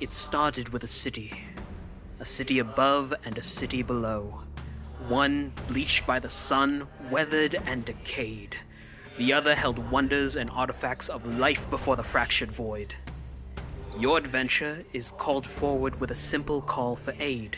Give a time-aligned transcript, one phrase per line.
[0.00, 1.42] It started with a city.
[2.20, 4.42] A city above and a city below.
[5.08, 8.54] One bleached by the sun, weathered and decayed.
[9.16, 12.94] The other held wonders and artifacts of life before the fractured void.
[13.98, 17.56] Your adventure is called forward with a simple call for aid.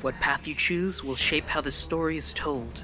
[0.00, 2.82] What path you choose will shape how the story is told.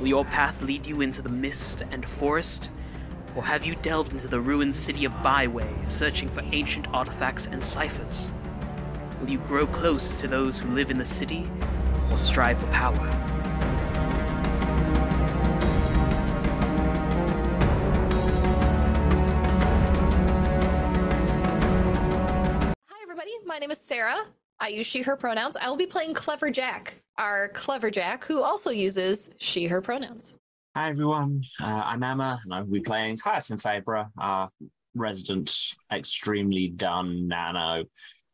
[0.00, 2.68] Will your path lead you into the mist and forest?
[3.34, 7.64] Or have you delved into the ruined city of Byway, searching for ancient artifacts and
[7.64, 8.30] ciphers?
[9.20, 11.50] Will you grow close to those who live in the city,
[12.10, 12.94] or strive for power?
[22.90, 23.30] Hi, everybody.
[23.46, 24.26] My name is Sarah.
[24.60, 25.56] I use she, her pronouns.
[25.56, 30.36] I will be playing Clever Jack, our Clever Jack, who also uses she, her pronouns.
[30.74, 34.48] Hi everyone, uh, I'm Emma, and I'll be playing Hyacinth Fabra, our
[34.94, 35.54] resident,
[35.92, 37.84] extremely done nano.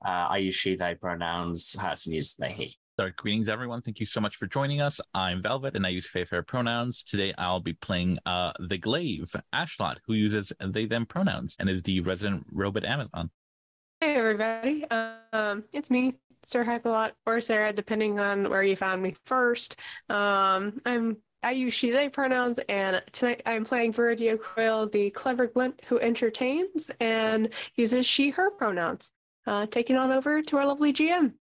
[0.06, 1.74] Uh, I use she, they pronouns.
[1.74, 2.72] Hyacinth uses they, he.
[2.96, 3.82] So, greetings, everyone.
[3.82, 5.00] Thank you so much for joining us.
[5.14, 7.02] I'm Velvet, and I use Fair Fair pronouns.
[7.02, 11.82] Today, I'll be playing uh, the Glaive, Ashlot, who uses they, them pronouns and is
[11.82, 13.30] the resident robot Amazon.
[14.00, 14.84] Hey everybody,
[15.32, 16.14] um, it's me,
[16.44, 19.74] Sir Hypalot or Sarah, depending on where you found me first.
[20.08, 25.46] Um, I'm I use she they pronouns, and tonight I'm playing Viridio Coil, the clever
[25.46, 29.12] glint who entertains and uses she her pronouns.
[29.46, 31.32] Uh, taking on over to our lovely GM.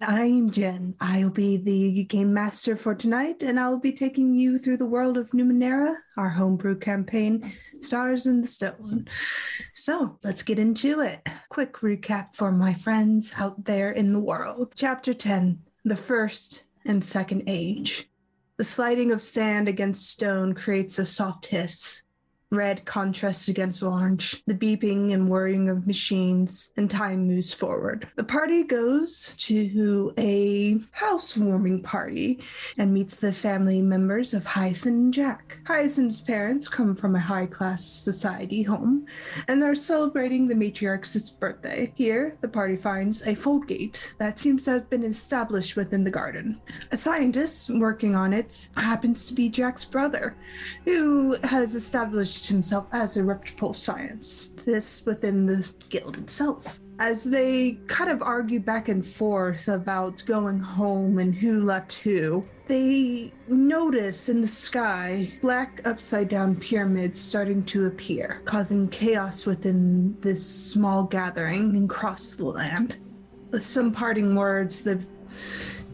[0.00, 0.94] I'm Jen.
[1.00, 5.18] I'll be the game master for tonight, and I'll be taking you through the world
[5.18, 9.08] of Numenera, our homebrew campaign, Stars in the Stone.
[9.72, 11.26] So let's get into it.
[11.48, 14.72] Quick recap for my friends out there in the world.
[14.76, 18.08] Chapter 10 The First and Second Age.
[18.58, 22.02] The sliding of sand against stone creates a soft hiss.
[22.50, 28.08] Red contrasts against orange, the beeping and whirring of machines, and time moves forward.
[28.16, 32.40] The party goes to a housewarming party
[32.78, 35.58] and meets the family members of Hyacinth and Jack.
[35.66, 39.04] Hyacinth's parents come from a high class society home
[39.46, 41.92] and they're celebrating the matriarch's birthday.
[41.96, 46.10] Here, the party finds a fold gate that seems to have been established within the
[46.10, 46.58] garden.
[46.92, 50.34] A scientist working on it happens to be Jack's brother,
[50.86, 54.50] who has established himself as a reputable science.
[54.64, 56.80] This within the guild itself.
[57.00, 62.44] As they kind of argue back and forth about going home and who left who,
[62.66, 70.18] they notice in the sky black upside down pyramids starting to appear, causing chaos within
[70.20, 72.96] this small gathering and across the land.
[73.50, 75.00] With some parting words, the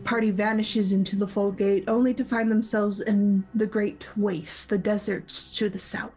[0.05, 4.79] party vanishes into the fold gate, only to find themselves in the great waste, the
[4.79, 6.13] deserts to the south.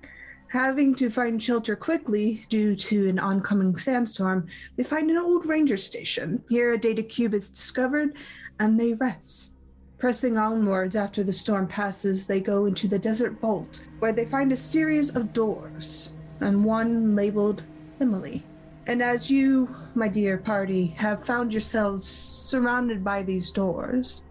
[0.50, 4.48] Having to find shelter quickly due to an oncoming sandstorm,
[4.78, 6.42] they find an old ranger station.
[6.48, 8.16] Here, a data cube is discovered,
[8.60, 9.56] and they rest.
[9.98, 14.54] Pressing onwards after the storm passes, they go into the desert vault, where they find
[14.54, 17.64] a series of doors, and one labeled
[18.00, 18.46] Emily.
[18.86, 24.24] And as you, my dear party, have found yourselves surrounded by these doors,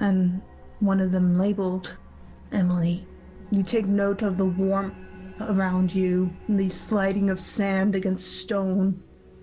[0.00, 0.42] and
[0.80, 1.96] one of them labeled
[2.50, 3.06] Emily,
[3.52, 4.94] you take note of the warmth
[5.40, 9.02] around you, the sliding of sand against stone,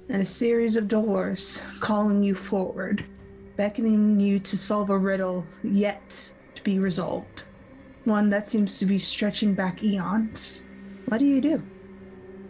[0.09, 3.05] and a series of doors calling you forward,
[3.57, 7.43] beckoning you to solve a riddle yet to be resolved.
[8.05, 10.65] One that seems to be stretching back eons.
[11.05, 11.63] What do you do?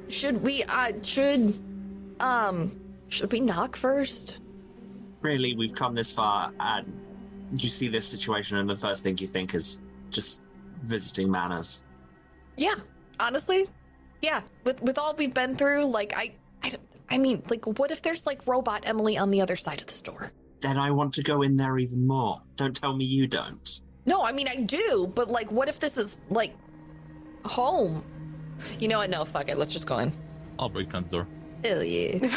[0.08, 1.60] Should we, uh, should,
[2.20, 2.80] um,
[3.10, 4.40] should we knock first?
[5.22, 7.00] Really, we've come this far, and
[7.58, 10.44] you see this situation, and the first thing you think is just
[10.84, 11.84] visiting manners.
[12.56, 12.76] Yeah,
[13.20, 13.68] honestly,
[14.22, 14.42] yeah.
[14.64, 16.74] With with all we've been through, like I, I,
[17.10, 19.94] I mean, like, what if there's like robot Emily on the other side of the
[19.94, 20.32] store?
[20.62, 22.42] Then I want to go in there even more.
[22.56, 23.82] Don't tell me you don't.
[24.06, 26.54] No, I mean I do, but like, what if this is like
[27.46, 28.04] home?
[28.80, 29.10] You know what?
[29.10, 29.58] No, fuck it.
[29.58, 30.12] Let's just go in.
[30.58, 31.28] I'll break down the door.
[31.64, 32.18] Hell yeah.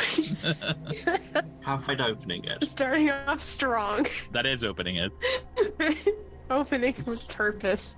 [1.61, 2.65] Have fun opening it.
[2.65, 5.13] Starting off strong, That is opening it.
[6.51, 7.97] opening with purpose.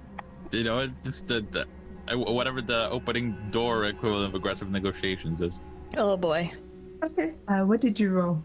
[0.51, 1.67] You know, it's just the, the
[2.13, 5.61] whatever the opening door equivalent of aggressive negotiations is.
[5.97, 6.51] Oh boy.
[7.03, 7.33] Okay.
[7.49, 8.43] Uh, what did you roll?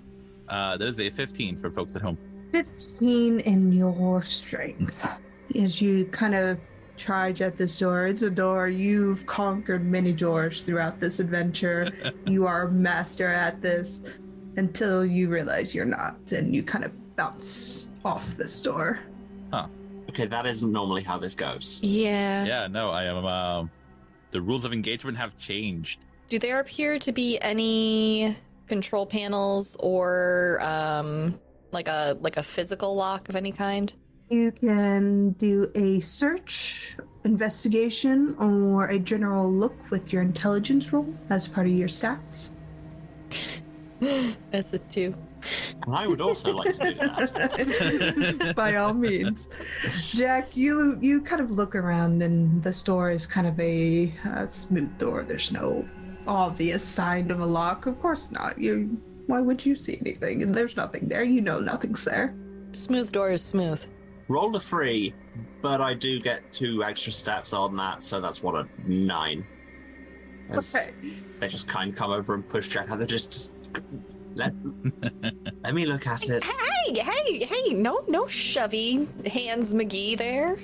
[0.47, 2.17] Uh, that is a 15 for folks at home.
[2.51, 5.05] 15 in your strength.
[5.55, 6.59] As you kind of
[6.97, 11.91] charge at this door, it's a door you've conquered many doors throughout this adventure.
[12.25, 14.01] you are a master at this
[14.57, 18.99] until you realize you're not, and you kind of bounce off this door.
[20.09, 21.79] Okay, that isn't normally how this goes.
[21.83, 22.43] Yeah.
[22.45, 23.25] Yeah, no, I am.
[23.25, 23.71] Um,
[24.31, 25.99] the rules of engagement have changed.
[26.29, 28.35] Do there appear to be any
[28.67, 31.39] control panels or um,
[31.71, 33.93] like a like a physical lock of any kind?
[34.29, 41.47] You can do a search, investigation, or a general look with your intelligence roll as
[41.47, 42.49] part of your stats.
[44.51, 45.13] That's a two.
[45.85, 48.53] And I would also like to do that.
[48.55, 49.49] By all means,
[50.11, 54.47] Jack, you you kind of look around, and the door is kind of a uh,
[54.47, 55.23] smooth door.
[55.23, 55.85] There's no
[56.27, 57.85] obvious sign of a lock.
[57.85, 58.57] Of course not.
[58.57, 58.97] You.
[59.27, 60.41] Why would you see anything?
[60.41, 61.23] And there's nothing there.
[61.23, 62.33] You know nothing's there.
[62.71, 63.85] Smooth door is smooth.
[64.27, 65.13] Roll a three,
[65.61, 69.45] but I do get two extra steps on that, so that's what a nine.
[70.49, 70.75] As
[71.39, 72.99] They just kind of come over and push Jack out.
[72.99, 73.53] They just, just
[74.39, 74.53] let
[75.63, 76.43] let me look at it.
[76.43, 77.73] Hey, hey, hey!
[77.73, 80.17] No, no shovey hands, McGee.
[80.17, 80.57] There.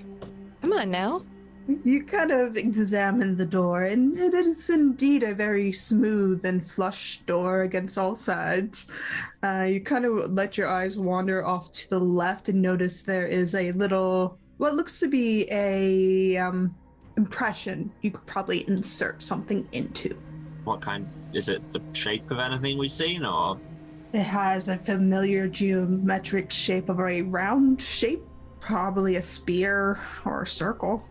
[0.61, 1.23] Come on now.
[1.83, 7.21] You kind of examine the door, and it is indeed a very smooth and flush
[7.25, 8.87] door against all sides.
[9.43, 13.25] Uh, you kind of let your eyes wander off to the left and notice there
[13.25, 16.75] is a little, what looks to be a um,
[17.17, 20.15] impression you could probably insert something into.
[20.65, 21.09] What kind?
[21.35, 23.59] Is it the shape of anything we've seen, or
[24.13, 28.23] It has a familiar geometric shape of a round shape,
[28.61, 31.03] probably a spear or a circle.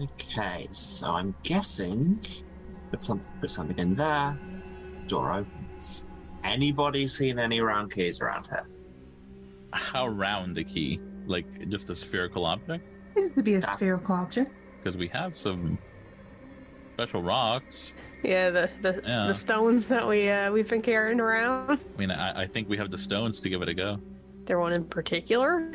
[0.00, 0.68] okay?
[0.70, 2.20] So I'm guessing
[2.92, 4.38] put something put something in there.
[5.08, 6.04] Door opens.
[6.44, 8.68] Anybody seen any round keys around here?
[9.72, 11.00] How round a key?
[11.26, 12.84] Like just a spherical object?
[13.16, 14.52] Seems to be a That- spherical object.
[14.78, 15.76] Because we have some
[16.96, 17.94] special rocks.
[18.22, 19.26] Yeah, the the, Yeah.
[19.26, 21.78] the stones that we uh, we've been carrying around.
[21.78, 24.00] I mean, I, I think we have the stones to give it a go.
[24.46, 25.72] There one in particular.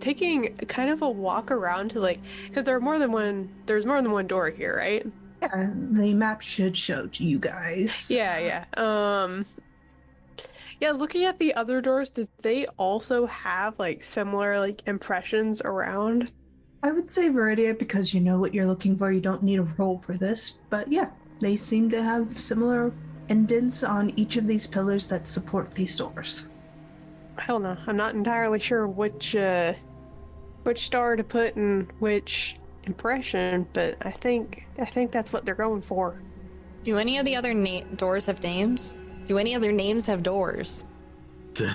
[0.00, 2.18] Taking kind of a walk around to like,
[2.48, 3.50] because there are more than one.
[3.66, 5.06] There's more than one door here, right?
[5.42, 8.10] Yeah, the map should show to you guys.
[8.10, 8.64] Yeah, yeah.
[9.22, 9.44] Um,
[10.80, 10.92] yeah.
[10.92, 16.32] Looking at the other doors, did they also have like similar like impressions around?
[16.82, 19.12] I would say Viridia because you know what you're looking for.
[19.12, 20.58] You don't need a roll for this.
[20.68, 22.92] But yeah, they seem to have similar
[23.28, 26.48] indents on each of these pillars that support these doors.
[27.38, 27.76] I don't know.
[27.86, 29.74] I'm not entirely sure which uh,
[30.64, 35.54] which star to put in which impression, but I think I think that's what they're
[35.54, 36.20] going for.
[36.82, 38.96] Do any of the other na- doors have names?
[39.26, 40.86] Do any other names have doors?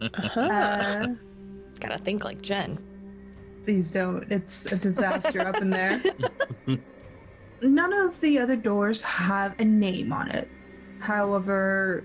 [0.00, 0.40] Uh-huh.
[0.40, 1.06] Uh,
[1.80, 2.78] Gotta think like Jen.
[3.64, 4.30] Please don't.
[4.30, 6.02] It's a disaster up in there.
[7.62, 10.50] None of the other doors have a name on it.
[11.00, 12.04] However,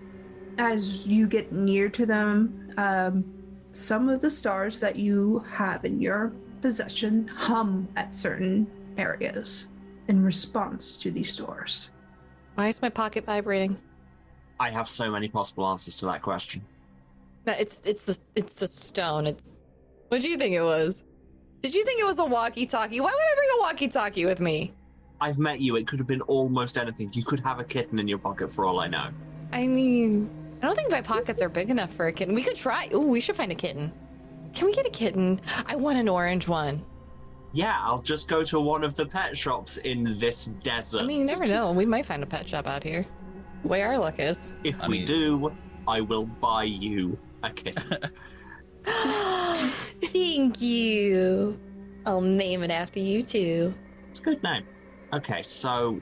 [0.58, 3.26] as you get near to them, um,
[3.72, 8.68] some of the stars that you have in your possession hum at certain
[8.98, 9.68] areas
[10.08, 11.92] in response to these doors.
[12.56, 13.78] Why is my pocket vibrating?
[14.60, 16.66] I have so many possible answers to that question.
[17.46, 19.28] No, it's it's the it's the stone.
[19.28, 19.56] It's
[20.10, 21.04] what do you think it was?
[21.62, 23.00] Did you think it was a walkie-talkie?
[23.02, 24.74] Why would I bring a walkie-talkie with me?
[25.22, 25.76] I've met you.
[25.76, 27.10] It could have been almost anything.
[27.14, 29.10] You could have a kitten in your pocket for all I know.
[29.52, 30.30] I mean,
[30.62, 32.34] I don't think my pockets are big enough for a kitten.
[32.34, 32.88] We could try.
[32.94, 33.92] Ooh, we should find a kitten.
[34.54, 35.42] Can we get a kitten?
[35.68, 36.86] I want an orange one.
[37.52, 41.02] Yeah, I'll just go to one of the pet shops in this desert.
[41.02, 41.74] I mean, you never know.
[41.74, 43.06] We might find a pet shop out here.
[43.64, 44.56] The way our luck is.
[44.64, 45.52] if I we mean- do,
[45.88, 47.84] I will buy you a kitten.
[50.14, 51.60] Thank you.
[52.06, 53.74] I'll name it after you too.
[54.10, 54.64] it's a good name.
[55.14, 56.00] Okay, so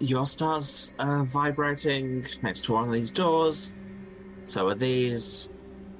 [0.00, 3.74] your star's are vibrating next to one of these doors.
[4.44, 5.50] So are these.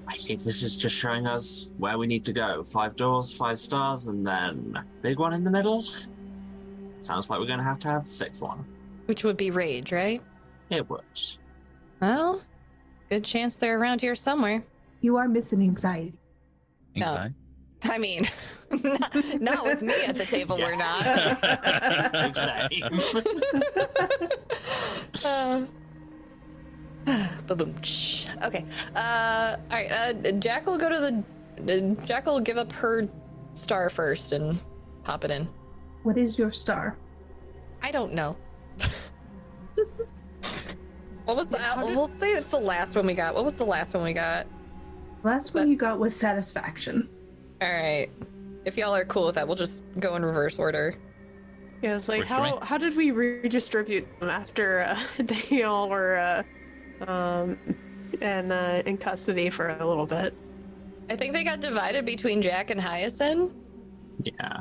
[0.07, 2.63] I think this is just showing us where we need to go.
[2.63, 5.85] Five doors, five stars, and then big one in the middle.
[6.99, 8.65] Sounds like we're going to have to have the sixth one.
[9.07, 10.23] Which would be rage, right?
[10.71, 11.39] It works.
[12.01, 12.43] Well,
[13.09, 14.63] good chance they're around here somewhere.
[15.05, 16.15] You are missing anxiety.
[16.97, 17.29] No.
[17.83, 18.27] I mean,
[18.71, 21.05] not, not with me at the table, we're not.
[22.11, 22.83] Big same.
[25.23, 25.67] Uh,
[27.47, 27.75] Ba-boom.
[28.45, 28.65] Okay.
[28.97, 29.93] Uh, all right.
[29.93, 31.23] Uh, Jack will go to the.
[31.71, 33.07] Uh, Jack will give up her
[33.53, 34.59] star first and
[35.03, 35.47] pop it in.
[36.03, 36.97] What is your star?
[37.83, 38.39] I don't know.
[41.27, 41.61] what was the?
[41.61, 43.35] uh, we'll say it's the last one we got.
[43.35, 44.47] What was the last one we got?
[45.25, 47.09] Last one you got was satisfaction.
[47.63, 48.09] All right.
[48.67, 50.97] If y'all are cool with that, we'll just go in reverse order.
[51.83, 54.99] Yeah, it's like Works how how did we redistribute them after uh,
[55.51, 57.59] they all were uh, um
[58.21, 60.35] and uh, in custody for a little bit?
[61.11, 63.53] I think they got divided between Jack and Hyacinth.
[64.21, 64.61] yeah.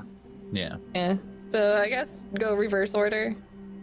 [0.52, 0.78] Yeah.
[0.96, 1.18] Yeah.
[1.48, 3.36] So I guess go reverse order.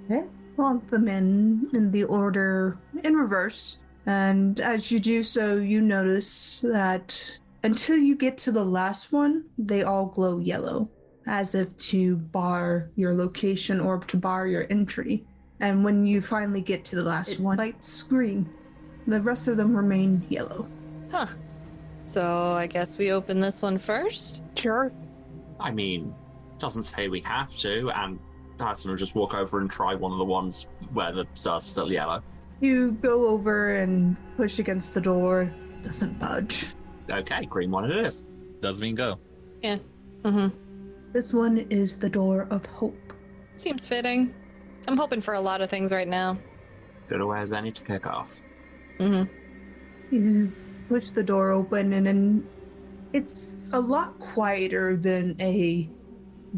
[0.05, 0.25] Okay.
[0.57, 3.79] Lump them in in the order in reverse.
[4.11, 9.45] And as you do so, you notice that until you get to the last one,
[9.57, 10.89] they all glow yellow,
[11.29, 15.25] as if to bar your location or to bar your entry.
[15.61, 18.51] And when you finally get to the last one, lights green.
[19.07, 20.67] The rest of them remain yellow.
[21.13, 21.29] Huh.
[22.03, 24.43] So I guess we open this one first.
[24.57, 24.91] Sure.
[25.61, 26.13] I mean,
[26.59, 28.19] doesn't say we have to, and
[28.57, 31.93] Dyson will just walk over and try one of the ones where the star's still
[31.93, 32.25] yellow.
[32.61, 35.51] You go over and push against the door.
[35.83, 36.67] Doesn't budge.
[37.11, 38.23] Okay, green one it is.
[38.61, 39.19] Does mean go.
[39.63, 39.79] Yeah.
[40.23, 40.57] Mm-hmm.
[41.13, 43.13] This one is the door of hope.
[43.55, 44.35] Seems fitting.
[44.87, 46.39] I'm hoping for a lot of things right now.
[47.09, 48.41] Good away as any to kick off.
[48.99, 50.15] Mm-hmm.
[50.15, 50.53] You
[50.89, 52.47] push the door open, and then
[53.13, 55.89] it's a lot quieter than a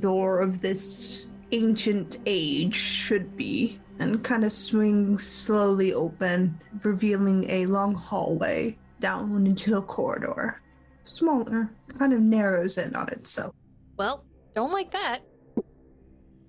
[0.00, 7.66] door of this ancient age should be, and kind of swings slowly open, revealing a
[7.66, 10.60] long hallway down into a corridor.
[11.04, 13.54] Smaller, kind of narrows in on itself.
[13.96, 15.20] Well, don't like that.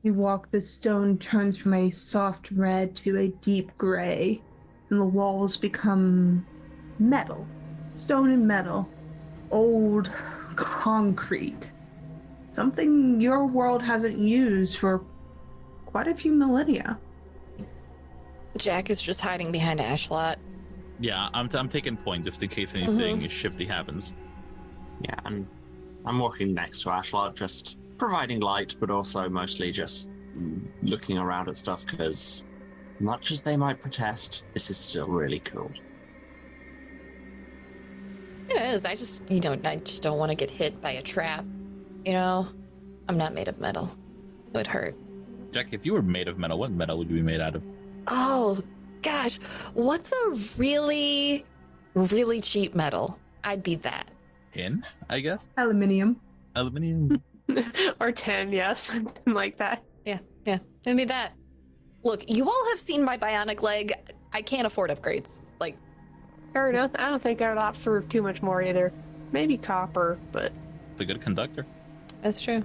[0.02, 4.42] You walk, the stone turns from a soft red to a deep gray,
[4.90, 6.46] and the walls become
[7.00, 7.48] metal.
[7.96, 8.90] Stone and metal.
[9.52, 10.12] Old
[10.56, 11.68] concrete.
[12.56, 15.04] Something your world hasn't used for
[15.86, 17.00] quite a few millennia.
[18.58, 20.36] Jack is just hiding behind Ashlot.
[21.00, 23.28] Yeah, I'm, I'm taking point just in case anything mm-hmm.
[23.28, 24.14] shifty happens.
[25.02, 25.48] Yeah, and
[26.06, 30.10] I'm walking next to Ashlot, just providing light, but also mostly just
[30.82, 32.44] looking around at stuff because,
[33.00, 35.72] much as they might protest, this is still really cool.
[38.50, 38.86] It is.
[38.86, 41.46] I just, you know, I just don't want to get hit by a trap.
[42.06, 42.48] You know,
[43.08, 43.90] I'm not made of metal.
[44.54, 44.96] It would hurt.
[45.52, 47.66] Jack, if you were made of metal, what metal would you be made out of?
[48.08, 48.62] Oh,
[49.02, 49.38] gosh.
[49.74, 51.46] What's a really,
[51.94, 53.20] really cheap metal?
[53.44, 54.10] I'd be that.
[54.54, 55.50] Tin, I guess?
[55.58, 56.20] Aluminium.
[56.56, 57.22] Aluminium.
[58.00, 59.84] or tin, yes, something like that.
[60.06, 60.60] Yeah, yeah.
[60.86, 61.34] It'd be that.
[62.04, 63.94] Look, you all have seen my bionic leg.
[64.34, 65.44] I can't afford upgrades.
[65.60, 65.78] Like,
[66.54, 66.92] Fair enough.
[66.96, 68.94] I don't think I'd opt for too much more either.
[69.32, 70.52] Maybe copper, but
[70.92, 71.66] It's a good conductor.
[72.22, 72.64] that's true.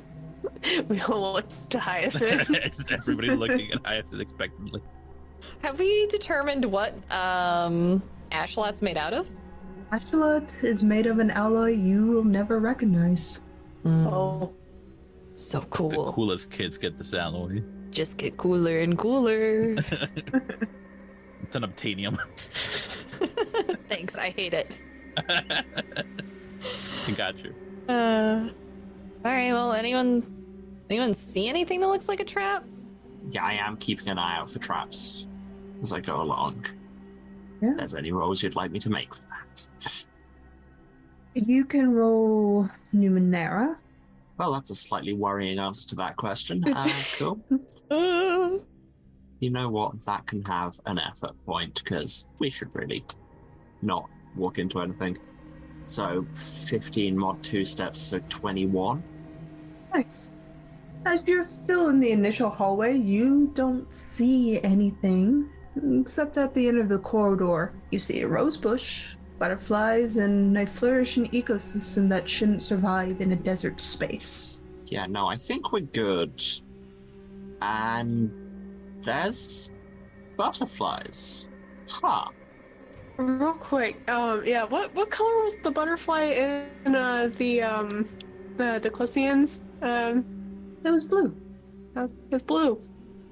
[0.88, 2.50] we all look to Hyacinth.
[2.90, 4.83] Everybody looking at Hyacinth expectantly.
[5.62, 9.28] Have we determined what um Ashlot's made out of?
[9.92, 13.40] Ashalot is made of an alloy you will never recognize.
[13.87, 14.52] oh,
[15.35, 15.88] So cool.
[15.90, 16.12] The cool.
[16.12, 17.62] coolest kids get this alloy.
[17.90, 19.76] Just get cooler and cooler.
[21.40, 22.18] It's an obtanium.
[23.88, 24.76] Thanks, I hate it.
[27.16, 27.54] Got you.
[27.88, 28.50] Uh,
[29.25, 29.52] all right.
[29.52, 30.45] Well, anyone,
[30.90, 32.64] anyone see anything that looks like a trap?
[33.30, 35.26] Yeah, I am keeping an eye out for traps
[35.82, 36.66] as I go along.
[37.61, 37.73] Yeah.
[37.73, 40.04] If there's any rolls you'd like me to make for that.
[41.35, 43.76] You can roll Numenera.
[44.38, 46.64] Well, that's a slightly worrying answer to that question.
[46.75, 47.40] Uh, cool.
[49.40, 50.02] You know what?
[50.02, 53.04] That can have an effort point because we should really
[53.82, 55.16] not walk into anything.
[55.85, 59.02] So 15 mod 2 steps, so 21.
[59.94, 60.28] Nice.
[61.06, 65.49] As you're still in the initial hallway, you don't see anything
[66.04, 67.73] except at the end of the corridor.
[67.90, 73.37] You see a rose bush, butterflies, and a flourishing ecosystem that shouldn't survive in a
[73.37, 74.62] desert space.
[74.87, 76.42] Yeah, no, I think we're good.
[77.61, 78.30] And
[79.02, 79.70] there's
[80.37, 81.49] butterflies.
[81.88, 82.26] Huh.
[83.16, 84.08] real quick.
[84.11, 84.64] Um, yeah.
[84.64, 86.23] What what color was the butterfly
[86.85, 88.08] in uh, the um
[88.56, 89.64] the Declisians?
[89.82, 90.25] Um,
[90.85, 91.35] It was blue.
[91.97, 92.80] uh, it's blue.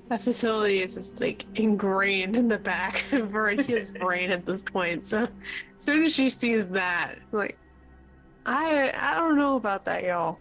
[0.08, 5.04] That facility is just like ingrained in the back of Veridia's brain at this point.
[5.04, 5.28] So as
[5.76, 7.58] soon as she sees that, like,
[8.44, 10.38] I I don't know about that, y'all.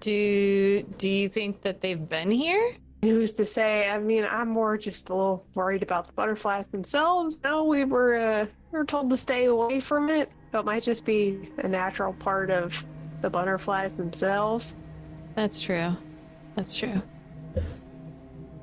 [0.00, 2.76] do do you think that they've been here?
[3.02, 3.88] Who's to say?
[3.90, 7.40] I mean, I'm more just a little worried about the butterflies themselves.
[7.42, 10.30] No, we were uh, we were told to stay away from it.
[10.52, 12.84] So it might just be a natural part of
[13.20, 14.76] the butterflies themselves.
[15.34, 15.96] That's true.
[16.54, 17.02] That's true.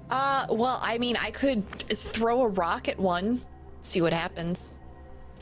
[0.09, 3.41] Uh, well, I mean, I could throw a rock at one,
[3.81, 4.77] see what happens,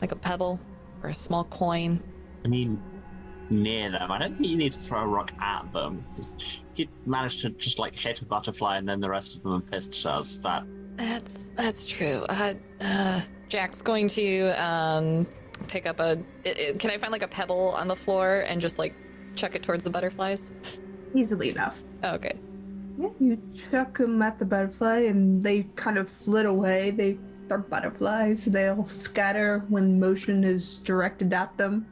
[0.00, 0.60] like a pebble
[1.02, 2.02] or a small coin.
[2.44, 2.82] I mean,
[3.50, 4.10] near them.
[4.10, 6.04] I don't think you need to throw a rock at them.
[6.14, 9.54] Just, you managed to just like hit a butterfly and then the rest of them
[9.54, 10.38] are pissed us.
[10.38, 10.64] That
[10.96, 12.24] That's that's true.
[12.28, 15.26] Uh, uh, Jack's going to um
[15.66, 16.18] pick up a.
[16.46, 18.94] i i can I find like a pebble on the floor and just like
[19.34, 20.52] chuck it towards the butterflies?
[21.14, 21.82] Easily enough.
[22.02, 22.38] Oh, okay.
[22.98, 23.38] Yeah, you
[23.70, 26.90] chuck them at the butterfly and they kind of flit away.
[26.90, 27.16] They
[27.48, 28.44] They're butterflies.
[28.44, 31.86] They'll scatter when motion is directed at them.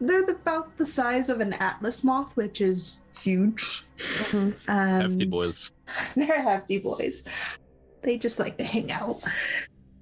[0.00, 3.84] They're about the size of an atlas moth, which is huge.
[3.98, 4.54] Mhm.
[4.68, 5.70] Um, Hefty boys.
[6.16, 7.24] They're hefty boys.
[8.02, 9.22] They just like to hang out,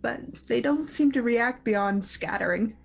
[0.00, 2.76] but they don't seem to react beyond scattering.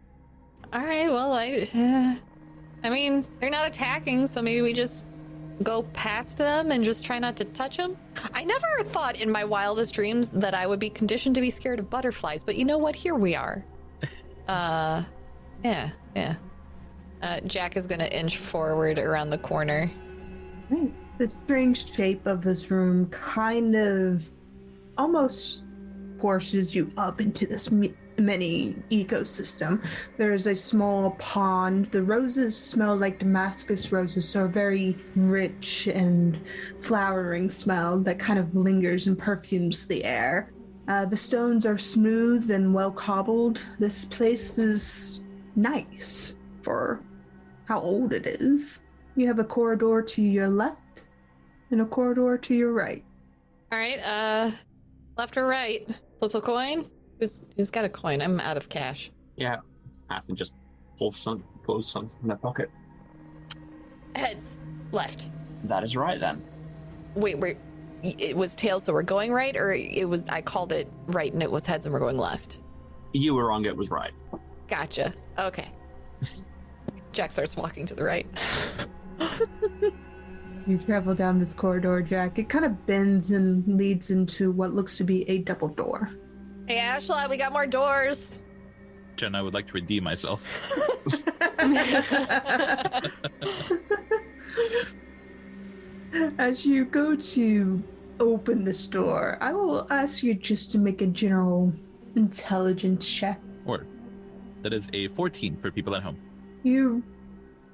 [0.74, 1.08] All right.
[1.10, 1.68] Well, I.
[1.74, 2.16] Uh,
[2.84, 5.06] I mean, they're not attacking, so maybe we just
[5.64, 7.98] go past them and just try not to touch them.
[8.34, 11.80] I never thought in my wildest dreams that I would be conditioned to be scared
[11.80, 12.96] of butterflies, but you know what?
[12.96, 13.64] Here we are.
[14.48, 15.04] Uh,
[15.66, 16.36] yeah, yeah.
[17.22, 19.92] Uh, Jack is gonna inch forward around the corner.
[20.70, 24.26] The strange shape of this room kind of
[24.98, 25.64] almost
[26.22, 29.86] forces you up into this mi- mini ecosystem.
[30.18, 31.92] There's a small pond.
[31.92, 36.40] The roses smell like Damascus roses, so a very rich and
[36.80, 40.52] flowering smell that kind of lingers and perfumes the air.
[40.88, 43.68] Uh, the stones are smooth and well cobbled.
[43.78, 45.24] This place is
[45.56, 47.02] nice for
[47.66, 48.82] how old it is.
[49.16, 51.08] You have a corridor to your left
[51.72, 53.04] and a corridor to your right.
[53.72, 54.00] All right.
[54.00, 54.52] Uh,
[55.18, 55.88] left or right?
[56.20, 56.90] Flip a coin.
[57.20, 58.22] Who's who's got a coin?
[58.22, 59.12] I'm out of cash.
[59.36, 59.58] Yeah.
[60.10, 60.54] Athen just
[60.98, 62.70] pulls some pulls something from their pocket.
[64.16, 64.58] Heads.
[64.92, 65.30] Left.
[65.64, 66.44] That is right then.
[67.16, 67.58] Wait, wait.
[68.04, 71.42] It was tails, so we're going right, or it was I called it right and
[71.42, 72.60] it was heads and we're going left.
[73.14, 74.12] You were wrong, it was right.
[74.68, 75.14] Gotcha.
[75.40, 75.68] Okay.
[77.12, 78.28] Jack starts walking to the right.
[80.68, 82.38] You travel down this corridor, Jack.
[82.40, 86.12] It kind of bends and leads into what looks to be a double door.
[86.68, 88.42] Hey, Ashla, we got more doors.
[89.16, 90.44] Jen, I would like to redeem myself.
[96.38, 97.82] As you go to
[98.20, 101.72] open this door, I will ask you just to make a general
[102.18, 103.40] intelligence check.
[103.66, 103.86] Or
[104.62, 106.18] that is a 14 for people at home.
[106.64, 107.02] You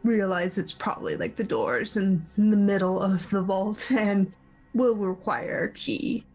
[0.03, 4.35] realize it's probably like the doors in, in the middle of the vault and
[4.75, 6.25] will require a key.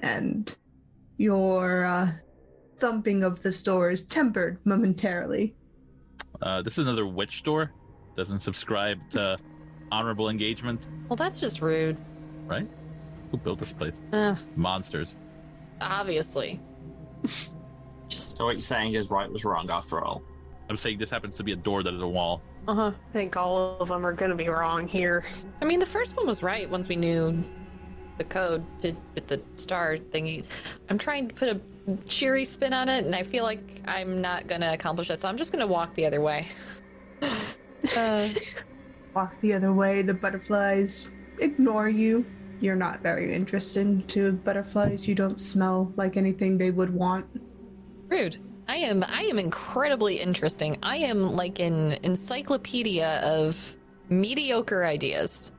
[0.00, 0.54] And
[1.18, 2.10] your uh,
[2.80, 5.54] thumping of this door is tempered momentarily.
[6.42, 7.72] Uh, this is another witch door.
[8.16, 9.36] Doesn't subscribe to
[9.92, 11.98] honorable engagement, Well, that's just rude.
[12.46, 12.68] right?
[13.30, 14.00] Who built this place?
[14.12, 15.16] Uh, Monsters.
[15.80, 16.60] obviously.
[18.08, 20.22] Just So what you're saying is right was wrong after all.
[20.68, 22.42] I'm saying this happens to be a door that is a wall.
[22.68, 22.92] uh huh.
[23.10, 25.24] I think all of them are going to be wrong here.
[25.62, 27.42] I mean, the first one was right once we knew
[28.18, 30.44] the code to, with the star thingy.
[30.88, 31.60] I'm trying to put a
[32.08, 35.36] cheery spin on it, and I feel like I'm not gonna accomplish that, so I'm
[35.36, 36.46] just gonna walk the other way.
[37.96, 38.28] uh,
[39.14, 42.24] Walk the other way, the butterflies ignore you.
[42.60, 45.06] You're not very interested to butterflies.
[45.06, 47.26] You don't smell like anything they would want.
[48.08, 48.38] rude.
[48.66, 49.04] I am.
[49.06, 50.78] I am incredibly interesting.
[50.82, 53.76] I am like an encyclopedia of
[54.08, 55.52] mediocre ideas.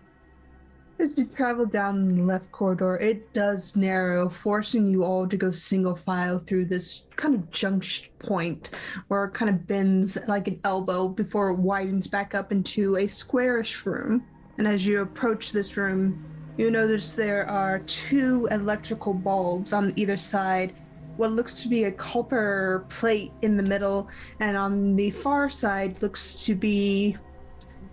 [0.98, 5.52] As you travel down the left corridor, it does narrow, forcing you all to go
[5.52, 8.72] single file through this kind of junction point
[9.10, 13.08] where it kind of bends like an elbow before it widens back up into a
[13.08, 14.24] squarish room.
[14.58, 16.24] And as you approach this room,
[16.58, 20.74] you notice there are two electrical bulbs on either side.
[21.18, 24.08] What looks to be a copper plate in the middle,
[24.40, 27.18] and on the far side looks to be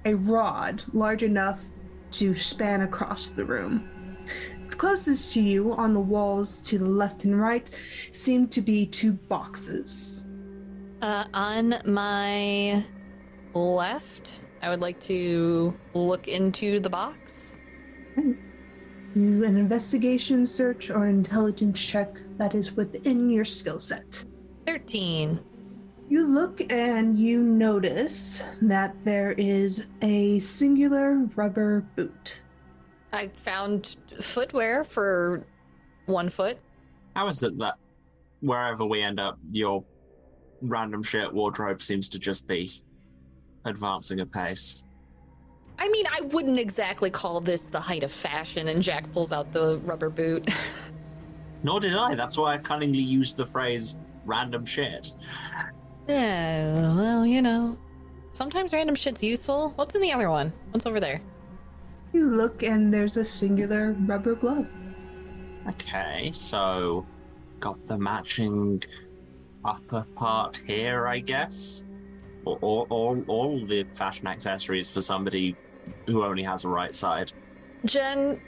[0.04, 1.60] a rod large enough
[2.12, 3.88] to span across the room.
[4.70, 7.70] Closest to you on the walls to the left and right
[8.10, 10.24] seem to be two boxes.
[11.02, 12.82] Uh, on my
[13.54, 17.58] left, I would like to look into the box.
[18.16, 24.24] Do an investigation search or intelligence check that is within your skill set.
[24.66, 25.40] 13.
[26.12, 32.42] You look and you notice that there is a singular rubber boot.
[33.14, 35.46] I found footwear for
[36.04, 36.58] one foot.
[37.16, 37.76] How is it that
[38.40, 39.84] wherever we end up, your
[40.60, 42.70] random shit wardrobe seems to just be
[43.64, 44.84] advancing apace?
[45.78, 49.50] I mean, I wouldn't exactly call this the height of fashion, and Jack pulls out
[49.50, 50.46] the rubber boot.
[51.62, 52.14] Nor did I.
[52.14, 53.96] That's why I cunningly used the phrase
[54.26, 55.14] random shit.
[56.08, 57.78] Yeah, well, you know.
[58.32, 59.72] Sometimes random shit's useful.
[59.76, 60.52] What's in the other one?
[60.70, 61.20] What's over there?
[62.12, 64.66] You look and there's a singular rubber glove.
[65.68, 67.06] Okay, so
[67.60, 68.82] got the matching
[69.64, 71.84] upper part here, I guess.
[72.44, 75.56] Or all, all, all the fashion accessories for somebody
[76.06, 77.32] who only has a right side.
[77.84, 78.40] Jen,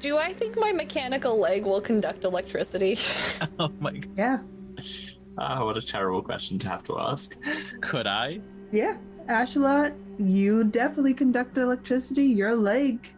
[0.00, 2.98] do I think my mechanical leg will conduct electricity?
[3.58, 4.10] oh my god.
[4.16, 4.38] Yeah.
[5.38, 7.36] Oh, what a terrible question to have to ask.
[7.80, 8.40] Could I?
[8.70, 8.96] Yeah,
[9.28, 12.24] Ashalot, you definitely conduct electricity.
[12.24, 13.10] Your leg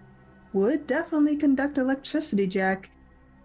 [0.52, 2.90] would definitely conduct electricity, Jack.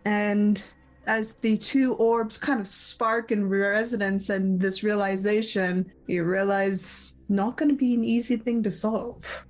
[0.05, 0.61] And
[1.07, 7.57] as the two orbs kind of spark in resonance and this realization, you realize not
[7.57, 9.45] going to be an easy thing to solve.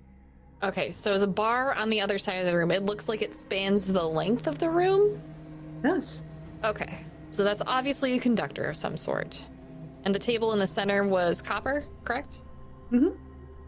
[0.64, 3.34] Okay, so the bar on the other side of the room, it looks like it
[3.34, 5.22] spans the length of the room.
[5.84, 6.24] Yes.
[6.64, 9.46] Okay, so that's obviously a conductor of some sort.
[10.04, 12.42] And the table in the center was copper, correct?
[12.92, 13.16] Mm hmm.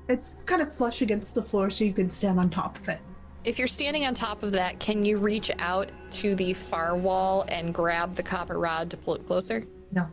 [0.10, 3.00] It's kind of flush against the floor so you can stand on top of it.
[3.44, 7.46] If you're standing on top of that, can you reach out to the far wall
[7.48, 9.66] and grab the copper rod to pull it closer?
[9.92, 10.08] No.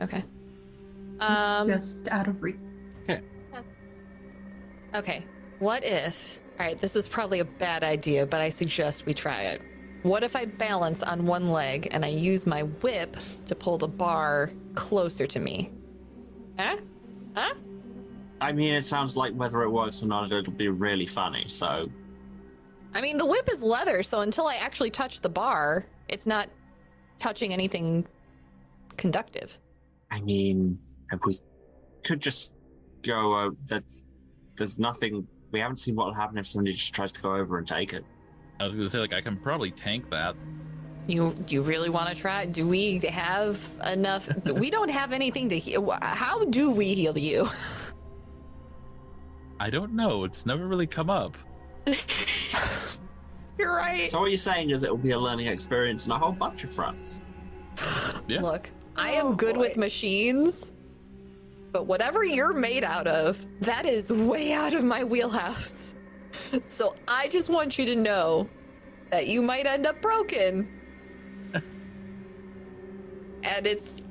[0.00, 0.22] Okay.
[1.20, 2.56] Um, just out of reach.
[4.94, 5.22] Okay.
[5.58, 6.40] What if.
[6.58, 9.60] Alright, this is probably a bad idea, but I suggest we try it.
[10.06, 13.16] What if I balance on one leg and I use my whip
[13.46, 15.72] to pull the bar closer to me?
[16.56, 16.76] Huh?
[17.34, 17.54] Huh?
[18.40, 21.46] I mean, it sounds like whether it works or not, it'll be really funny.
[21.48, 21.90] So,
[22.94, 26.50] I mean, the whip is leather, so until I actually touch the bar, it's not
[27.18, 28.06] touching anything
[28.96, 29.58] conductive.
[30.12, 30.78] I mean,
[31.10, 31.34] if we
[32.04, 32.54] could just
[33.02, 33.82] go, uh, that
[34.56, 35.26] there's nothing.
[35.50, 37.92] We haven't seen what will happen if somebody just tries to go over and take
[37.92, 38.04] it.
[38.58, 40.34] I was gonna say like I can probably tank that.
[41.06, 42.46] You do you really want to try?
[42.46, 44.28] Do we have enough?
[44.46, 45.90] we don't have anything to heal.
[46.02, 47.48] How do we heal you?
[49.60, 50.24] I don't know.
[50.24, 51.36] It's never really come up.
[53.58, 54.06] You're right.
[54.06, 56.64] So what you're saying is it will be a learning experience in a whole bunch
[56.64, 57.20] of fronts.
[58.28, 58.42] Yeah.
[58.42, 60.72] Look, I am Oh, good with machines,
[61.70, 65.94] but whatever you're made out of, that is way out of my wheelhouse.
[66.66, 68.48] So I just want you to know
[69.10, 70.68] that you might end up broken.
[73.42, 74.02] and it's.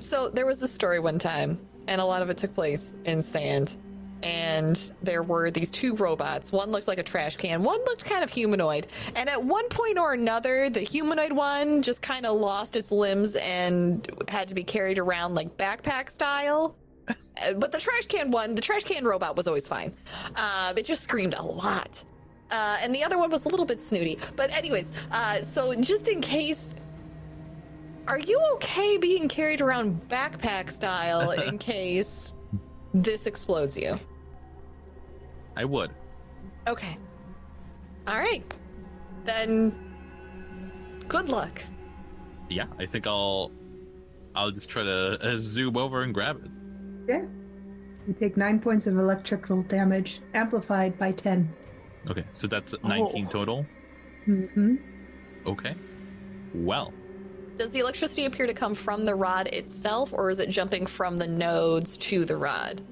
[0.00, 3.22] So there was a story one time, and a lot of it took place in
[3.22, 3.76] sand.
[4.22, 6.50] And there were these two robots.
[6.50, 8.86] One looked like a trash can, one looked kind of humanoid.
[9.14, 13.34] And at one point or another, the humanoid one just kind of lost its limbs
[13.34, 16.74] and had to be carried around like backpack style.
[17.08, 19.92] Uh, but the trash can one, the trash can robot was always fine.
[20.36, 22.02] Uh, it just screamed a lot.
[22.50, 24.18] Uh, and the other one was a little bit snooty.
[24.36, 26.74] But, anyways, uh, so just in case,
[28.06, 32.34] are you okay being carried around backpack style in case
[32.92, 33.98] this explodes you?
[35.56, 35.90] I would.
[36.68, 36.96] Okay.
[38.06, 38.44] All right.
[39.24, 39.74] Then,
[41.08, 41.62] good luck.
[42.48, 43.50] Yeah, I think I'll.
[44.36, 46.50] I'll just try to uh, zoom over and grab it.
[47.08, 47.22] Yeah.
[48.06, 51.50] You take nine points of electrical damage, amplified by 10.
[52.10, 53.30] Okay, so that's 19 Oh.
[53.30, 53.66] total.
[54.26, 54.76] Mm-hmm.
[55.46, 55.74] Okay.
[56.54, 56.92] Well,
[57.56, 61.16] Does the electricity appear to come from the rod itself, or is it jumping from
[61.16, 62.82] the nodes to the rod?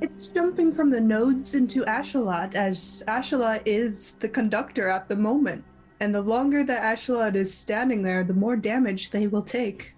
[0.00, 5.64] It's jumping from the nodes into Ashalot, as Ashalot is the conductor at the moment.
[6.00, 9.92] And the longer that Ashalot is standing there, the more damage they will take.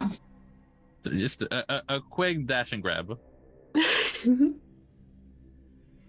[1.03, 3.19] so just a, a, a quick dash and grab.
[4.25, 4.55] Mhm.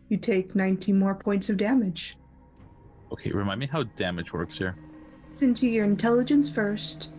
[0.09, 2.17] you take 19 more points of damage.
[3.13, 4.75] Okay, remind me how damage works here.
[5.31, 7.11] It's into your intelligence first,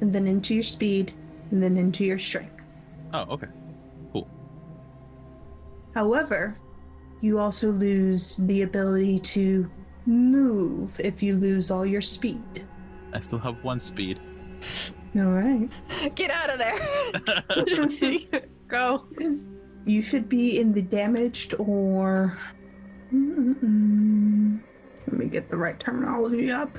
[0.00, 1.12] and then into your speed,
[1.50, 2.62] and then into your strength.
[3.12, 3.48] Oh, okay.
[4.12, 4.28] Cool.
[5.94, 6.56] However,
[7.20, 9.68] you also lose the ability to
[10.06, 12.64] move if you lose all your speed.
[13.12, 14.20] I still have one speed.
[15.16, 15.68] All right.
[16.14, 18.40] Get out of there!
[18.68, 19.06] Go.
[19.90, 22.38] You should be in the damaged or.
[23.12, 24.60] Mm-mm-mm.
[25.08, 26.78] Let me get the right terminology up.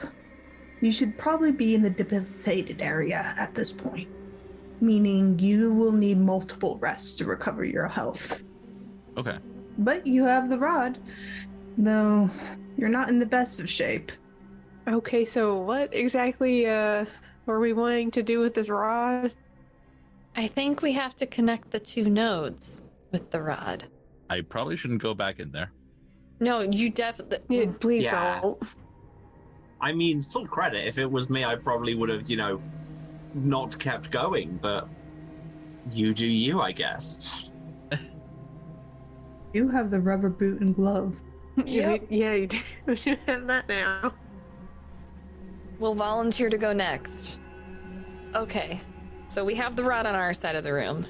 [0.79, 4.07] You should probably be in the debilitated area at this point,
[4.79, 8.45] meaning you will need multiple rests to recover your health.
[9.17, 9.37] Okay.
[9.79, 10.97] But you have the rod,
[11.77, 12.29] though
[12.77, 14.13] you're not in the best of shape.
[14.87, 17.03] Okay, so what exactly uh
[17.45, 19.33] were we wanting to do with this rod?
[20.37, 23.85] I think we have to connect the two nodes with the rod.
[24.29, 25.71] I probably shouldn't go back in there.
[26.39, 27.39] No, you definitely.
[27.49, 27.79] Yeah, mm.
[27.79, 28.39] please Yeah.
[28.41, 28.61] don't.
[29.81, 30.87] I mean, full credit.
[30.87, 32.61] If it was me, I probably would have, you know,
[33.33, 34.57] not kept going.
[34.61, 34.87] But
[35.91, 37.51] you do you, I guess.
[39.53, 41.13] You have the rubber boot and glove.
[41.65, 42.05] Yeah, Yep.
[42.09, 42.57] yeah, you do.
[42.85, 44.13] We do have that now.
[45.77, 47.37] We'll volunteer to go next.
[48.33, 48.79] Okay,
[49.27, 51.05] so we have the rod on our side of the room.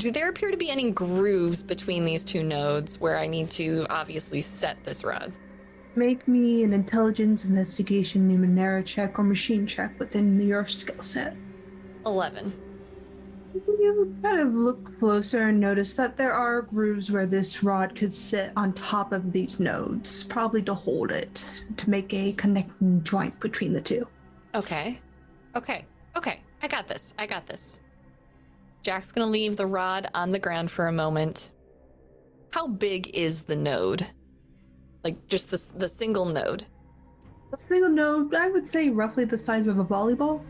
[0.00, 3.86] Do there appear to be any grooves between these two nodes where I need to
[3.90, 5.30] obviously set this rod?
[5.94, 11.36] Make me an intelligence investigation numenera check or machine check within your skill set.
[12.06, 12.50] 11.
[13.52, 18.10] You kind of look closer and notice that there are grooves where this rod could
[18.10, 21.44] sit on top of these nodes, probably to hold it,
[21.76, 24.06] to make a connecting joint between the two.
[24.54, 24.98] Okay.
[25.54, 25.84] Okay.
[26.16, 26.40] Okay.
[26.62, 27.12] I got this.
[27.18, 27.80] I got this.
[28.82, 31.50] Jack's gonna leave the rod on the ground for a moment.
[32.50, 34.06] How big is the node?
[35.04, 36.64] Like just the the single node.
[37.52, 40.42] A single node, I would say roughly the size of a volleyball.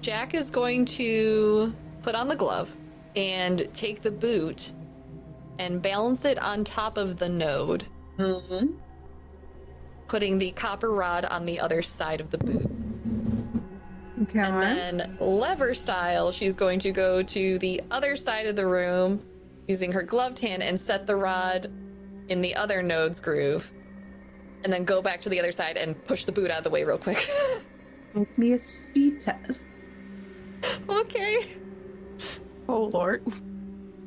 [0.00, 2.74] Jack is going to put on the glove
[3.16, 4.72] and take the boot
[5.58, 7.84] and balance it on top of the node,
[8.18, 8.72] Mm-hmm.
[10.08, 12.70] putting the copper rod on the other side of the boot.
[14.22, 14.38] Okay.
[14.38, 14.62] And
[15.00, 19.22] then lever style, she's going to go to the other side of the room
[19.68, 21.70] using her gloved hand and set the rod
[22.28, 23.72] in the other node's groove.
[24.64, 26.70] And then go back to the other side and push the boot out of the
[26.70, 27.28] way real quick.
[28.14, 29.64] Make me a speed test.
[30.88, 31.44] okay.
[32.68, 33.22] Oh lord.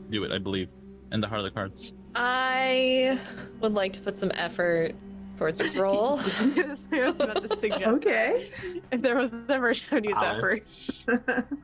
[0.10, 0.70] Do it, I believe.
[1.12, 1.94] In the heart of the cards.
[2.16, 3.20] I
[3.62, 4.96] would like to put some effort
[5.40, 6.20] towards this roll.
[6.40, 8.52] I was about to suggest Okay.
[8.92, 11.46] if there was ever shown use Uh, effort.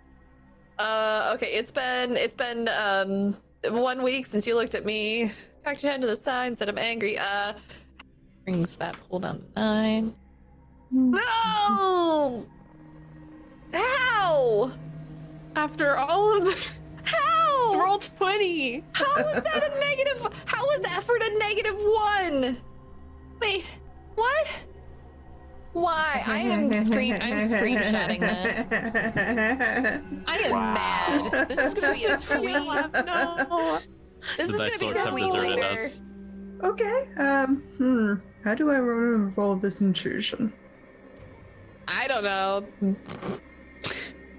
[0.78, 3.34] Uh, okay, it's been it's been um
[3.72, 5.32] one week since you looked at me.
[5.64, 7.18] Cocked your head to the side and said I'm angry.
[7.18, 7.54] Uh,
[8.44, 10.14] brings that pull down to nine.
[10.92, 12.46] No!
[13.74, 14.72] How?
[15.56, 16.54] After all of
[17.04, 17.80] How?
[17.82, 18.84] roll twenty.
[18.92, 20.28] How was that a negative?
[20.44, 22.58] How is effort a negative one?
[23.42, 23.66] Wait,
[24.16, 24.48] what?
[25.74, 26.24] Why?
[26.26, 27.14] I am screen.
[27.22, 28.72] I'm screenshotting this.
[28.72, 30.74] I am Wow.
[30.74, 31.50] mad.
[31.50, 32.54] This is gonna be a tweet.
[33.06, 33.80] no.
[34.38, 35.64] This The is gonna be a have tweet later.
[35.64, 36.02] us.
[36.64, 37.08] Okay.
[37.18, 37.58] Um.
[37.78, 38.14] Hmm.
[38.46, 40.54] How do I ro- roll this intrusion?
[41.88, 42.66] I don't know.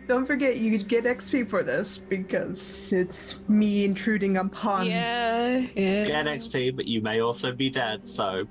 [0.09, 4.87] Don't forget, you get XP for this because it's me intruding upon.
[4.87, 6.05] Yeah, yeah.
[6.07, 8.47] Get XP, but you may also be dead, so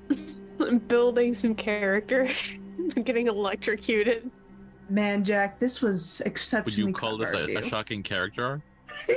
[0.59, 2.29] I'm building some character.
[2.95, 4.29] I'm getting electrocuted.
[4.89, 6.91] Man, Jack, this was exceptionally.
[6.91, 7.69] Would exceptionally you call this clever a, of a you.
[7.69, 8.61] shocking character?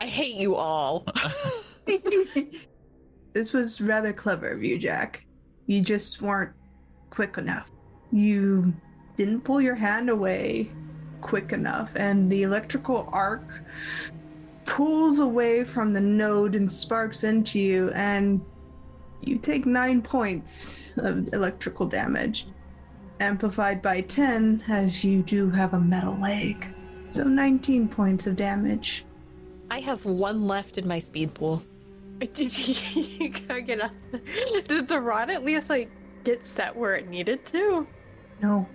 [0.00, 1.06] I hate you all.
[3.32, 5.24] this was rather clever of you, Jack.
[5.66, 6.52] You just weren't
[7.10, 7.70] quick enough.
[8.12, 8.74] You
[9.16, 10.70] didn't pull your hand away
[11.20, 13.62] quick enough, and the electrical arc
[14.64, 18.40] pulls away from the node and sparks into you, and
[19.26, 22.46] you take nine points of electrical damage,
[23.20, 26.66] amplified by 10 as you do have a metal leg.
[27.08, 29.04] So 19 points of damage.
[29.70, 31.62] I have one left in my speed pool.
[32.34, 33.92] Did you gotta get up?
[34.66, 35.90] Did the rod at least like
[36.24, 37.86] get set where it needed to?
[38.42, 38.66] No.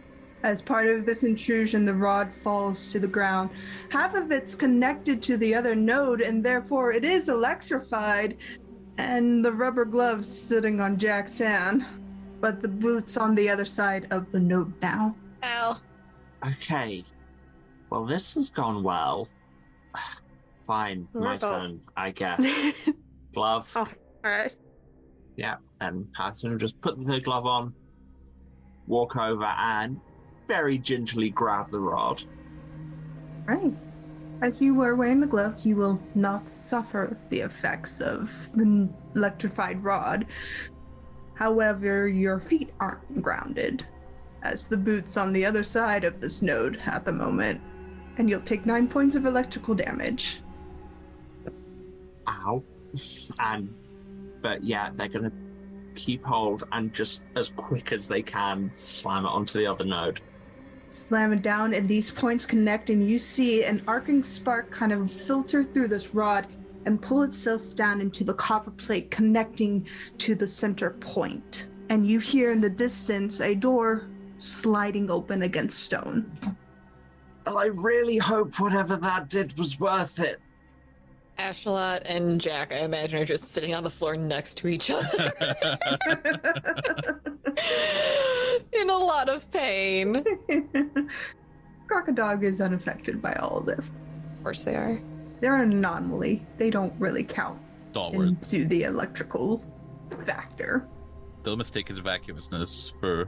[0.43, 3.51] As part of this intrusion, the rod falls to the ground.
[3.89, 8.37] Half of it's connected to the other node, and therefore it is electrified.
[9.01, 11.85] And the rubber gloves sitting on Jack's hand,
[12.39, 15.15] but the boot's on the other side of the note now.
[15.43, 15.77] Ow.
[16.47, 17.03] okay.
[17.89, 19.27] Well, this has gone well.
[20.65, 22.67] Fine, What my about- turn, I guess.
[23.33, 23.71] Glove.
[23.75, 23.87] Oh.
[24.25, 24.53] Alright.
[25.35, 27.73] Yeah, and Patton will just put the glove on,
[28.85, 29.99] walk over, and
[30.47, 32.21] very gingerly grab the rod.
[33.45, 33.73] Right.
[34.41, 39.83] As you are wearing the glove, you will not suffer the effects of the electrified
[39.83, 40.25] rod.
[41.35, 43.85] However, your feet aren't grounded,
[44.41, 47.61] as the boot's on the other side of this node at the moment,
[48.17, 50.41] and you'll take nine points of electrical damage.
[52.27, 52.63] Ow.
[53.39, 53.71] And,
[54.41, 55.31] but yeah, they're gonna
[55.93, 60.19] keep hold and just as quick as they can slam it onto the other node.
[60.91, 65.09] Slam it down, and these points connect, and you see an arcing spark kind of
[65.09, 66.47] filter through this rod
[66.85, 71.67] and pull itself down into the copper plate connecting to the center point.
[71.89, 76.29] And you hear in the distance a door sliding open against stone.
[77.47, 80.41] I really hope whatever that did was worth it.
[81.41, 85.33] Ashalot and Jack, I imagine, are just sitting on the floor next to each other
[88.71, 90.23] in a lot of pain.
[91.87, 93.87] Crocodile is unaffected by all of this.
[93.87, 95.01] Of course they are.
[95.39, 96.45] They're an anomaly.
[96.59, 98.27] They don't really count Stalwart.
[98.27, 99.63] into the electrical
[100.27, 100.87] factor.
[101.41, 103.27] They'll mistake his vacuousness for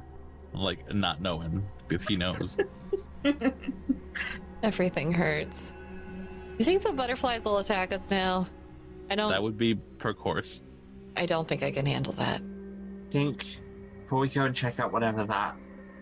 [0.54, 2.58] like not knowing because he knows.
[4.64, 5.74] Everything hurts.
[6.58, 8.48] You think the butterflies will attack us now?
[9.10, 9.30] I don't.
[9.32, 10.64] that would be per course.
[11.18, 12.42] I don't think I can handle that.
[13.10, 13.46] think
[14.04, 15.56] before we go and check out whatever that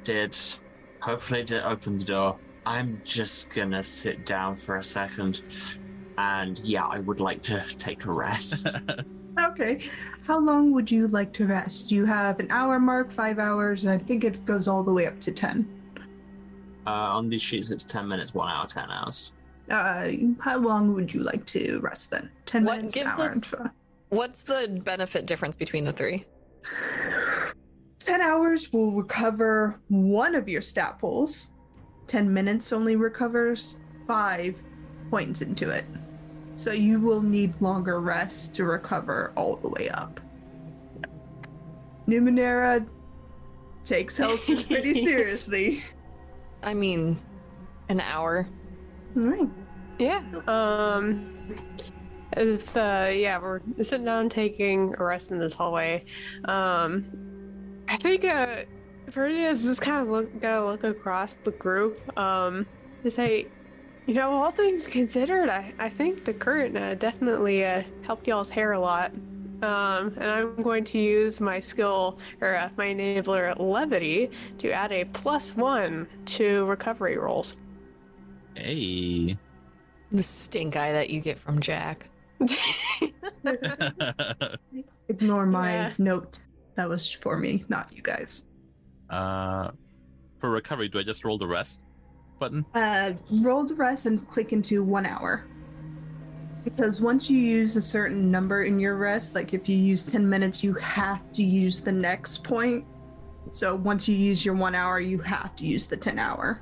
[0.03, 0.37] did,
[1.01, 2.37] hopefully it did open the door.
[2.65, 5.41] I'm just gonna sit down for a second.
[6.17, 8.67] And yeah, I would like to take a rest.
[9.39, 9.89] Okay.
[10.27, 11.89] How long would you like to rest?
[11.89, 13.87] You have an hour mark, five hours.
[13.87, 15.65] I think it goes all the way up to 10.
[16.85, 19.33] uh, on these sheets, it's 10 minutes, 1 hour, 10 hours.
[19.71, 22.29] Uh, how long would you like to rest then?
[22.45, 23.69] 10 What minutes, gives hour, us- five.
[24.09, 26.25] What's the benefit difference between the three?
[27.99, 31.53] 10 hours will recover one of your stat pools.
[32.07, 34.61] 10 minutes only recovers five
[35.09, 35.85] points into it.
[36.57, 40.19] So you will need longer rest to recover all the way up.
[42.07, 42.85] Numenera
[43.85, 45.81] takes health pretty seriously.
[46.63, 47.17] I mean,
[47.87, 48.45] an hour.
[49.13, 49.49] Right.
[49.99, 50.21] Yeah.
[50.47, 51.27] Um.
[52.37, 56.05] If uh, yeah, we're sitting down taking a rest in this hallway.
[56.45, 57.05] Um,
[57.89, 58.63] I think uh,
[59.09, 61.99] Verdia's just kind of look gotta look across the group.
[62.17, 62.67] Um,
[63.03, 63.47] to say,
[64.07, 68.49] you know, all things considered, I I think the current uh, definitely uh helped y'all's
[68.49, 69.13] hair a lot.
[69.61, 74.91] Um, and I'm going to use my skill or uh, my enabler levity to add
[74.91, 77.57] a plus one to recovery rolls.
[78.55, 79.37] Hey.
[80.11, 82.09] The stink eye that you get from Jack.
[85.09, 85.93] Ignore my Yeah.
[85.97, 86.39] note.
[86.75, 88.45] That was for me, not you guys.
[89.09, 89.71] uh,
[90.39, 91.81] for recovery, do I just roll the rest
[92.39, 92.65] button?
[92.73, 93.11] Uh,
[93.41, 95.43] roll the rest and click into one hour.
[96.63, 100.27] Because once you use a certain number in your rest, like if you use 10
[100.27, 102.85] minutes, you have to use the next point.
[103.51, 106.61] So once you use your one hour, you have to use the 10 hour.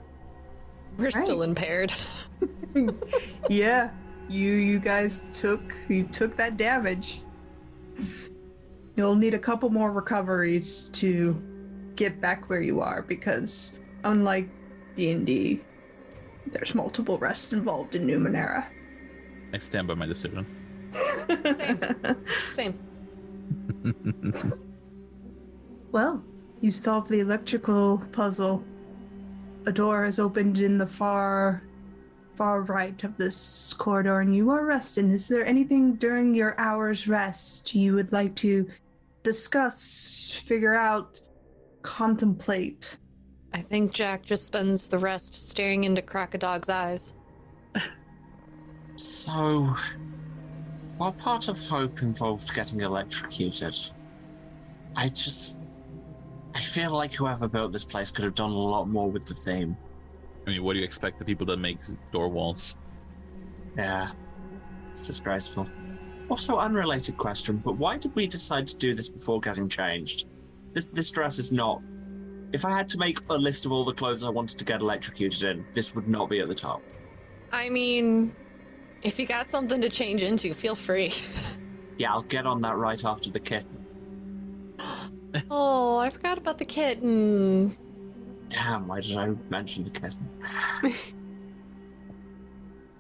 [1.00, 1.94] We're still impaired.
[3.50, 3.90] Yeah,
[4.30, 7.24] you you guys took you took that damage.
[8.96, 11.42] You'll need a couple more recoveries to
[11.96, 14.48] get back where you are because unlike
[14.96, 15.62] D&D,
[16.52, 18.66] there's multiple rests involved in Numenera.
[19.52, 20.46] I stand by my decision.
[22.52, 22.52] Same.
[22.52, 22.80] Same.
[25.92, 26.24] Well,
[26.62, 28.64] you solved the electrical puzzle.
[29.66, 31.64] A door has opened in the far,
[32.36, 35.12] far right of this corridor, and you are resting.
[35.12, 38.68] Is there anything during your hour's rest you would like to
[39.24, 41.22] discuss, figure out,
[41.82, 42.98] contemplate?
[43.54, 47.14] I think Jack just spends the rest staring into Crocodog's eyes.
[48.96, 49.74] So,
[50.98, 53.74] while part of hope involved getting electrocuted,
[54.98, 55.62] I just.
[56.56, 59.34] I feel like whoever built this place could have done a lot more with the
[59.34, 59.78] theme.
[60.48, 61.78] I mean, what do you expect the people that make
[62.12, 62.76] door walls?
[63.78, 64.12] Yeah,
[64.92, 65.68] it's disgraceful.
[66.30, 70.28] Also, unrelated question, but why did we decide to do this before getting changed?
[70.74, 71.82] This, this dress is not.
[72.52, 74.82] If I had to make a list of all the clothes I wanted to get
[74.82, 76.82] electrocuted in, this would not be at the top.
[77.52, 78.36] I mean,
[79.04, 81.14] if you got something to change into, feel free.
[82.00, 83.79] Yeah, I'll get on that right after the kitten.
[85.52, 87.76] Oh, I forgot about the kitten.
[88.50, 90.28] Damn, why did I mention the kitten?
[90.84, 90.96] It's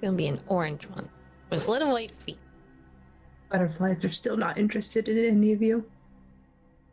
[0.02, 1.10] gonna be an orange one
[1.50, 2.38] with little white feet.
[3.52, 5.84] Butterflies are still not interested in any of you.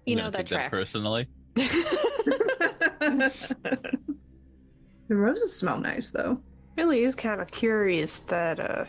[0.06, 1.28] You know gonna that take personally.
[1.54, 3.32] the
[5.10, 6.40] roses smell nice, though.
[6.76, 8.84] really is kind of curious that uh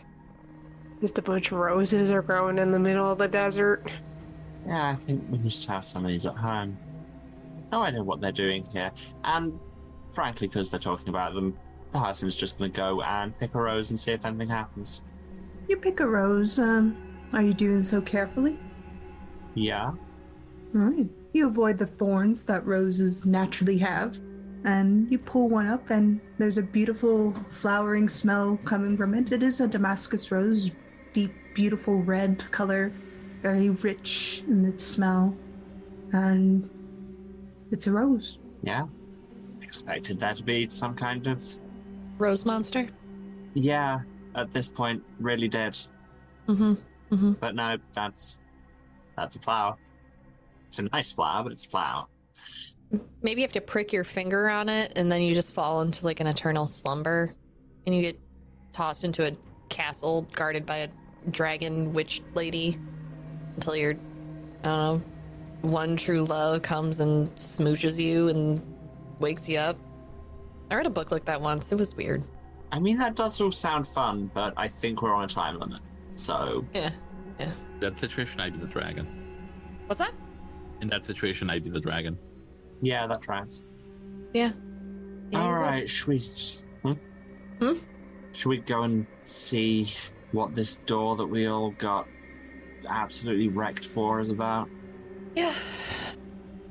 [1.02, 3.92] just a bunch of roses are growing in the middle of the desert.
[4.68, 6.78] Yeah, I think we to have some of these at home.
[7.72, 8.92] No idea what they're doing here.
[9.24, 9.58] And
[10.10, 11.58] frankly, because they're talking about them,
[11.90, 15.02] the Hudson's just going to go and pick a rose and see if anything happens.
[15.70, 16.60] You pick a rose.
[16.60, 16.98] Um,
[17.34, 18.60] are you doing so carefully?
[19.56, 19.94] Yeah.
[20.74, 21.08] Right.
[21.34, 24.20] You avoid the thorns that roses naturally have,
[24.66, 29.32] and you pull one up, and there's a beautiful flowering smell coming from it.
[29.32, 30.72] It is a Damascus rose,
[31.14, 32.92] deep, beautiful red color,
[33.48, 35.34] very rich in its smell,
[36.12, 36.70] and
[37.72, 38.40] it's a rose.
[38.62, 38.88] Yeah.
[39.62, 41.42] Expected that to be some kind of.
[42.18, 42.88] Rose monster.
[43.54, 44.00] Yeah,
[44.36, 45.78] at this point, really did.
[46.48, 47.34] Mm-hmm.
[47.40, 48.40] But no, that's.
[49.16, 49.78] That's a flower.
[50.68, 52.06] It's a nice flower, but it's a flower.
[53.22, 56.04] Maybe you have to prick your finger on it, and then you just fall into
[56.04, 57.34] like an eternal slumber,
[57.86, 58.20] and you get
[58.74, 59.32] tossed into a
[59.70, 60.90] castle guarded by a
[61.32, 62.78] dragon witch lady
[63.58, 65.02] until your, I don't know,
[65.62, 68.62] one true love comes and smooches you and
[69.20, 69.78] wakes you up.
[70.70, 71.72] I read a book like that once.
[71.72, 72.24] It was weird.
[72.72, 75.82] I mean, that does all sound fun, but I think we're on a time limit.
[76.16, 76.92] So, Yeah.
[77.40, 77.52] Yeah.
[77.80, 79.08] That situation, I'd be the dragon.
[79.88, 80.12] What's that?
[80.82, 82.18] In that situation, I'd be the dragon.
[82.82, 83.64] yeah, that tracks.
[84.34, 84.52] Yeah.
[85.34, 86.20] All well, right, should we?
[86.84, 86.94] Hmm?
[87.60, 87.74] Hmm?
[88.34, 89.86] Should we go and see
[90.32, 92.08] what this door that we all got
[92.88, 94.70] absolutely wrecked for is about?
[95.36, 95.54] Yeah.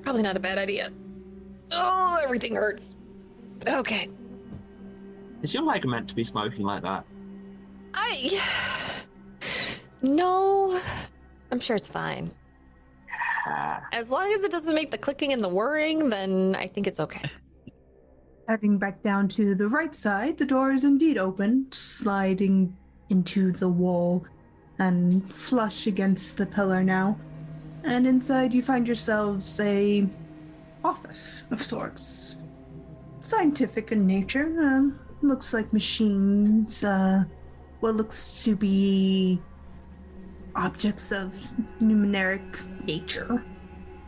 [0.02, 0.90] Probably not a bad idea.
[1.72, 2.96] Oh, everything hurts.
[3.66, 4.08] Okay.
[5.42, 7.04] Is your leg meant to be smoking like that?
[7.94, 8.40] I.
[10.02, 10.80] No.
[11.50, 12.30] I'm sure it's fine.
[13.92, 17.00] As long as it doesn't make the clicking and the whirring, then I think it's
[17.00, 17.22] okay.
[18.48, 22.76] Heading back down to the right side, the door is indeed open, sliding
[23.08, 24.24] into the wall
[24.78, 27.18] and flush against the pillar now.
[27.84, 30.06] And inside you find yourselves a
[30.84, 32.38] office of sorts.
[33.20, 34.46] Scientific in nature.
[34.60, 37.24] Um, looks like machines, uh,
[37.80, 39.40] what looks to be
[40.54, 41.34] objects of
[41.80, 43.44] numeric nature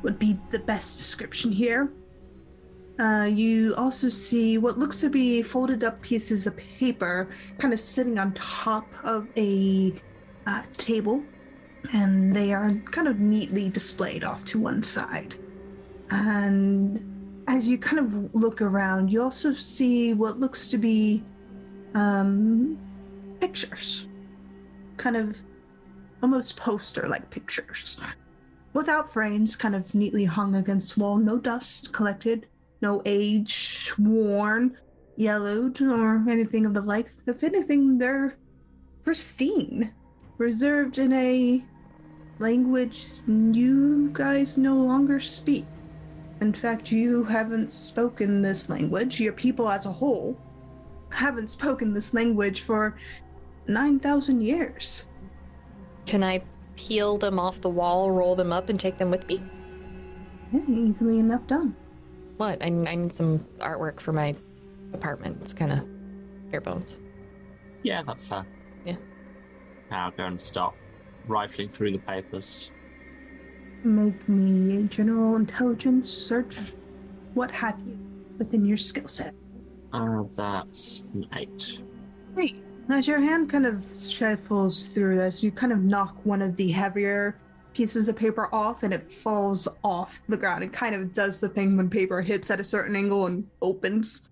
[0.03, 1.93] would be the best description here.
[2.99, 7.81] Uh, you also see what looks to be folded up pieces of paper kind of
[7.81, 9.93] sitting on top of a
[10.49, 11.23] uh, table,
[11.93, 15.35] and they are kind of neatly displayed off to one side.
[16.11, 21.23] And as you kind of look around, you also see what looks to be
[21.95, 22.79] um,
[23.41, 24.09] pictures,
[24.97, 25.41] kind of
[26.23, 27.99] almost poster like pictures,
[28.73, 32.47] without frames, kind of neatly hung against the wall, no dust collected.
[32.81, 34.79] No age, worn,
[35.17, 37.09] yellowed, or anything of the like.
[37.27, 38.37] If anything, they're
[39.03, 39.93] pristine,
[40.39, 41.65] reserved in a
[42.39, 45.67] language you guys no longer speak.
[46.41, 50.39] In fact, you haven't spoken this language, your people as a whole
[51.11, 52.97] haven't spoken this language for
[53.67, 55.07] 9,000 years.
[56.07, 56.43] Can I
[56.77, 59.43] peel them off the wall, roll them up, and take them with me?
[60.53, 61.75] Yeah, easily enough done.
[62.37, 62.63] What?
[62.63, 64.35] I, I need some artwork for my
[64.93, 65.39] apartment.
[65.43, 67.01] It's kind of bare bones.
[67.83, 68.47] yeah, that's fine.
[68.85, 68.97] Yeah.
[69.91, 70.75] I'll go and start
[71.27, 72.73] rifling through the papers.
[73.85, 76.57] Make me a general intelligence search,
[77.35, 77.99] what have you,
[78.39, 79.35] within your skill set.
[79.93, 81.83] Uh, that's an eight.
[82.35, 82.63] Great.
[82.91, 86.71] As your hand kind of shuffles through this, you kind of knock one of the
[86.71, 87.39] heavier
[87.75, 90.65] pieces of paper off and it falls off the ground.
[90.65, 94.25] It kind of does the thing when paper hits at a certain angle and opens.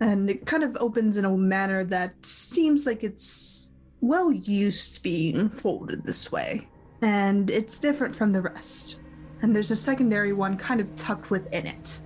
[0.00, 3.72] And it kind of opens in a manner that seems like it's
[4.06, 6.68] well used to being folded this way.
[7.02, 9.00] And it's different from the rest.
[9.42, 12.00] And there's a secondary one kind of tucked within it.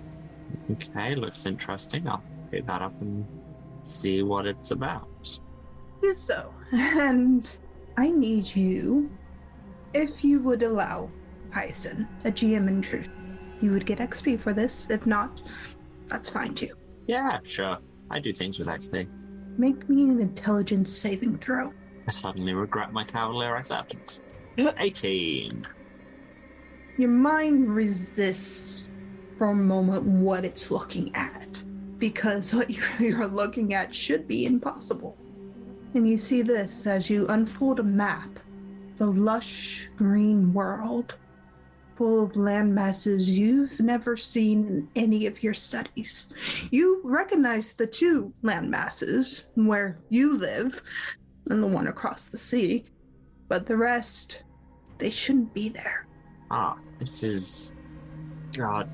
[0.70, 2.08] Okay, looks interesting.
[2.08, 3.26] I'll pick that up and
[3.82, 5.38] see what it's about.
[6.00, 6.52] do so.
[6.72, 7.48] And
[7.96, 9.10] I need you,
[9.94, 11.10] if you would allow
[11.50, 14.88] Hyson, a GM intrusion, you would get XP for this.
[14.90, 15.42] If not,
[16.08, 16.74] that's fine too.
[17.06, 17.78] Yeah, sure.
[18.10, 19.08] I do things with XP.
[19.56, 21.72] Make me an intelligence saving throw.
[22.08, 24.20] I suddenly regret my Cavalier's absence.
[24.56, 25.66] 18.
[26.96, 28.88] Your mind resists
[29.36, 31.62] for a moment what it's looking at,
[31.98, 35.18] because what you're looking at should be impossible.
[35.92, 38.40] And you see this as you unfold a map
[38.96, 41.14] the lush green world
[41.96, 46.26] full of land masses you've never seen in any of your studies.
[46.70, 50.82] You recognize the two land masses where you live
[51.50, 52.84] and the one across the sea,
[53.48, 54.42] but the rest,
[54.98, 56.06] they shouldn't be there.
[56.50, 57.74] Ah, this is.
[58.52, 58.88] God.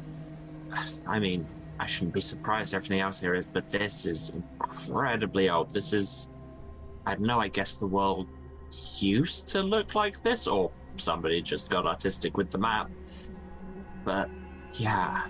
[1.07, 1.47] I mean,
[1.79, 5.71] I shouldn't be surprised everything else here is, but this is incredibly old.
[5.71, 6.29] This is.
[7.07, 8.27] I don't know, I guess the world
[8.99, 12.91] used to look like this, or somebody just got artistic with the map.
[14.05, 14.31] But,
[14.73, 15.27] yeah.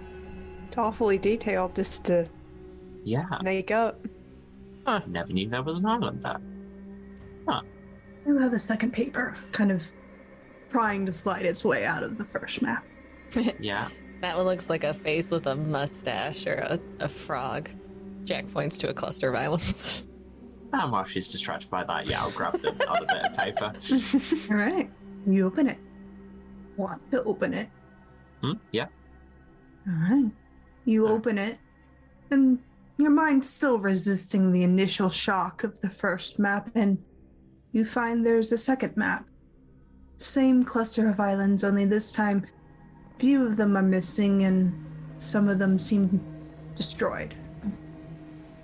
[0.69, 2.29] It's awfully detailed just to
[3.03, 3.27] Yeah.
[3.43, 4.07] make up.
[5.07, 6.41] Never knew there was an island there.
[8.27, 9.85] You have a second paper, kind of
[10.71, 12.85] trying to slide its way out of the first map.
[13.61, 13.89] Yeah.
[14.21, 17.69] That one looks like a face with a mustache or a, a frog.
[18.25, 20.05] Jack points to a cluster of islands.
[20.73, 23.73] And while she's distracted by that, yeah, I'll grab the other bit of paper.
[24.51, 24.91] All right,
[25.27, 25.79] you open it.
[26.77, 27.69] Want to open it?
[28.43, 28.53] Hmm?
[28.73, 28.87] Yeah.
[29.87, 30.31] All right,
[30.85, 31.11] you Uh.
[31.11, 31.59] open it,
[32.31, 32.59] and
[32.99, 36.99] your mind's still resisting the initial shock of the first map, and
[37.75, 39.27] you find there's a second map.
[40.17, 42.47] Same cluster of islands, only this time,
[43.19, 44.73] few of them are missing, and
[45.19, 46.25] some of them seem
[46.77, 47.35] destroyed.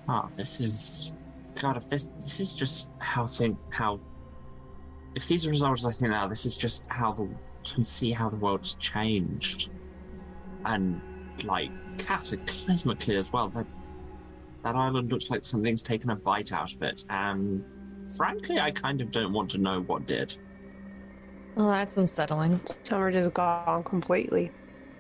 [0.09, 1.13] Oh, this is
[1.61, 1.77] God.
[1.77, 4.01] If this this is just how think how.
[5.17, 7.29] If these are results I think now, this is just how the
[7.65, 9.71] can see how the world's changed,
[10.67, 11.01] and
[11.45, 13.49] like cataclysmically as well.
[13.49, 13.67] That
[14.63, 17.05] that island looks like something's taken a bite out of it.
[17.11, 17.65] And
[18.17, 20.37] frankly, I kind of don't want to know what did.
[21.55, 22.61] Well, that's unsettling.
[22.85, 24.53] Summer just gone completely.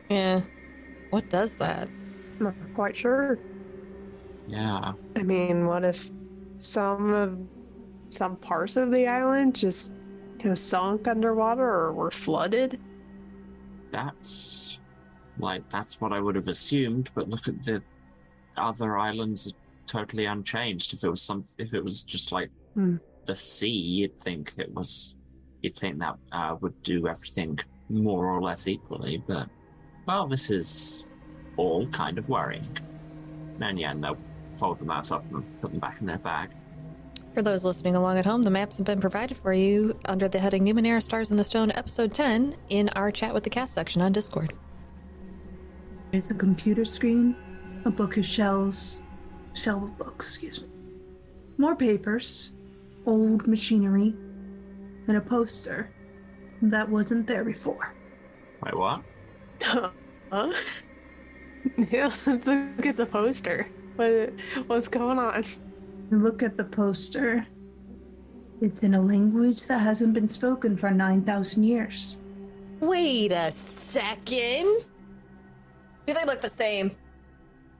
[0.08, 0.42] Yeah.
[1.10, 1.88] What does that?
[2.38, 3.38] Not quite sure.
[4.46, 4.92] Yeah.
[5.16, 6.10] I mean, what if
[6.58, 7.38] some of
[8.08, 9.92] some parts of the island just
[10.42, 12.80] you know sunk underwater or were flooded?
[13.92, 14.80] That's
[15.38, 17.82] like that's what I would have assumed, but look at the
[18.56, 19.56] other islands are
[19.86, 20.94] totally unchanged.
[20.94, 22.96] If it was some if it was just like Hmm.
[23.26, 25.16] the sea, you'd think it was
[25.62, 27.58] you'd think that uh, would do everything
[27.88, 29.48] more or less equally, but
[30.06, 31.06] well, this is
[31.56, 32.76] all kind of worrying.
[33.60, 34.16] And yeah, and they'll
[34.54, 36.50] fold the maps up and put them back in their bag.
[37.34, 40.38] For those listening along at home, the maps have been provided for you under the
[40.38, 44.02] heading Numenera Stars in the Stone, Episode 10, in our chat with the cast section
[44.02, 44.52] on Discord.
[46.10, 47.36] There's a computer screen,
[47.84, 49.02] a book of shells,
[49.54, 50.68] shelves, shelf of books, excuse me.
[51.56, 52.52] More papers,
[53.10, 54.14] old machinery,
[55.08, 55.90] and a poster
[56.62, 57.94] that wasn't there before.
[58.62, 59.02] Wait, what?
[59.62, 59.90] Huh?
[61.90, 63.68] yeah, let's look at the poster.
[63.96, 64.32] What
[64.66, 65.44] what's going on?
[66.10, 67.46] Look at the poster.
[68.60, 72.18] It's in a language that hasn't been spoken for 9,000 years.
[72.80, 74.84] Wait a second.
[76.06, 76.94] Do they look the same?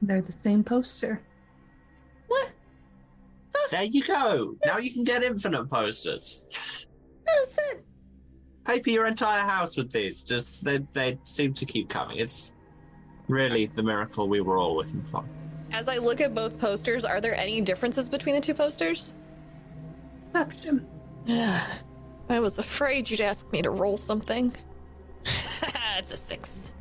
[0.01, 1.21] They're the same poster.
[3.71, 3.79] What?
[3.79, 4.55] There you go.
[4.65, 6.45] Now you can get infinite posters.
[7.27, 7.81] How's that?
[8.65, 10.23] paper your entire house with these.
[10.23, 12.17] Just they they seem to keep coming.
[12.17, 12.53] It's
[13.27, 15.25] really the miracle we were all looking for.
[15.71, 19.13] As I look at both posters, are there any differences between the two posters?
[20.33, 20.85] Perception.
[21.27, 24.53] I was afraid you'd ask me to roll something.
[25.25, 26.73] it's a six.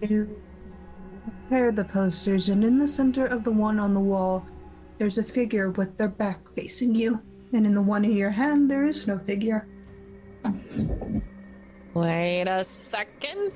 [0.00, 0.40] You
[1.24, 4.46] compare the posters, and in the center of the one on the wall,
[4.98, 7.20] there's a figure with their back facing you.
[7.52, 9.66] And in the one in your hand, there is no figure.
[11.94, 13.52] Wait a second.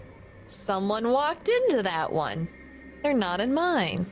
[0.46, 2.48] Someone walked into that one.
[3.02, 4.06] They're not in mine.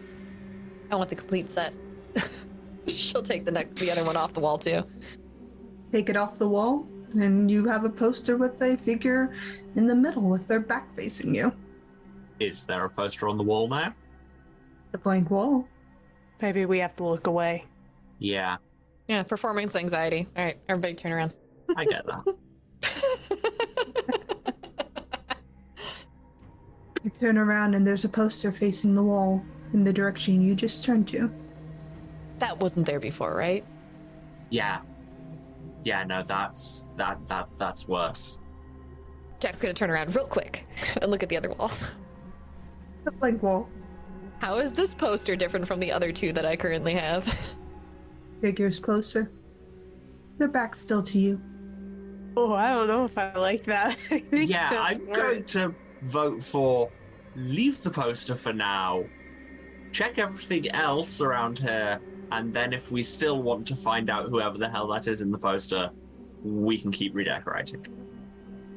[0.91, 1.75] I want the complete set.
[2.87, 4.85] She'll take the next, the other one off the wall too.
[5.93, 9.35] Take it off the wall, and you have a poster with a figure
[9.77, 11.53] in the middle with their back facing you.
[12.41, 13.95] Is there a poster on the wall now?
[14.93, 15.67] The blank wall.
[16.41, 17.65] Maybe we have to look away.
[18.19, 18.57] Yeah,
[19.09, 20.27] Yeah, performance anxiety.
[20.37, 21.35] All right, everybody turn around.
[21.77, 22.25] I get that.
[27.05, 29.41] You turn around, and there's a poster facing the wall
[29.73, 31.31] in the direction you just turned to.
[32.41, 33.65] that wasn't there before, right?
[34.51, 34.81] yeah.
[35.85, 38.41] Yeah, no, that's that that that's worse.
[39.39, 40.65] Jack's gonna turn around real quick
[41.01, 41.71] and look at the other wall.
[43.05, 43.69] The blank wall.
[44.41, 47.25] How is this poster different from the other two that I currently have?
[48.41, 49.31] Figures closer.
[50.39, 51.41] Their back's still to you.
[52.37, 53.97] Oh, I don't know if I like that.
[54.11, 55.17] I Yeah, I'm worse.
[55.17, 56.91] going to vote for
[57.35, 59.05] leave the poster for now.
[59.91, 61.99] Check everything else around here,
[62.31, 65.33] and then if we still want to find out whoever the hell that is in
[65.33, 65.91] the poster,
[66.45, 67.85] we can keep redecorating.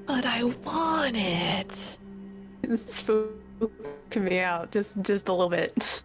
[0.08, 1.98] but I want it.
[2.64, 3.02] It's
[3.62, 6.04] spooking me out just just a little bit.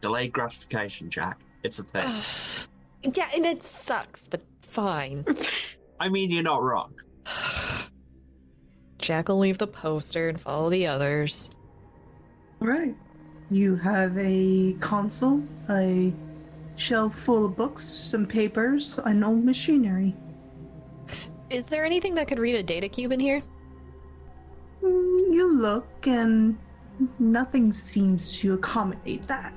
[0.00, 1.40] Delayed gratification, Jack.
[1.62, 2.68] It's a thing.
[3.14, 5.24] yeah, and it sucks, but fine.
[6.00, 6.94] I mean, you're not wrong.
[8.98, 11.50] Jack will leave the poster and follow the others.
[12.60, 12.94] All right.
[13.50, 16.12] You have a console, a
[16.74, 20.14] shelf full of books, some papers, and old machinery.
[21.50, 23.40] Is there anything that could read a data cube in here?
[24.82, 26.56] Mm, You look, and
[27.18, 29.52] nothing seems to accommodate that.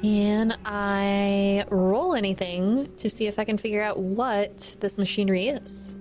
[0.00, 5.98] Can I roll anything to see if I can figure out what this machinery is?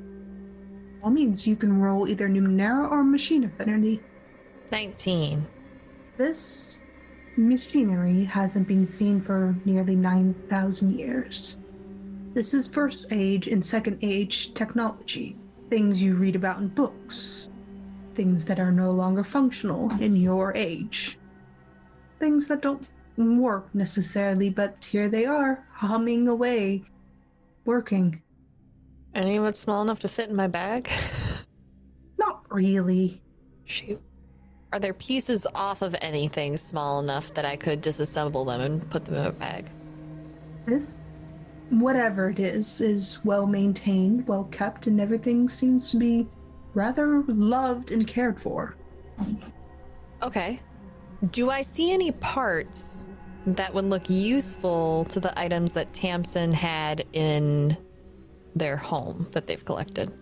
[1.04, 4.02] All means you can roll either Numenera or Machine Affinity.
[4.72, 5.46] 19.
[6.18, 6.80] This
[7.36, 11.58] machinery hasn't been seen for nearly 9,000 years.
[12.34, 15.36] This is First Age and Second Age technology.
[15.70, 17.50] Things you read about in books.
[18.18, 21.20] Things that are no longer functional in your age.
[22.18, 22.84] Things that don't
[23.16, 26.84] work necessarily, but here they are, humming away,
[27.66, 28.20] working.
[29.14, 30.90] Any of it small enough to fit in my bag?
[32.18, 33.22] Not really.
[33.66, 34.02] Shoot.
[34.74, 39.06] Are there pieces off of anything small enough that I could disassemble them and put
[39.06, 39.70] them in a bag?
[40.66, 40.98] This,
[41.70, 46.28] whatever it is, is well maintained, well kept, and everything seems to be
[46.78, 48.76] rather loved and cared for.
[50.22, 50.62] Okay.
[51.32, 53.06] Do I see any parts
[53.48, 57.76] that would look useful to the items that Tamsin had in
[58.56, 60.14] their home that they've collected?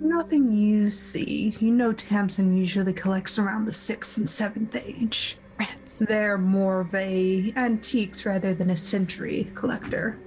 [0.00, 1.54] Nothing you see.
[1.60, 5.38] You know Tamsin usually collects around the sixth and seventh age.
[5.60, 6.00] Rats.
[6.00, 10.18] They're more of a antiques rather than a century collector.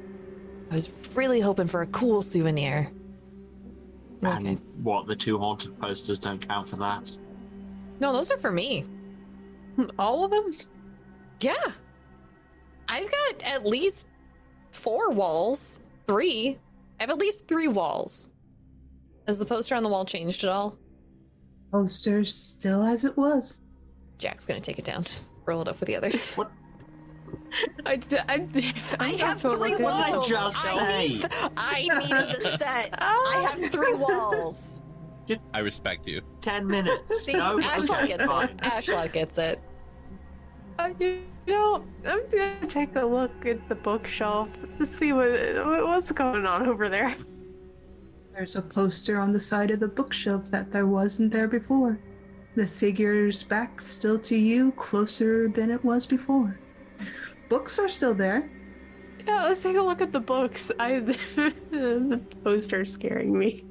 [0.72, 2.90] I was really hoping for a cool souvenir.
[4.26, 4.50] Okay.
[4.50, 7.16] And what, the two haunted posters don't count for that?
[8.00, 8.86] No, those are for me.
[10.00, 10.56] All of them?
[11.40, 11.56] Yeah.
[12.88, 14.08] I've got at least
[14.72, 15.82] four walls.
[16.08, 16.60] Three.
[17.00, 18.30] I have at least three walls.
[19.28, 20.78] Has the poster on the wall changed at all?
[21.72, 23.60] Posters still as it was.
[24.18, 25.06] Jack's gonna take it down.
[25.46, 26.32] Roll it up with the others.
[27.86, 30.28] I, d- I, d- I I'm have so three looking- What I walls.
[30.30, 31.08] just I say?
[31.08, 31.28] need,
[31.58, 32.90] I needed the set.
[33.00, 34.82] I have three walls.
[35.54, 36.22] I respect you.
[36.42, 37.22] Ten minutes.
[37.26, 37.58] See, no?
[37.60, 38.50] Ashlot Okay, gets fine.
[38.50, 38.58] it.
[38.58, 39.60] Ashlot gets it.
[40.80, 45.30] Uh, you know, I'm gonna take a look at the bookshelf to see what
[45.66, 47.16] what- what's going on over there.
[48.34, 52.00] There's a poster on the side of the bookshelf that there wasn't there before.
[52.56, 56.60] The figure's back still to you, closer than it was before.
[57.50, 58.50] Books are still there.
[59.28, 60.72] Yeah, let's take a look at the books.
[60.80, 61.00] I
[61.36, 63.64] the poster's scaring me.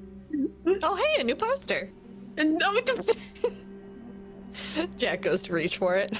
[0.82, 1.90] Oh, hey, a new poster.
[2.38, 2.80] And no,
[4.96, 6.18] Jack goes to reach for it.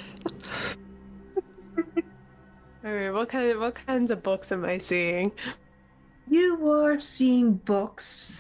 [2.85, 5.33] all right, what kind of what kinds of books am I seeing?
[6.29, 8.33] You are seeing books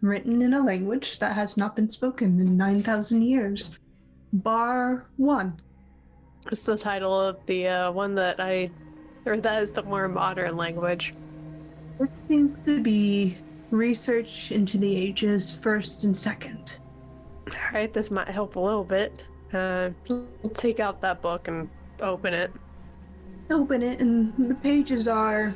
[0.00, 3.78] written in a language that has not been spoken in 9,000 years.
[4.32, 5.60] Bar one.
[6.46, 8.70] What's the title of the uh, one that I,
[9.26, 11.12] or that is the more modern language?
[11.98, 13.36] This seems to be
[13.72, 16.78] research into the ages first and second.
[17.48, 19.24] All right, this might help a little bit.
[19.52, 20.24] Uh, we'll
[20.54, 21.68] take out that book and
[22.00, 22.52] open it.
[23.50, 25.52] Open it, and the pages are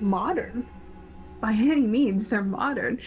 [0.00, 0.68] modern.
[1.40, 3.00] By any means, they're modern.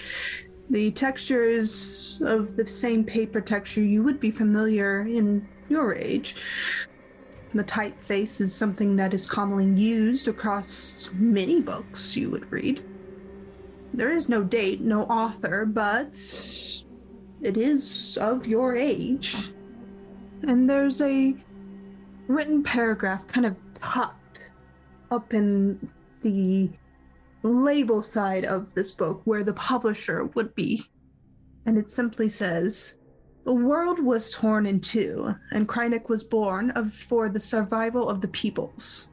[0.71, 6.35] The texture is of the same paper texture you would be familiar in your age.
[7.53, 12.83] The typeface is something that is commonly used across many books you would read.
[13.93, 16.13] There is no date, no author, but
[17.41, 19.51] it is of your age.
[20.43, 21.35] And there's a
[22.27, 24.41] written paragraph kind of tucked
[25.09, 25.89] up in
[26.21, 26.69] the
[27.43, 30.83] label side of this book where the publisher would be.
[31.65, 32.96] And it simply says
[33.47, 38.19] The world was torn in two, and Krynik was born of, for the survival of
[38.19, 39.07] the peoples.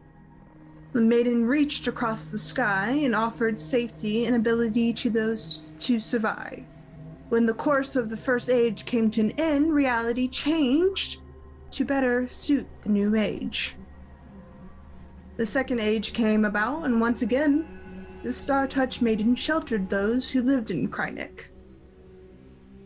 [0.92, 6.64] The maiden reached across the sky and offered safety and ability to those to survive.
[7.28, 11.20] When the course of the first age came to an end, reality changed
[11.70, 13.76] to better suit the new age.
[15.36, 20.42] The second age came about, and once again, the Star Touch Maiden sheltered those who
[20.42, 21.52] lived in Krynik.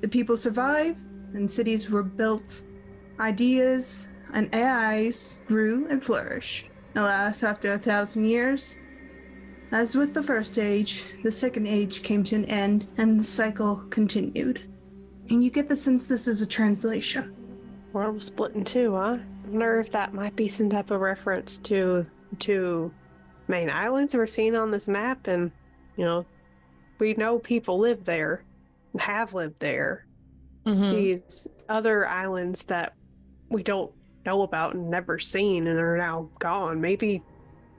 [0.03, 1.01] The people survived,
[1.35, 2.62] and cities were built.
[3.20, 6.70] Ideas and AIs grew and flourished.
[6.95, 8.76] Alas, after a thousand years,
[9.70, 13.76] as with the first age, the second age came to an end, and the cycle
[13.91, 14.62] continued.
[15.29, 17.35] And you get the sense this is a translation.
[17.93, 19.18] World was split in two, huh?
[19.18, 22.07] I wonder if that might be some type of reference to
[22.41, 22.93] to
[23.47, 25.51] main islands we're seeing on this map, and
[25.97, 26.24] you know,
[26.99, 28.45] we know people live there,
[28.99, 30.07] have lived there.
[30.69, 30.95] Mhm.
[30.95, 32.95] These other islands that
[33.49, 33.91] we don't
[34.27, 36.81] know about and never seen and are now gone.
[36.81, 37.23] Maybe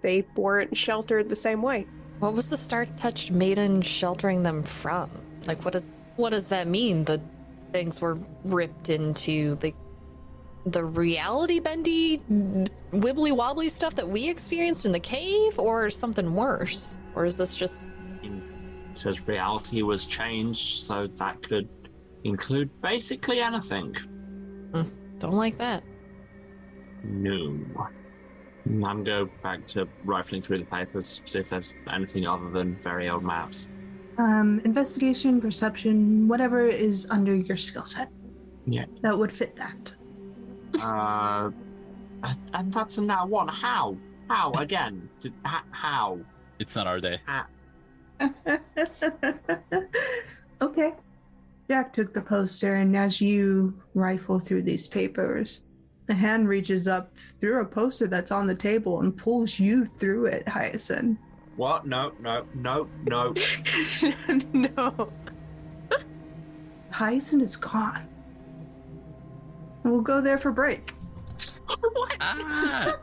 [0.02, 1.88] they weren't sheltered the same way.
[2.20, 5.10] What was the Star Touched Maiden sheltering them from?
[5.46, 5.86] Like, what does
[6.16, 7.06] what does that mean?
[7.06, 7.22] The
[7.72, 9.74] things were ripped into the
[10.66, 12.22] the reality bendy,
[12.92, 16.98] wibbly wobbly stuff that we experienced in the cave, or something worse?
[17.16, 17.88] Or is this just
[18.22, 21.70] It says reality was changed, so that could
[22.24, 23.96] include basically anything.
[25.20, 25.84] don't like that?
[27.04, 27.58] No.
[28.66, 33.10] I'm go back to rifling through the papers, see if there's anything other than very
[33.10, 33.68] old maps.
[34.18, 38.10] Um, investigation, perception, whatever is under your skill set.
[38.68, 38.86] Yeah.
[39.02, 39.94] That would fit that.
[40.82, 41.50] Uh,
[42.54, 43.48] and that's a now one.
[43.48, 43.98] How?
[44.30, 45.10] How again?
[45.20, 46.20] Did, h- how?
[46.60, 47.20] It's not our day.
[50.62, 50.94] okay.
[51.70, 55.62] Jack took the poster, and as you rifle through these papers,
[56.10, 60.26] a hand reaches up through a poster that's on the table and pulls you through
[60.26, 61.20] it, Hyacinth.
[61.58, 61.86] What?
[61.86, 63.36] No, no, no, no.
[64.54, 65.12] no.
[66.90, 68.08] Hyacinth is gone.
[69.84, 70.96] We'll go there for break.
[71.68, 72.18] what?
[72.20, 72.98] Ah!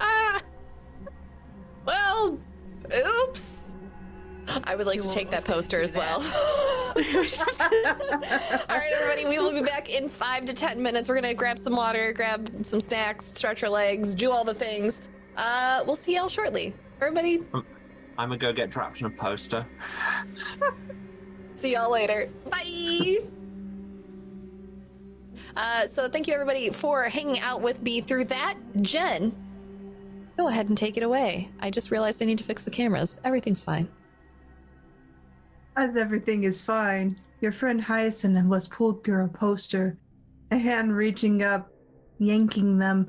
[0.00, 0.40] Ah!
[1.84, 2.38] Well,
[3.28, 3.69] oops.
[4.64, 6.20] I would like You to take that poster as well.
[6.96, 7.02] All
[8.76, 11.08] right, everybody, we will be back in five to ten minutes.
[11.08, 15.00] We're gonna grab some water, grab some snacks, stretch our legs, do all the things.
[15.36, 16.74] Uh, we'll see y'all shortly.
[17.00, 17.64] Everybody, I'm
[18.28, 19.64] gonna go get trapped in a poster.
[21.54, 22.28] see y'all later.
[22.50, 23.18] Bye.
[25.56, 28.56] Uh, so thank you everybody for hanging out with me through that.
[28.82, 29.34] Jen,
[30.36, 31.48] go ahead and take it away.
[31.60, 33.18] I just realized I need to fix the cameras.
[33.24, 33.88] Everything's fine.
[35.76, 39.96] As everything is fine, your friend Hyacinth was pulled through a poster,
[40.50, 41.70] a hand reaching up,
[42.18, 43.06] yanking them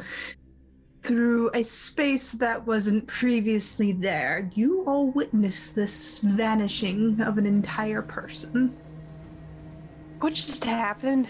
[1.03, 4.49] through a space that wasn't previously there.
[4.53, 8.77] You all witnessed this vanishing of an entire person.
[10.19, 11.27] What just happened?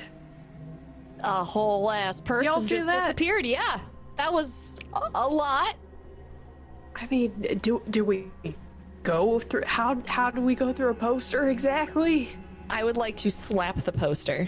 [1.23, 2.99] A whole ass person Y'all see just that?
[2.99, 3.45] disappeared.
[3.45, 3.79] Yeah,
[4.17, 5.75] that was a, a lot.
[6.95, 8.29] I mean, do do we
[9.03, 9.63] go through?
[9.65, 12.29] How how do we go through a poster exactly?
[12.69, 14.47] I would like to slap the poster.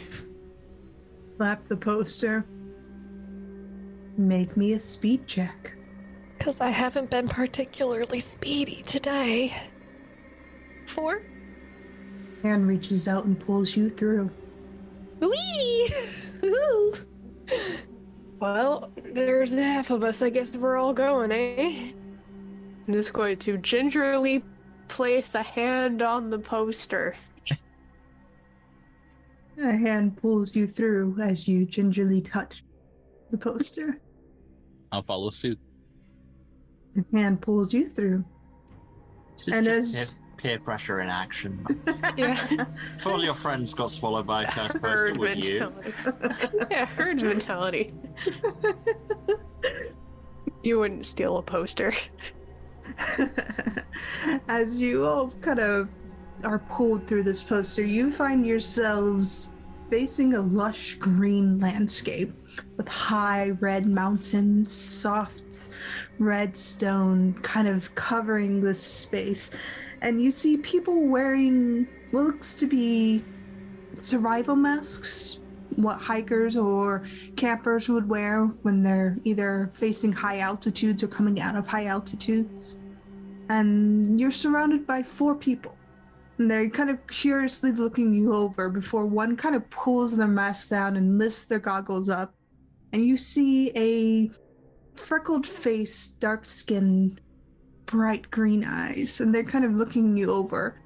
[1.38, 2.46] Slap the poster.
[4.18, 5.74] Make me a speed check.
[6.38, 9.54] Because I haven't been particularly speedy today.
[10.88, 11.24] Four?
[12.44, 14.30] Hand reaches out and pulls you through.
[15.20, 15.90] Whee!
[18.44, 20.22] Well, there's half of us.
[20.22, 21.94] I guess we're all going, eh?
[22.88, 24.44] I'm just going to gingerly
[24.88, 27.16] place a hand on the poster.
[29.62, 32.64] A hand pulls you through as you gingerly touch
[33.32, 34.00] the poster.
[34.92, 35.60] I'll follow suit.
[36.98, 38.26] A hand pulls you through.
[39.34, 41.66] This is And just as- peer, peer pressure in action.
[42.18, 42.66] Yeah.
[42.98, 45.60] if all your friends got swallowed by a cursed poster, herd would you?
[45.60, 46.58] mentality.
[46.72, 47.94] yeah, herd mentality.
[50.64, 51.94] you wouldn't steal a poster.
[54.48, 55.90] As you all kind of
[56.44, 59.52] are pulled through this poster, you find yourselves
[59.90, 62.34] facing a lush green landscape
[62.78, 65.70] with high red mountains, soft
[66.20, 69.52] red stone kind of covering this space.
[70.02, 73.24] And you see people wearing what looks to be
[73.96, 75.40] survival masks,
[75.76, 77.04] what hikers or
[77.36, 82.78] campers would wear when they're either facing high altitudes or coming out of high altitudes.
[83.50, 85.76] And you're surrounded by four people.
[86.38, 90.70] And they're kind of curiously looking you over before one kind of pulls their mask
[90.70, 92.34] down and lifts their goggles up.
[92.92, 94.32] And you see a
[95.00, 97.20] freckled face, dark skin,
[97.86, 99.22] bright green eyes.
[99.22, 100.80] And they're kind of looking you over.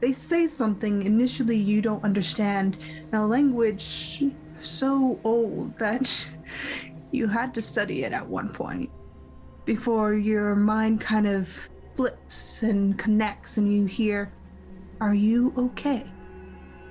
[0.00, 2.78] They say something initially you don't understand,
[3.12, 4.24] in a language
[4.60, 6.28] so old that
[7.12, 8.90] you had to study it at one point
[9.64, 14.32] before your mind kind of flips and connects and you hear,
[15.00, 16.04] Are you okay?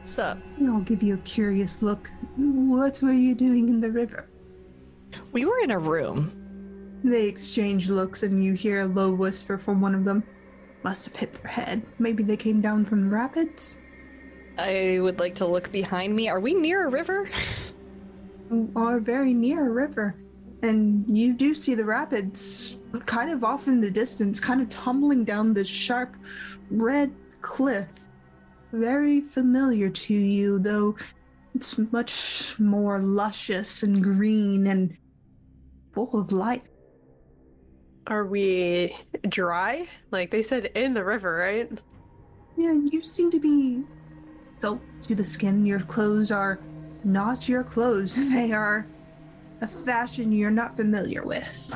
[0.04, 0.38] Sup?
[0.58, 2.10] And I'll give you a curious look.
[2.38, 4.30] What were you doing in the river?
[5.32, 6.32] We were in a room.
[7.04, 10.24] They exchange looks and you hear a low whisper from one of them.
[10.84, 11.86] Must have hit their head.
[12.00, 13.80] Maybe they came down from the rapids?
[14.58, 16.30] I would like to look behind me.
[16.30, 17.30] Are we near a river?
[18.52, 20.16] You are very near a river.
[20.64, 25.24] And you do see the rapids kind of off in the distance, kind of tumbling
[25.24, 26.16] down this sharp
[26.72, 27.88] red cliff.
[28.72, 30.96] Very familiar to you, though
[31.56, 34.98] it's much more luscious and green and
[35.94, 36.62] full of life.
[38.08, 38.96] Are we
[39.28, 39.88] dry?
[40.12, 41.70] Like they said in the river, right?
[42.58, 43.84] Yeah, you seem to be
[44.62, 45.66] soaked to the skin.
[45.66, 46.60] Your clothes are
[47.04, 48.88] not your clothes, they are
[49.62, 51.76] a fashion you're not familiar with.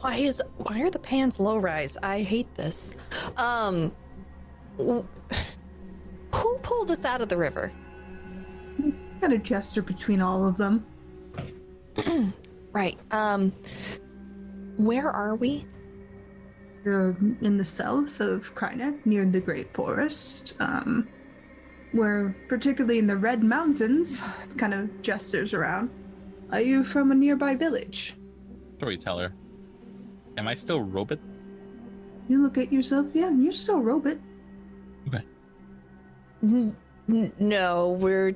[0.00, 1.96] Why is why are the pants low rise?
[2.02, 2.94] I hate this.
[3.36, 3.92] Um
[4.78, 5.06] who
[6.62, 7.72] pulled us out of the river?
[9.20, 10.86] Kind of gesture between all of them.
[12.72, 12.98] Right.
[13.12, 13.52] Um
[14.76, 15.64] where are we?
[16.82, 21.08] They're in the south of Krynek, near the Great Forest, um,
[21.92, 24.22] where, particularly in the Red Mountains,
[24.56, 25.90] kind of gestures around.
[26.52, 28.14] Are you from a nearby village?
[28.76, 29.32] Storyteller.
[30.36, 31.18] Am I still robot?
[32.28, 34.18] You look at yourself, yeah, you're still a robot.
[36.42, 36.76] N-
[37.08, 38.34] n- no, we're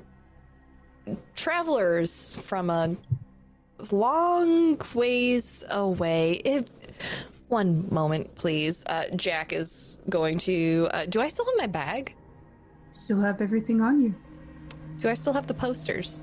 [1.36, 2.96] travelers from a
[3.90, 6.40] long ways away.
[6.44, 6.64] If
[7.48, 8.84] one moment, please.
[8.86, 10.88] Uh, Jack is going to.
[10.92, 12.14] Uh, do I still have my bag?
[12.92, 14.14] Still have everything on you.
[15.00, 16.22] Do I still have the posters?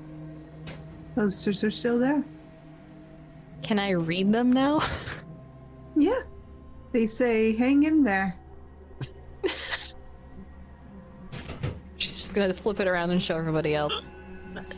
[1.14, 2.22] Posters are still there.
[3.62, 4.82] Can I read them now?
[5.96, 6.20] Yeah.
[6.92, 8.36] They say, hang in there.
[11.96, 14.12] She's just gonna flip it around and show everybody else.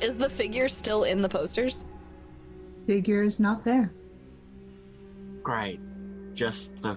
[0.01, 1.85] Is the figure still in the posters?
[2.89, 3.93] Figure is not there.
[5.43, 5.78] Great.
[6.32, 6.97] Just the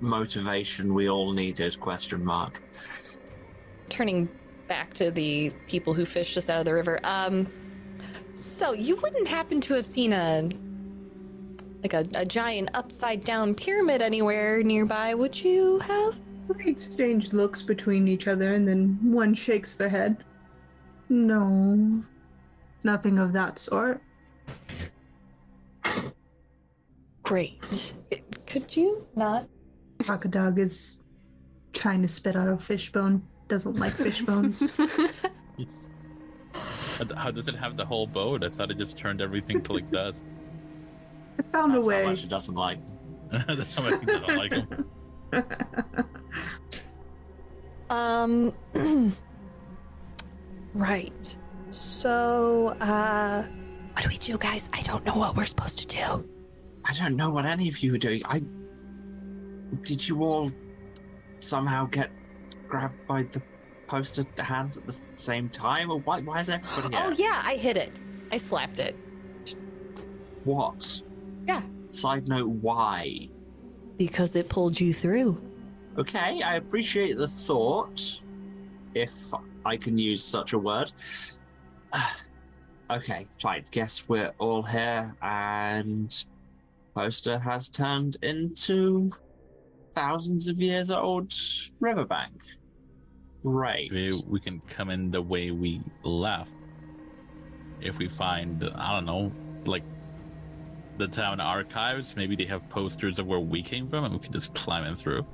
[0.00, 2.62] motivation we all needed, question mark.
[3.90, 4.30] Turning
[4.66, 7.00] back to the people who fished us out of the river.
[7.04, 7.52] Um,
[8.32, 10.48] so you wouldn't happen to have seen a
[11.82, 16.18] like a, a giant upside down pyramid anywhere nearby, would you have?
[16.48, 20.24] We exchange looks between each other, and then one shakes their head.
[21.10, 22.02] No,
[22.84, 24.00] nothing of that sort.
[27.22, 27.94] Great.
[28.46, 29.48] Could you not?
[30.04, 31.00] Crocodile is
[31.72, 33.22] trying to spit out a fishbone.
[33.48, 34.72] Doesn't like fish bones.
[36.98, 38.42] How- How does it have the whole boat?
[38.44, 40.22] I thought it just turned everything to like dust.
[41.38, 42.06] I found That's a how way.
[42.06, 42.78] much it doesn't like.
[43.46, 44.86] That's how much I don't like them.
[47.88, 48.52] Um.
[50.74, 51.38] right.
[51.70, 53.44] So, uh.
[53.96, 54.68] What do we do, guys?
[54.74, 56.28] I don't know what we're supposed to do.
[56.84, 58.20] I don't know what any of you are doing.
[58.26, 58.42] I.
[59.80, 60.50] Did you all
[61.38, 62.10] somehow get
[62.68, 63.40] grabbed by the
[63.86, 65.90] poster hands at the same time?
[65.90, 67.90] Or why, why is everybody Oh, yeah, I hit it.
[68.30, 68.96] I slapped it.
[70.44, 71.02] What?
[71.48, 71.62] Yeah.
[71.88, 73.30] Side note, why?
[73.96, 75.40] Because it pulled you through.
[75.96, 78.20] Okay, I appreciate the thought,
[78.94, 79.32] if
[79.64, 80.92] I can use such a word.
[81.92, 82.10] Uh,
[82.90, 83.64] okay, fine.
[83.70, 86.24] Guess we're all here, and
[86.94, 89.10] poster has turned into
[89.94, 91.32] thousands of years old
[91.80, 92.42] riverbank.
[93.42, 93.90] Right.
[93.92, 96.50] Maybe we can come in the way we left.
[97.80, 99.32] If we find, I don't know,
[99.66, 99.84] like
[100.98, 104.32] the town archives, maybe they have posters of where we came from and we can
[104.32, 105.24] just climb in through.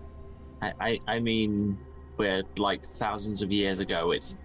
[0.61, 1.79] I, I, I mean,
[2.19, 4.11] we're like thousands of years ago.
[4.11, 4.37] It's,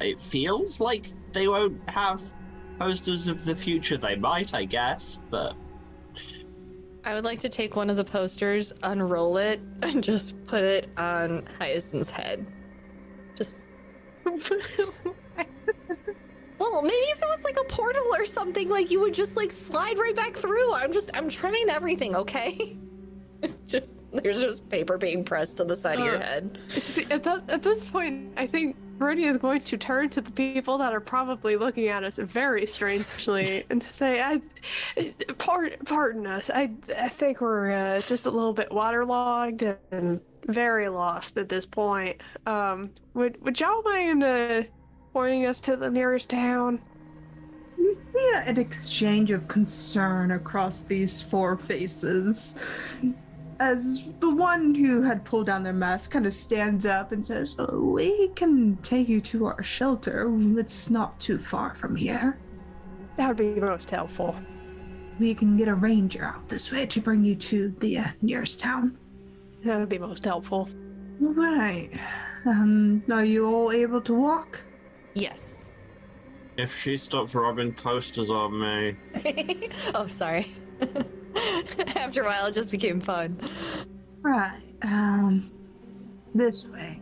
[0.00, 2.20] it feels like they won't have
[2.82, 3.96] posters of the future.
[3.96, 5.54] They might, I guess, but
[7.04, 10.88] I would like to take one of the posters, unroll it, and just put it
[10.96, 12.50] on Hyacinth's head.
[13.36, 13.56] Just.
[16.58, 19.50] Well, maybe if it was like a portal or something, like you would just like
[19.50, 20.72] slide right back through.
[20.72, 22.78] I'm just, I'm trying everything, okay?
[23.66, 26.58] just, there's just paper being pressed to the side of your Uh, head.
[26.70, 30.30] See, at, that, at this point, I think Brody is going to turn to the
[30.30, 34.40] people that are probably looking at us very strangely and to say, I,
[35.38, 36.50] pardon, pardon us.
[36.54, 41.66] I, I think we're uh, just a little bit waterlogged and very lost at this
[41.66, 42.20] point.
[42.46, 44.62] Um, would would y'all mind uh,
[45.12, 46.80] pointing us to the nearest town?
[47.76, 52.54] You see an exchange of concern across these four faces.
[53.62, 57.54] As the one who had pulled down their mask kind of stands up and says,
[57.60, 60.28] "Oh, We can take you to our shelter.
[60.58, 62.38] It's not too far from here.
[63.16, 64.34] That would be most helpful.
[65.20, 68.58] We can get a ranger out this way to bring you to the uh, nearest
[68.58, 68.98] town.
[69.64, 70.68] That would be most helpful.
[71.22, 71.90] All right.
[72.44, 74.60] Um, are you all able to walk?
[75.14, 75.70] Yes.
[76.56, 78.96] if she stops rubbing posters on me,
[79.94, 80.46] oh, sorry.
[81.96, 83.36] After a while, it just became fun.
[84.22, 84.60] Right.
[84.82, 85.50] Um,
[86.34, 87.00] this way.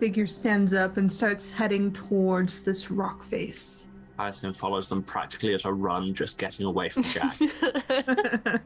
[0.00, 3.90] Figure stands up and starts heading towards this rock face.
[4.18, 7.36] Alison follows them practically at a run, just getting away from Jack.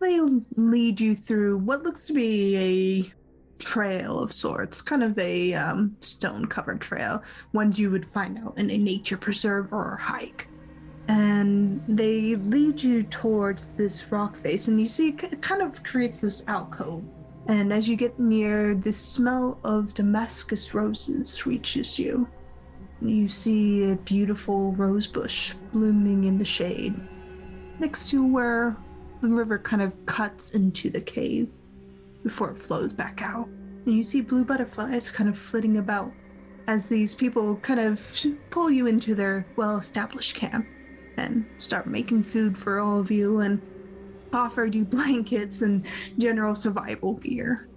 [0.00, 0.20] they
[0.56, 3.12] lead you through what looks to be a
[3.62, 8.56] trail of sorts, kind of a um, stone covered trail, ones you would find out
[8.58, 10.48] in a nature preserve or a hike.
[11.08, 16.18] And they lead you towards this rock face, and you see it kind of creates
[16.18, 17.08] this alcove.
[17.48, 22.26] And as you get near, the smell of Damascus roses reaches you.
[23.00, 26.98] You see a beautiful rose bush blooming in the shade,
[27.78, 28.76] next to where
[29.20, 31.48] the river kind of cuts into the cave
[32.24, 33.46] before it flows back out.
[33.84, 36.10] And you see blue butterflies kind of flitting about
[36.66, 40.66] as these people kind of pull you into their well established camp
[41.16, 43.60] and start making food for all of you and
[44.32, 45.84] offered you blankets and
[46.18, 47.68] general survival gear.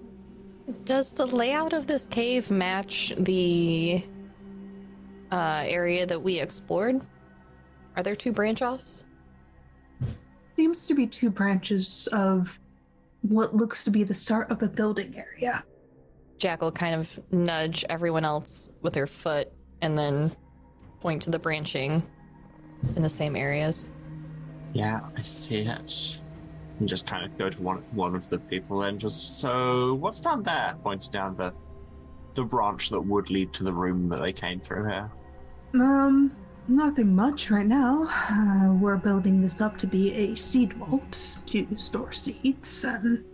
[0.86, 4.04] Does the layout of this cave match the
[5.32, 7.02] uh, area that we explored?
[7.96, 9.04] Are there two branch offs?
[10.56, 12.50] Seems to be two branches of
[13.22, 15.64] what looks to be the start of a building area.
[16.38, 20.32] Jack will kind of nudge everyone else with her foot and then
[21.00, 22.04] point to the branching
[22.96, 23.92] in the same areas.
[24.74, 26.20] Yeah, I see it.
[26.80, 30.22] And just kind of go to one one of the people and just so what's
[30.22, 30.76] down there?
[30.84, 31.54] Pointing down the
[32.36, 35.12] the branch that would lead to the room that they came through here.
[35.74, 36.36] Um,
[36.68, 38.08] nothing much right now.
[38.30, 43.26] Uh, we're building this up to be a seed vault to store seeds and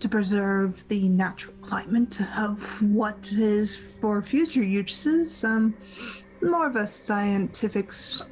[0.00, 5.44] to preserve the natural climate of what is for future uses.
[5.44, 5.74] Um,
[6.42, 7.88] more of a scientific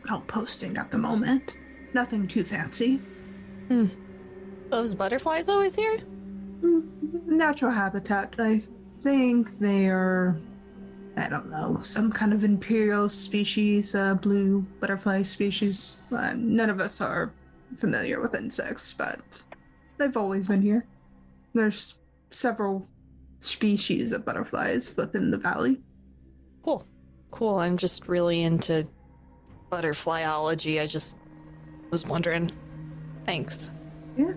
[0.08, 1.56] outposting at the moment.
[1.94, 3.00] Nothing too fancy.
[4.70, 5.98] Those butterflies always here?
[6.62, 6.88] Mm,
[7.26, 8.34] Natural habitat.
[8.38, 8.60] I
[9.02, 10.38] think they are,
[11.16, 15.96] I don't know, some kind of imperial species, uh, blue butterfly species.
[16.10, 17.32] Uh, none of us are
[17.78, 19.42] familiar with insects, but
[19.98, 20.86] they've always been here.
[21.54, 21.94] There's
[22.30, 22.86] several
[23.40, 25.80] species of butterflies within the valley.
[26.62, 26.86] Cool.
[27.30, 27.56] Cool.
[27.56, 28.86] I'm just really into
[29.70, 30.80] butterflyology.
[30.80, 31.18] I just
[31.90, 32.50] was wondering.
[33.26, 33.70] Thanks.
[34.16, 34.32] Yeah.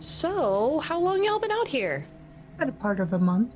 [0.00, 2.06] So, how long y'all been out here?
[2.56, 3.54] About a part of a month.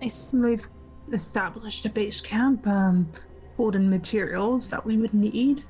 [0.00, 0.32] Nice.
[0.34, 0.66] We've
[1.12, 3.10] established a base camp, um,
[3.56, 5.64] pulled in materials that we would need.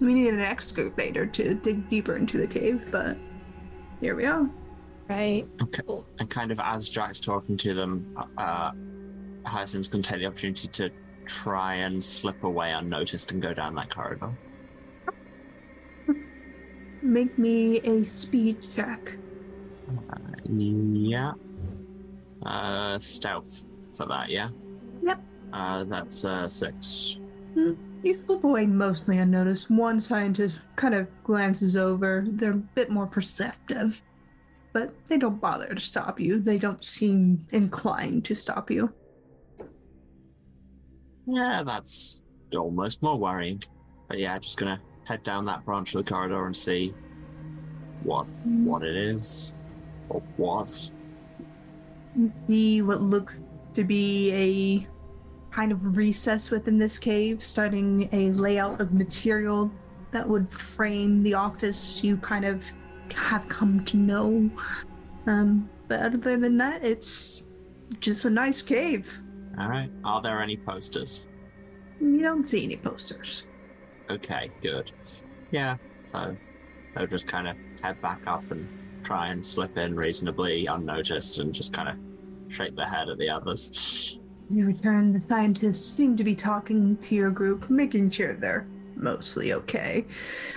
[0.00, 3.16] We needed an excavator to dig deeper into the cave, but
[4.00, 4.48] here we are.
[5.08, 5.46] Right.
[5.60, 5.82] Okay.
[5.86, 6.06] Cool.
[6.18, 8.72] And kind of as Jack's talking to them, uh
[9.44, 10.90] Hyacinth's gonna take the opportunity to
[11.26, 14.30] try and slip away unnoticed and go down that corridor.
[17.02, 19.16] Make me a speed check.
[20.10, 21.32] Uh, yeah.
[22.42, 23.64] Uh, stealth
[23.96, 24.48] for that, yeah?
[25.02, 25.20] Yep.
[25.52, 27.18] Uh, that's uh, six.
[27.54, 29.70] You slip away mostly unnoticed.
[29.70, 32.24] One scientist kind of glances over.
[32.28, 34.02] They're a bit more perceptive,
[34.72, 36.40] but they don't bother to stop you.
[36.40, 38.92] They don't seem inclined to stop you.
[41.26, 42.22] Yeah, that's
[42.54, 43.62] almost more worrying.
[44.08, 46.94] But yeah, just gonna head down that branch of the corridor and see
[48.02, 49.52] what what it is
[50.08, 50.92] or was.
[52.46, 53.34] See what looks
[53.74, 59.70] to be a kind of recess within this cave, starting a layout of material
[60.12, 62.64] that would frame the office you kind of
[63.14, 64.50] have come to know.
[65.26, 67.44] Um, but other than that, it's
[68.00, 69.20] just a nice cave.
[69.58, 69.90] All right.
[70.04, 71.28] Are there any posters?
[72.00, 73.44] You don't see any posters.
[74.10, 74.92] Okay, good.
[75.50, 76.36] Yeah, so
[76.94, 78.68] they'll just kind of head back up and
[79.04, 83.30] try and slip in reasonably unnoticed and just kind of shake their head at the
[83.30, 84.18] others.
[84.50, 89.52] You return, the scientists seem to be talking to your group, making sure they're mostly
[89.52, 90.04] okay.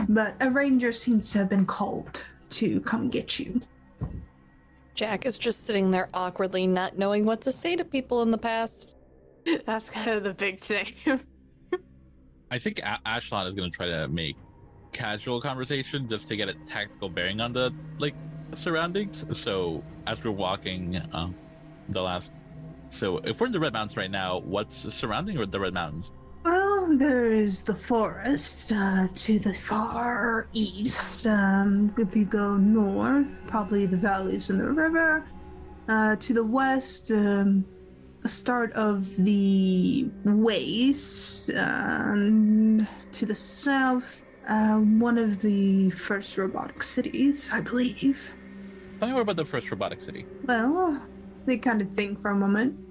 [0.09, 3.61] But a ranger seems to have been called to come get you.
[4.95, 8.37] Jack is just sitting there awkwardly, not knowing what to say to people in the
[8.37, 8.95] past.
[9.65, 10.93] That's kind of the big thing.
[12.51, 14.35] I think a- Ashelot is going to try to make
[14.91, 18.15] casual conversation just to get a tactical bearing on the like
[18.53, 19.25] surroundings.
[19.37, 21.35] So as we're walking, um,
[21.89, 22.31] the last.
[22.89, 26.11] So if we're in the Red Mountains right now, what's surrounding the Red Mountains?
[26.49, 30.97] Well, there is the forest uh, to the far east.
[31.23, 35.27] Um, if you go north, probably the valleys and the river.
[35.87, 37.63] Uh, to the west, um,
[38.23, 41.51] the start of the waste.
[41.53, 48.33] Um, to the south, uh, one of the first robotic cities, I believe.
[48.97, 50.25] Tell me more about the first robotic city.
[50.45, 50.99] Well,
[51.45, 52.88] they kind of think for a moment.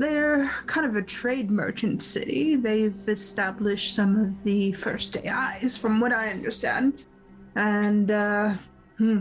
[0.00, 2.56] They're kind of a trade merchant city.
[2.56, 7.04] They've established some of the first AIs, from what I understand.
[7.54, 8.54] And, uh,
[8.96, 9.20] hmm,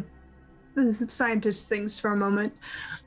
[1.07, 2.53] scientist thinks for a moment.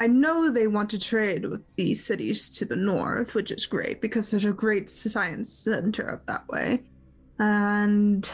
[0.01, 4.03] I know they want to trade with the cities to the north, which is great
[4.03, 6.83] because there's a great science center up that way.
[7.39, 8.31] And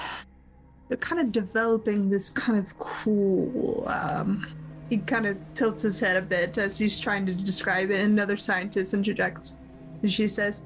[0.88, 4.48] they're kind of developing this kind of cool, um,
[4.88, 8.00] he kind of tilts his head a bit as he's trying to describe it.
[8.00, 9.54] Another scientist interjects.
[10.02, 10.62] And she says,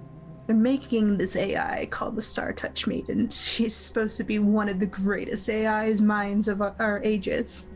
[0.47, 3.31] They're making this AI called the Star Touched Maiden.
[3.31, 7.66] She's supposed to be one of the greatest AI's minds of our, our ages.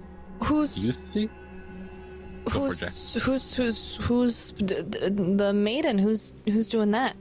[0.44, 1.30] Who's You see?
[2.44, 2.92] Go for it,
[3.22, 5.98] who's who's who's who's d- d- the maiden?
[5.98, 7.14] Who's who's doing that?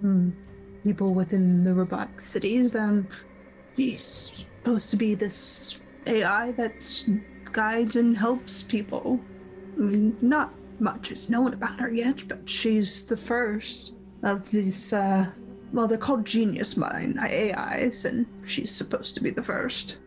[0.00, 0.30] Hmm.
[0.82, 2.74] People within the robotic cities.
[2.74, 3.06] Um,
[3.76, 6.82] she's supposed to be this AI that
[7.56, 9.18] guides and helps people.
[9.78, 14.92] I mean, not much is known about her yet, but she's the first of these.
[14.92, 15.26] Uh,
[15.72, 19.98] well, they're called genius mind AIs, and she's supposed to be the first.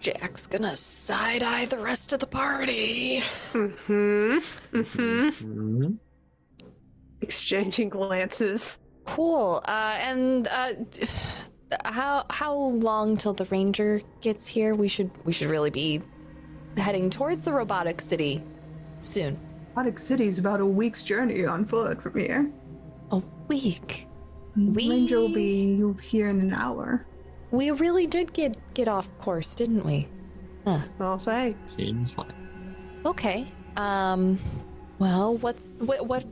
[0.00, 3.20] Jack's gonna side eye the rest of the party.
[3.52, 4.38] mm-hmm.
[4.76, 5.28] Mm-hmm.
[5.28, 5.98] Mhm.
[7.22, 8.76] Exchanging glances.
[9.06, 9.62] Cool.
[9.66, 10.72] Uh, and uh,
[11.86, 14.74] how how long till the ranger gets here?
[14.74, 16.02] We should we should really be
[16.76, 18.42] heading towards the robotic city
[19.00, 19.38] soon.
[19.76, 22.50] Robotic City is about a week's journey on foot from here.
[23.10, 24.06] A week.
[24.56, 27.06] We- Ranger will be here in an hour.
[27.50, 30.08] We really did get get off course, didn't we?
[31.00, 31.54] I'll say.
[31.64, 32.28] Seems like.
[33.04, 33.46] Okay.
[33.76, 34.38] Um.
[34.98, 36.24] Well, what's what what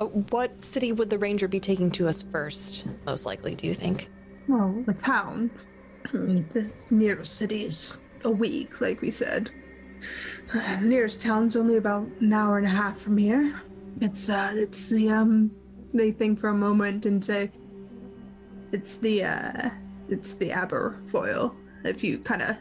[0.00, 2.86] uh, what city would the ranger be taking to us first?
[3.06, 4.08] Most likely, do you think?
[4.48, 5.50] Well, the town.
[6.12, 9.50] The nearest city is a week, like we said.
[10.52, 13.60] The nearest town's only about an hour and a half from here.
[14.00, 15.50] It's uh it's the um
[15.94, 17.50] they think for a moment and say
[18.72, 19.70] it's the uh
[20.08, 21.54] it's the Aberfoyle.
[21.84, 22.56] If you kind of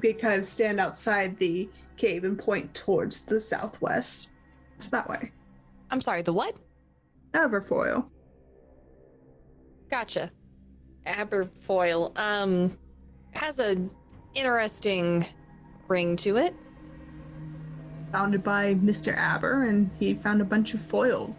[0.00, 4.30] they kind of stand outside the cave and point towards the southwest.
[4.76, 5.32] It's that way.
[5.90, 6.22] I'm sorry.
[6.22, 6.56] The what?
[7.32, 8.06] Aberfoyle.
[9.90, 10.30] Gotcha.
[11.06, 12.16] Aberfoyle.
[12.18, 12.78] Um,
[13.32, 13.76] has a
[14.34, 15.26] interesting
[15.88, 16.54] ring to it.
[18.12, 19.16] Founded by Mr.
[19.16, 21.34] Aber, and he found a bunch of foil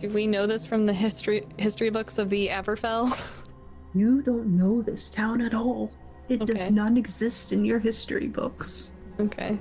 [0.00, 3.10] Do we know this from the history history books of the Aberfell?
[3.92, 5.90] You don't know this town at all.
[6.28, 6.52] It Okay.
[6.54, 8.92] does not exist in your history books.
[9.18, 9.58] Okay.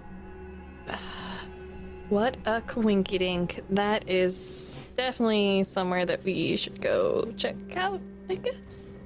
[2.10, 3.62] What a coinkydink.
[3.72, 9.00] That is definitely somewhere that we should go check out, I guess.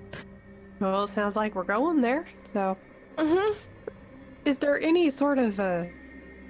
[0.79, 2.25] Well, it sounds like we're going there.
[2.53, 2.77] So,
[3.17, 3.53] Mm-hmm.
[4.45, 5.85] is there any sort of uh,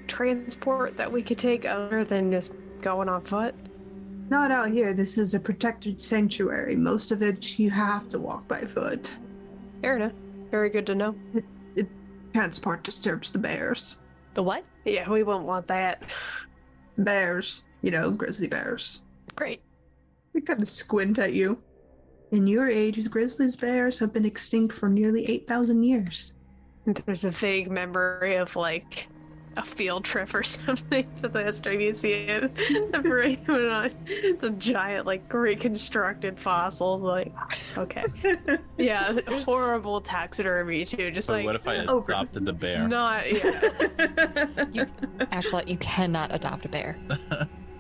[0.07, 3.55] transport that we could take other than just going on foot?
[4.29, 4.93] Not out here.
[4.93, 6.75] This is a protected sanctuary.
[6.75, 9.15] Most of it you have to walk by foot.
[9.81, 10.13] Fair enough.
[10.49, 11.15] Very good to know.
[12.33, 13.99] Transport disturbs the bears.
[14.33, 14.63] The what?
[14.85, 16.03] Yeah, we won't want that.
[16.97, 19.03] Bears, you know, grizzly bears.
[19.35, 19.61] Great.
[20.33, 21.61] They kind of squint at you.
[22.31, 26.35] In your age, grizzly bears have been extinct for nearly 8,000 years.
[26.85, 29.07] There's a vague memory of like
[29.57, 32.51] a field trip or something to the history museum.
[32.91, 33.91] the parade went on
[34.39, 37.01] the giant, like reconstructed fossils.
[37.01, 37.33] Like,
[37.77, 38.05] okay,
[38.77, 41.11] yeah, horrible taxidermy too.
[41.11, 42.11] Just But like what if I over.
[42.11, 42.87] adopted the bear?
[42.87, 43.51] not yeah.
[45.31, 46.97] Ashelot, you cannot adopt a bear.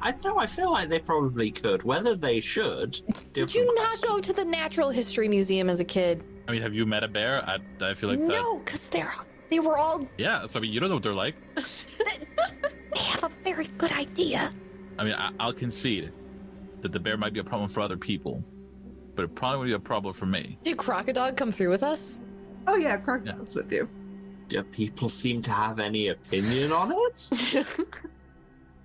[0.01, 0.37] I know.
[0.37, 1.83] I feel like they probably could.
[1.83, 2.99] Whether they should.
[3.31, 4.09] Did you not question.
[4.09, 6.23] go to the Natural History Museum as a kid?
[6.47, 7.41] I mean, have you met a bear?
[7.47, 9.13] I, I feel like no, because they're
[9.49, 11.35] they were all Yeah, so I mean, you don't know what they're like.
[11.55, 14.53] they have a very good idea.
[14.97, 16.11] I mean, I, I'll concede
[16.81, 18.43] that the bear might be a problem for other people,
[19.15, 20.57] but it probably would be a problem for me.
[20.63, 22.19] Did Crocodog come through with us?
[22.67, 23.89] oh, yeah, Crocodog's with you.
[24.47, 27.31] Do people seem to have any opinion on it?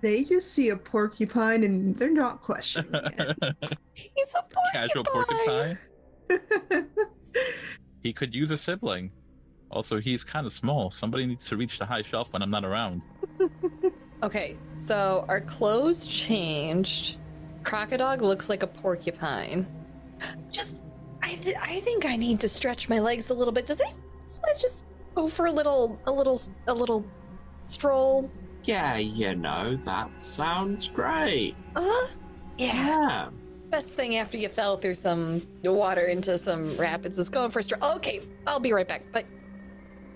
[0.01, 3.37] They just see a porcupine and they're not questioning it.
[3.93, 4.71] He's a porcupine.
[4.73, 5.77] Casual porcupine.
[8.01, 9.11] He could use a sibling.
[9.71, 10.91] Also, he's kind of small.
[10.91, 13.01] Somebody needs to reach the high shelf when I'm not around.
[14.21, 17.17] Okay, so our clothes changed.
[17.63, 19.65] Crocodog looks like a porcupine.
[20.51, 20.83] Just,
[21.23, 23.65] I, th- I think I need to stretch my legs a little bit.
[23.65, 27.05] Does anyone else want to just go for a little, a little, a little
[27.65, 28.29] stroll?
[28.63, 31.55] yeah, you know, that sounds great.
[31.77, 32.07] Uh,
[32.57, 32.73] yeah.
[32.73, 33.29] Yeah.
[33.69, 37.63] Best thing after you fell through some water into some rapids is going for a
[37.63, 37.95] stroll.
[37.95, 39.03] Okay, I'll be right back.
[39.13, 39.25] But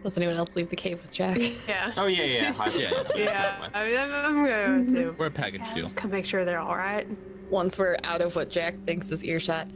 [0.04, 1.38] does anyone else leave the cave with Jack?
[1.68, 1.92] yeah.
[1.98, 2.54] Oh yeah, yeah.
[2.60, 3.04] I- Yeah.
[3.16, 5.16] Yeah, I mean, I'm, I'm going to.
[5.18, 5.84] We're a package deal.
[5.84, 7.08] Just come make sure they're all right.
[7.50, 9.68] once we're out of what Jack thinks is earshot.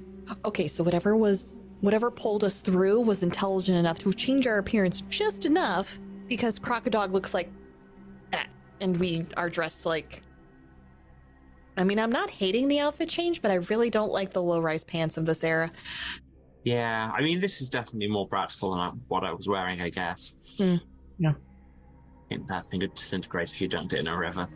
[0.46, 5.02] Okay, so whatever was whatever pulled us through was intelligent enough to change our appearance
[5.10, 5.98] just enough
[6.28, 7.50] because Crocodog looks like
[8.32, 8.48] that.
[8.82, 10.22] And we are dressed like
[11.78, 14.60] I mean, I'm not hating the outfit change, but I really don't like the low
[14.60, 15.72] rise pants of this era.
[16.68, 20.36] Yeah, I mean, this is definitely more practical than what I was wearing, I guess.
[20.58, 20.76] Hmm,
[21.18, 21.30] yeah.
[21.30, 24.50] I think that thing would disintegrate if you dunked it in a river.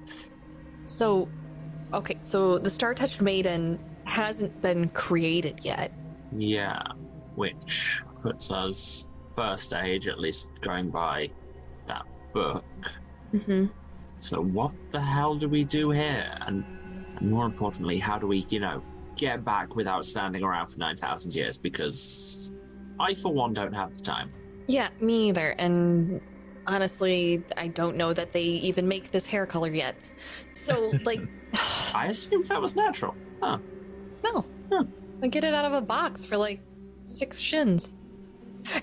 [0.84, 1.30] So,
[1.94, 5.94] okay, so the Star Touched Maiden hasn't been created yet.
[6.38, 6.82] Yeah,
[7.36, 9.08] which puts us
[9.38, 11.30] first age, at least going by
[11.88, 12.66] that book.
[13.34, 13.68] Mm-hmm.
[14.18, 16.38] So what the hell do we do here?
[16.46, 16.66] And,
[17.16, 18.84] and more importantly, how do we, you know,
[19.16, 21.58] get back without standing around for 9,000 years?
[21.58, 22.52] Because
[23.00, 24.32] I, for one, don't have the time.
[24.68, 25.56] Yeah, me either.
[25.58, 26.22] And
[26.68, 29.96] honestly, I don't know that they even make this hair color yet.
[30.54, 31.22] So, like,
[31.94, 33.16] I assumed that was natural.
[33.42, 33.58] Huh.
[34.24, 34.46] no.
[34.72, 34.84] Hmm.
[35.24, 36.62] I get it out of a box for like
[37.04, 37.96] six shins.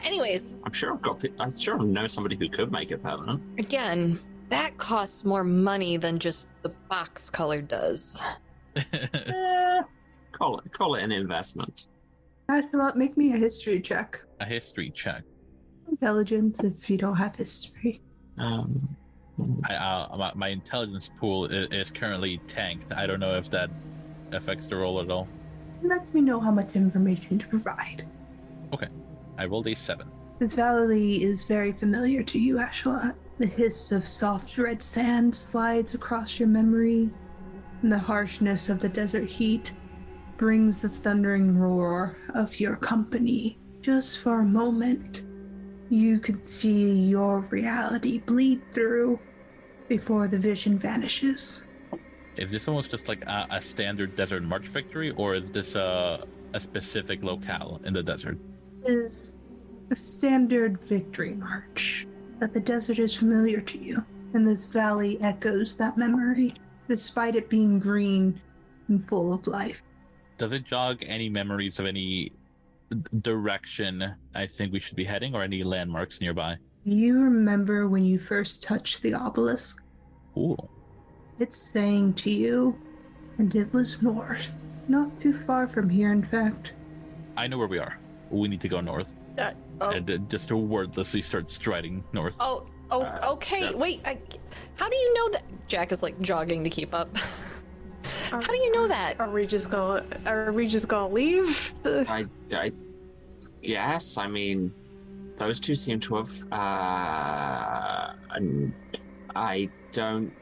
[0.05, 1.24] Anyways, I'm sure I've got.
[1.38, 3.40] I'm sure I know somebody who could make it permanent.
[3.59, 4.18] again,
[4.48, 8.20] that costs more money than just the box color does.
[8.92, 9.82] Eh,
[10.39, 10.73] call it.
[10.73, 11.86] Call it an investment.
[12.51, 14.20] Ashelot, make me a history check.
[14.40, 15.23] A history check.
[15.90, 18.01] Intelligence if you don't have history.
[18.39, 18.97] Um,
[19.69, 22.93] I, uh, my, my intelligence pool is, is currently tanked.
[22.93, 23.70] I don't know if that
[24.32, 25.28] affects the roll at all.
[25.82, 28.06] Let me know how much information to provide.
[28.73, 28.89] Okay.
[29.36, 30.10] I rolled a seven.
[30.39, 33.15] This valley is very familiar to you, Ashelot.
[33.39, 37.10] The hiss of soft red sand slides across your memory,
[37.82, 39.73] and the harshness of the desert heat
[40.39, 43.59] brings the thundering roar of your company.
[43.81, 45.24] Just for a moment,
[45.90, 49.19] you could see your reality bleed through
[49.89, 51.66] before the vision vanishes.
[52.36, 56.24] Is this almost just like a, a standard desert march victory, or is this a,
[56.55, 58.39] a specific locale in the desert?
[58.85, 59.36] is
[59.90, 62.06] a standard victory march,
[62.39, 64.05] that the desert is familiar to you,
[64.35, 66.55] and this valley echoes that memory,
[66.89, 68.40] despite it being green
[68.89, 69.82] and full of life.
[70.39, 72.32] Does it jog any memories of any
[73.20, 76.56] direction I think we should be heading, or any landmarks nearby?
[76.85, 79.82] You remember when you first touched the obelisk?
[80.36, 80.56] Ooh.
[81.40, 82.78] It's saying to you,
[83.39, 84.51] and it was north.
[84.86, 86.73] Not too far from here, in fact.
[87.36, 87.98] I know where we are.
[88.31, 89.15] We need to go north.
[89.36, 92.36] Uh, oh, And uh, just wordlessly start striding north.
[92.40, 93.70] oh, oh, Uh, okay.
[93.70, 93.77] yeah.
[93.77, 94.19] Wait, I,
[94.77, 95.43] how do you know that?
[95.69, 97.10] Jack is like jogging to keep up.
[98.30, 99.20] how do you know that?
[99.20, 100.05] Are we just gonna?
[100.26, 101.59] Are we just gonna leave?
[101.84, 102.72] I, I
[103.62, 104.18] guess.
[104.18, 104.72] I mean,
[105.36, 106.30] those two seem to have.
[106.52, 108.12] Uh,
[109.34, 110.32] I don't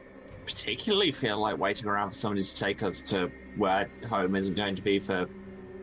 [0.44, 4.74] particularly feel like waiting around for somebody to take us to where home isn't going
[4.74, 5.26] to be for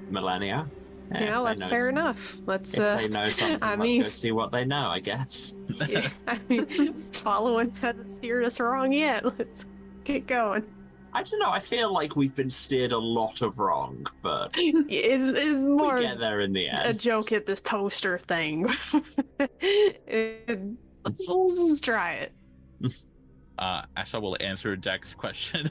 [0.09, 0.69] millennia.
[1.11, 2.37] Yeah, that's fair enough.
[2.45, 2.73] Let's.
[2.73, 4.87] If uh, they know something, I let's mean, go see what they know.
[4.87, 5.57] I guess.
[5.87, 9.25] yeah, I mean, following hasn't steered us wrong yet.
[9.37, 9.65] Let's
[10.03, 10.65] get going.
[11.15, 11.51] I don't know.
[11.51, 16.01] I feel like we've been steered a lot of wrong, but It's, it's more we
[16.01, 16.81] get there in the end.
[16.85, 18.67] a joke at this poster thing.
[20.07, 22.33] And Let's try it.
[23.59, 25.69] Uh, Asha will answer Jack's question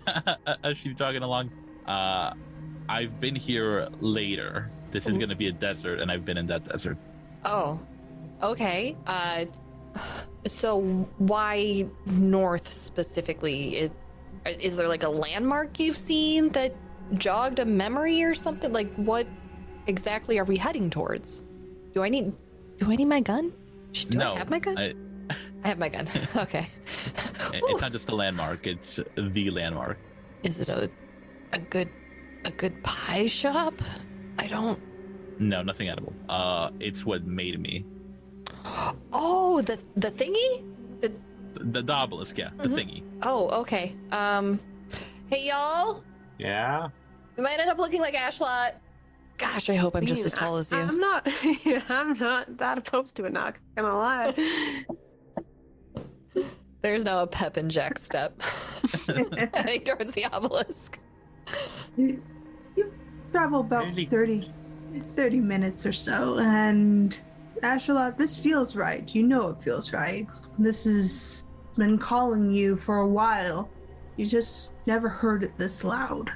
[0.63, 1.51] as she's jogging along.
[1.87, 2.33] Uh,
[2.89, 4.71] I've been here later.
[4.91, 5.19] This is Mhm.
[5.19, 6.97] going to be a desert, and I've been in that desert.
[7.45, 7.81] Oh,
[8.43, 8.97] okay.
[9.07, 9.47] Uh,
[10.47, 10.83] so
[11.19, 13.77] why north specifically?
[13.79, 13.93] Is
[14.47, 16.75] is there like a landmark you've seen that
[17.15, 18.73] jogged a memory or something?
[18.73, 19.27] Like what
[19.87, 21.45] exactly are we heading towards?
[21.95, 22.33] Do I need
[22.79, 23.53] do I need my gun?
[23.93, 24.79] Do no, I have my gun?
[24.79, 24.95] I-
[25.65, 26.09] I have my gun.
[26.37, 26.67] okay.
[27.53, 29.99] it's not just a landmark; it's the landmark.
[30.43, 30.91] Is it a
[31.53, 31.89] a good
[32.45, 33.75] a good pie shop?
[34.39, 34.81] I don't.
[35.39, 36.13] No, nothing edible.
[36.29, 37.85] Uh, it's what made me.
[39.13, 40.65] Oh, the the thingy.
[41.55, 42.75] The, the, the obelisk, yeah, the Mhm.
[42.75, 43.03] thingy.
[43.23, 43.95] Oh, okay.
[44.11, 44.59] Um,
[45.31, 46.03] hey y'all.
[46.39, 46.89] Yeah.
[47.37, 48.73] We might end up looking like Ashelot.
[49.39, 50.79] Gosh, I hope I'm just Man, as tall I- as you.
[50.79, 51.29] I'm not.
[51.89, 53.33] I'm not that opposed to it.
[53.33, 54.85] Not gonna lie.
[56.83, 58.41] There's now a pep in Jack's step.
[59.55, 60.99] Heading towards the obelisk.
[61.97, 62.21] You
[63.31, 64.05] travel about Really?
[64.07, 64.51] 30,
[65.15, 67.19] 30 minutes or so, and
[67.63, 69.13] Ashelot, this feels right.
[69.15, 70.27] You know it feels right.
[70.59, 71.45] This has
[71.77, 73.71] been calling you for a while.
[74.17, 76.31] You just never heard it this loud.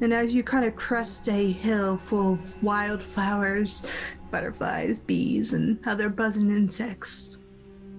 [0.00, 3.86] And as you kind of crest a hill full of wildflowers,
[4.30, 7.40] butterflies, bees, and other buzzing insects,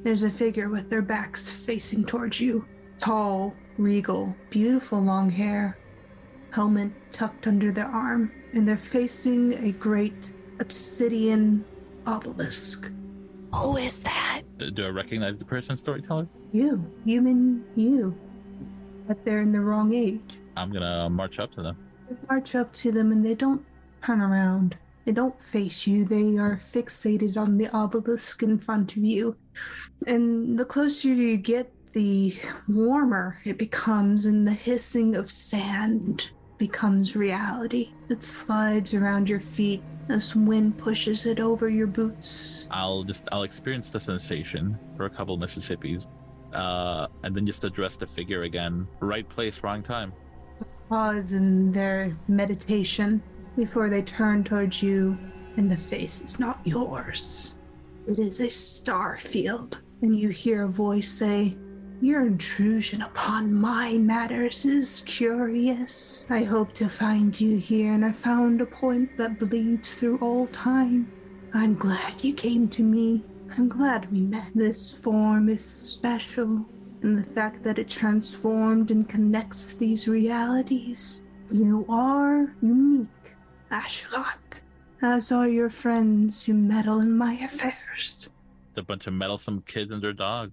[0.03, 2.65] there's a figure with their backs facing towards you.
[2.97, 5.77] Tall, regal, beautiful long hair,
[6.51, 11.65] helmet tucked under their arm, and they're facing a great obsidian
[12.05, 12.91] obelisk.
[13.55, 14.41] Who is that?
[14.61, 16.27] Uh, Do I recognize the person, storyteller?
[16.51, 18.17] You, human you.
[19.07, 20.39] But they're in the wrong age.
[20.55, 21.77] I'm gonna march up to them.
[22.09, 23.63] You march up to them and they don't
[24.03, 24.75] turn around.
[25.05, 26.03] They don't face you.
[26.03, 29.37] They are fixated on the obelisk in front of you.
[30.05, 32.35] And the closer you get, the
[32.67, 37.91] warmer it becomes, and the hissing of sand becomes reality.
[38.09, 42.67] It slides around your feet as wind pushes it over your boots.
[42.71, 46.07] I'll just I'll experience the sensation for a couple Mississippis,
[46.53, 48.87] uh, and then just address the figure again.
[48.99, 50.13] Right place, wrong time.
[50.89, 53.21] Pause in their meditation
[53.57, 55.17] before they turn towards you,
[55.57, 57.55] and the face is not yours.
[58.07, 61.57] It is a star field, and you hear a voice say,
[61.99, 66.27] Your intrusion upon my matters is curious.
[66.29, 70.45] I hope to find you here, and I found a point that bleeds through all
[70.47, 71.11] time.
[71.55, 73.23] I'm glad you came to me.
[73.57, 74.49] I'm glad we met.
[74.53, 76.63] This form is special,
[77.01, 81.23] and the fact that it transformed and connects these realities.
[81.49, 83.07] You are unique,
[83.71, 84.37] Ashelot.
[85.01, 88.29] as are your friends who meddle in my affairs.
[88.69, 90.51] It's a bunch of meddlesome kids and their dog.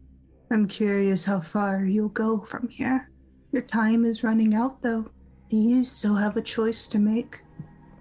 [0.50, 3.10] I'm curious how far you'll go from here.
[3.52, 5.10] Your time is running out, though.
[5.48, 7.40] You still have a choice to make.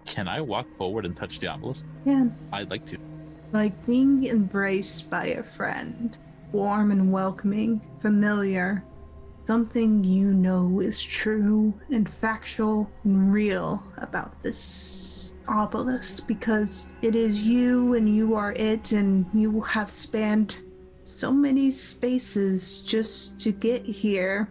[0.06, 1.86] Can I walk forward and touch the obelisk?
[2.06, 2.98] Yeah, I'd like to.
[3.54, 6.18] like being embraced by a friend,
[6.52, 8.84] warm and welcoming, familiar,
[9.46, 17.46] something you know is true and factual and real about this obelisk because it is
[17.46, 20.62] you and you are it, and you have spanned
[21.14, 24.50] so many spaces just to get here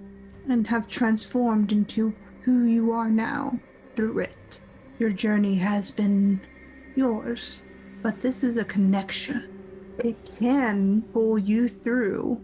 [0.48, 3.58] and have transformed into who you are now
[3.96, 4.60] through it.
[4.98, 6.40] Your journey has been
[6.94, 7.62] yours,
[8.02, 9.48] but this is a connection.
[9.98, 12.40] It can pull you through,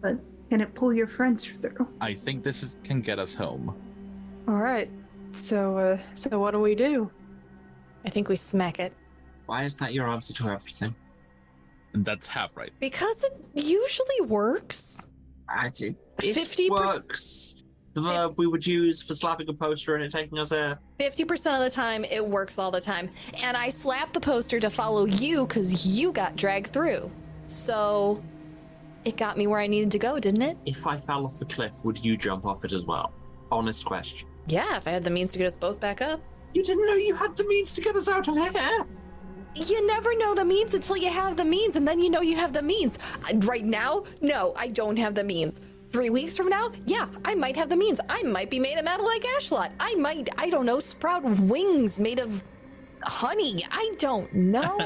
[0.00, 0.18] but
[0.50, 1.88] can it pull your friends through?
[2.00, 3.74] I think this is, can get us home.
[4.48, 4.90] All right.
[5.32, 7.10] So, uh, so what do we do?
[8.04, 8.92] I think we smack it.
[9.46, 10.94] Why is that your answer to everything?
[11.94, 12.72] That's half right.
[12.80, 15.06] Because it usually works.
[15.48, 15.94] I do.
[16.22, 17.56] It 50% works.
[17.94, 20.78] The verb we would use for slapping a poster and it taking us there.
[20.98, 23.10] 50% of the time, it works all the time.
[23.42, 27.10] And I slapped the poster to follow you because you got dragged through.
[27.48, 28.22] So
[29.04, 30.56] it got me where I needed to go, didn't it?
[30.64, 33.12] If I fell off a cliff, would you jump off it as well?
[33.50, 34.26] Honest question.
[34.46, 36.20] Yeah, if I had the means to get us both back up.
[36.54, 38.86] You didn't know you had the means to get us out of here.
[39.54, 42.36] You never know the means until you have the means, and then you know you
[42.36, 42.98] have the means.
[43.28, 45.60] Uh, Right now, no, I don't have the means.
[45.92, 48.00] Three weeks from now, yeah, I might have the means.
[48.08, 49.70] I might be made of metal like Ashelot.
[49.78, 52.42] I might, I don't know, sprout wings made of
[53.02, 53.62] honey.
[53.70, 54.78] I don't know.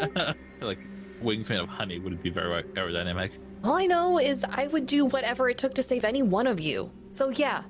[0.61, 0.79] like
[1.23, 3.39] wings made of honey would be very aerodynamic.
[3.63, 6.59] All I know is I would do whatever it took to save any one of
[6.59, 6.91] you.
[7.13, 7.63] So yeah,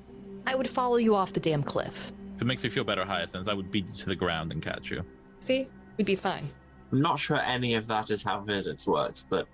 [0.46, 2.12] I would follow you off the damn cliff.
[2.36, 4.62] If it makes you feel better, Hyacinth, I would beat you to the ground and
[4.62, 5.02] catch you.
[5.40, 5.68] See,
[5.98, 6.48] we'd be fine.
[6.92, 9.46] I'm not sure any of that is how physics works, but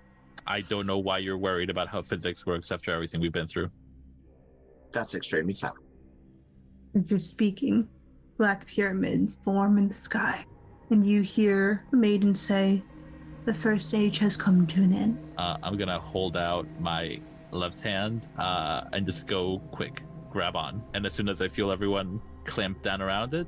[0.45, 3.69] I don't know why you're worried about how physics works after everything we've been through.
[4.91, 5.71] that's extremely sad.
[6.95, 7.87] As you're speaking,
[8.37, 10.45] black pyramids form in the sky,
[10.91, 12.83] and you hear a maiden say,
[13.45, 15.17] The first age has come to an end.
[15.37, 17.19] Uh, I'm gonna hold out my
[17.51, 20.83] left hand uh, and just go quick, grab on.
[20.93, 23.47] And as soon as I feel everyone clamped down around it,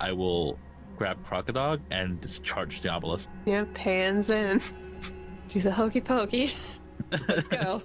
[0.00, 0.58] I will
[0.96, 3.28] grab Crocodog and discharge the obelisk.
[3.46, 4.60] Yeah, pans in.
[5.48, 6.52] Do the hokey pokey.
[7.28, 7.82] Let's go.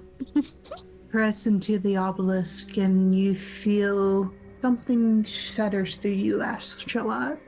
[1.10, 4.32] Press into the obelisk, and you feel
[4.62, 7.40] something shudders through you, Ashelot.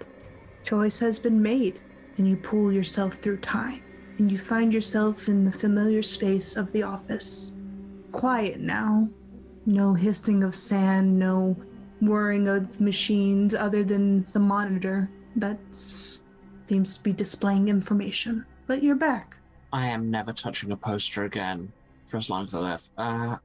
[0.64, 1.80] Choice has been made,
[2.18, 3.82] and you pull yourself through time,
[4.18, 7.56] and you find yourself in the familiar space of the office.
[8.12, 9.10] Quiet now.
[9.66, 11.56] No hissing of sand, no
[12.02, 18.46] whirring of machines other than the monitor that seems to be displaying information.
[18.68, 19.38] But you're back.
[19.72, 21.72] I am never touching a poster again
[22.08, 22.90] for as long as I live.
[22.98, 23.36] Uh,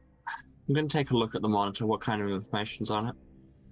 [0.66, 1.86] I'm going to take a look at the monitor.
[1.86, 3.14] What kind of information's on it?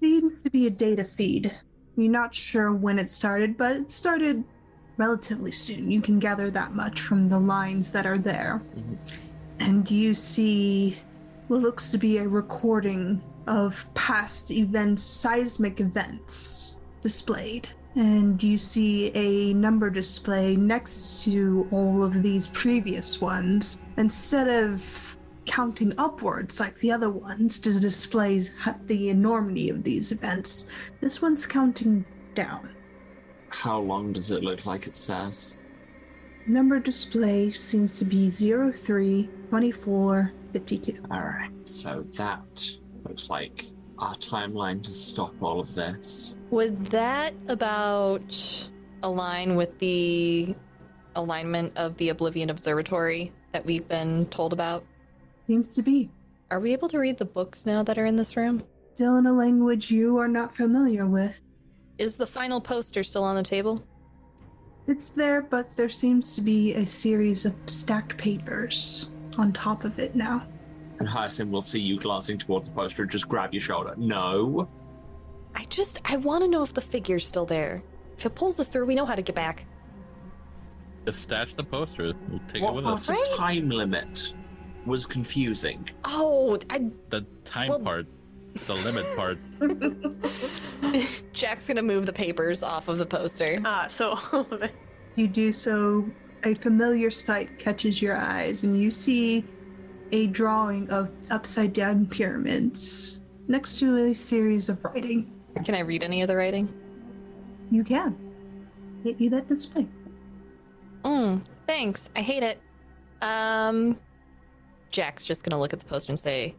[0.00, 1.54] seems to be a data feed.
[1.96, 4.42] You're not sure when it started, but it started
[4.96, 5.88] relatively soon.
[5.90, 8.60] You can gather that much from the lines that are there.
[8.76, 8.98] Mhm.
[9.60, 10.96] And you see
[11.46, 17.68] what looks to be a recording of past events, seismic events displayed.
[17.94, 23.82] And you see a number display next to all of these previous ones.
[23.98, 28.42] Instead of counting upwards like the other ones to display
[28.86, 30.68] the enormity of these events,
[31.00, 32.04] this one's counting
[32.34, 32.70] down.
[33.50, 35.58] How long does it look like it says?
[36.46, 41.02] Number display seems to be 03, 24, 52.
[41.12, 42.70] Alright, so that
[43.06, 43.66] looks like
[44.02, 46.36] our timeline to stop all of this.
[46.50, 48.68] Would that about
[49.04, 50.56] align with the
[51.14, 54.84] alignment of the Oblivion Observatory that we've been told about?
[55.46, 56.10] Seems to be.
[56.50, 58.64] Are we able to read the books now that are in this room?
[58.96, 61.40] Still in a language you are not familiar with.
[61.98, 63.84] Is the final poster still on the table?
[64.88, 69.08] It's there, but there seems to be a series of stacked papers
[69.38, 70.44] on top of it now.
[71.02, 73.92] And Hyacinth will see you glancing towards the poster and just grab your shoulder.
[73.96, 74.68] No.
[75.56, 77.82] I just I want to know if the figure's still there.
[78.16, 79.64] If it pulls us through, we know how to get back.
[81.04, 82.12] Just stash the poster.
[82.28, 83.08] We'll take it with part us.
[83.08, 83.28] of Right.
[83.36, 84.32] time limit
[84.86, 85.88] was confusing?
[86.04, 88.06] Oh, I, The time Well- part,
[88.68, 89.38] the limit part.
[91.32, 93.60] Jack's gonna move the papers off of the poster.
[93.64, 94.20] Ah, so
[95.16, 96.08] You do so,
[96.44, 99.44] a familiar sight catches your eyes, and you see
[100.12, 105.32] a drawing of upside down pyramids next to a series of writing.
[105.64, 106.72] Can I read any of the writing?
[107.70, 108.16] You can.
[109.02, 109.86] get you that display.
[111.04, 112.10] Mm, thanks.
[112.14, 112.60] I hate it.
[113.22, 113.98] Um,
[114.90, 116.54] Jack's just gonna look at the poster and say,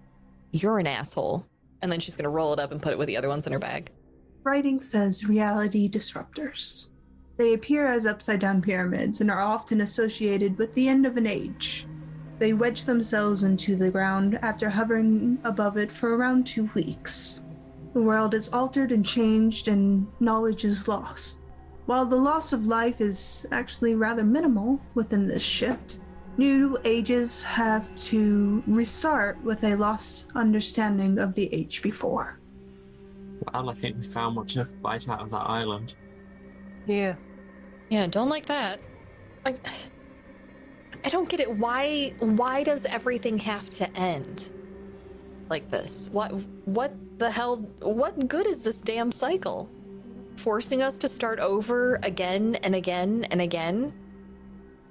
[0.51, 1.45] "You're an asshole,"
[1.81, 3.53] and then she's gonna roll it up and put it with the other ones in
[3.53, 3.91] her bag.
[4.43, 6.87] Writing says reality disruptors.
[7.37, 11.27] They appear as upside down pyramids and are often associated with the end of an
[11.27, 11.87] age.
[12.39, 17.41] They wedge themselves into the ground after hovering above it for around two weeks.
[17.93, 21.41] The world is altered and changed, and knowledge is lost.
[21.85, 25.99] While the loss of life is actually rather minimal within this shift,
[26.37, 32.39] new ages have to restart with a lost understanding of the age before.
[33.53, 35.95] Well, I think we found what to bite out of that island.
[36.87, 37.15] Yeah.
[37.89, 38.79] Yeah, don't like that.
[39.45, 39.57] Like,
[41.05, 41.51] I don't get it.
[41.51, 42.13] Why?
[42.19, 44.51] Why does everything have to end
[45.49, 46.09] like this?
[46.11, 46.31] What?
[46.65, 47.57] What the hell?
[47.81, 49.69] What good is this damn cycle?
[50.37, 53.93] Forcing us to start over again and again and again.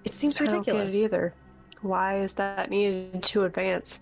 [0.04, 0.68] It seems ridiculous.
[0.68, 0.92] I don't ridiculous.
[0.92, 1.34] get it either.
[1.80, 4.00] Why is that needed to advance?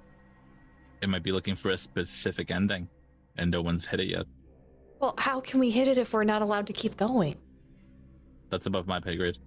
[1.03, 2.89] It might be looking for a specific ending,
[3.39, 4.27] and no one's hit it yet.
[5.01, 7.37] Well, how can we hit it if we're not allowed to keep going?
[8.51, 9.39] That's above my pay grade.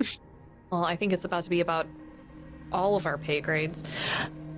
[0.70, 1.86] Well, I think it's about to be about
[2.72, 3.84] all of our pay grades.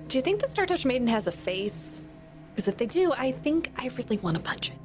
[0.07, 2.05] Do you think the Star Touched Maiden has a face?
[2.51, 4.77] Because if they do, I think I really want to punch it.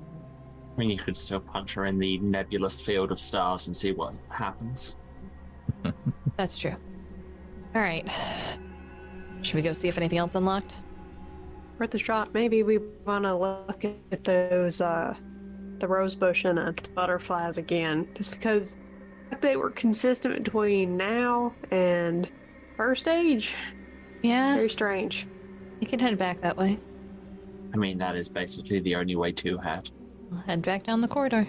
[0.75, 3.93] I mean, you could still punch her in the nebulous field of stars and see
[3.93, 4.97] what happens.
[6.37, 6.77] That's true.
[7.75, 8.09] All right.
[9.43, 10.77] Should we go see if anything else unlocked?
[11.79, 12.33] Worth a shot.
[12.33, 15.15] Maybe we want to look at those, uh,
[15.79, 18.77] the rose bush and the butterflies again, just because
[19.41, 22.29] they were consistent between now and
[22.77, 23.55] first age.
[24.23, 25.27] Yeah, Very strange.
[25.81, 26.79] we can head back that way.
[27.73, 29.91] I mean, that is basically the only way to head.
[30.31, 31.47] We'll head back down the corridor.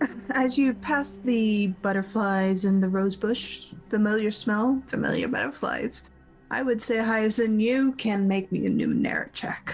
[0.30, 6.10] As you pass the butterflies and the rose bush, familiar smell, familiar butterflies.
[6.50, 9.72] I would say, Hyacinth, you can make me a Numenera check.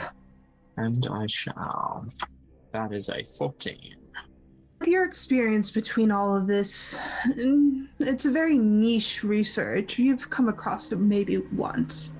[0.76, 2.06] And I shall.
[2.72, 3.95] That is a 14.
[4.86, 6.96] Your experience between all of this,
[7.26, 9.98] mm, it's a very niche research.
[9.98, 12.12] You've come across it maybe once.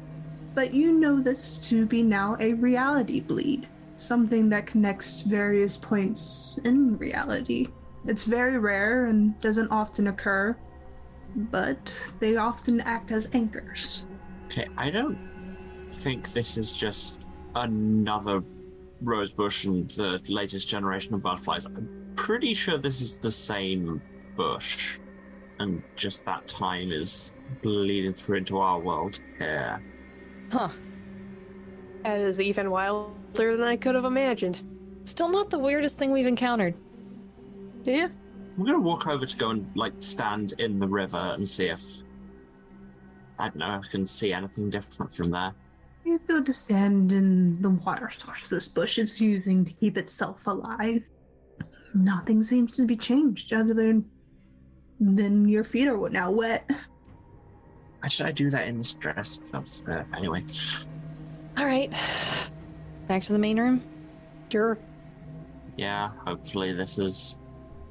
[0.52, 6.58] But you know this to be now a reality bleed, something that connects various points
[6.64, 7.68] in reality.
[8.04, 10.56] It's very rare and doesn't often occur,
[11.36, 14.06] but they often act as anchors.
[14.46, 15.18] Okay, I don't
[15.88, 18.42] think this is just another
[19.02, 21.66] rosebush and the latest generation of butterflies.
[22.16, 24.02] Pretty sure this is the same
[24.36, 24.98] bush,
[25.58, 27.32] and just that time is
[27.62, 29.80] bleeding through into our world here.
[30.50, 30.68] Huh.
[32.02, 34.62] That is even wilder than I could have imagined.
[35.04, 36.74] Still not the weirdest thing we've encountered.
[37.84, 38.08] Yeah.
[38.58, 41.82] I'm gonna walk over to go and like stand in the river and see if
[43.38, 45.52] I don't know if I can see anything different from there.
[46.04, 50.46] You go to stand in the water source this bush is using to keep itself
[50.46, 51.02] alive.
[51.96, 54.04] Nothing seems to be changed other than
[55.00, 56.68] than your feet are now wet.
[58.00, 59.40] Why should I do that in this dress?
[59.50, 60.44] That's, uh, anyway.
[61.56, 61.90] All right.
[63.08, 63.82] Back to the main room.
[64.52, 64.78] Sure.
[65.76, 67.38] Yeah, hopefully this has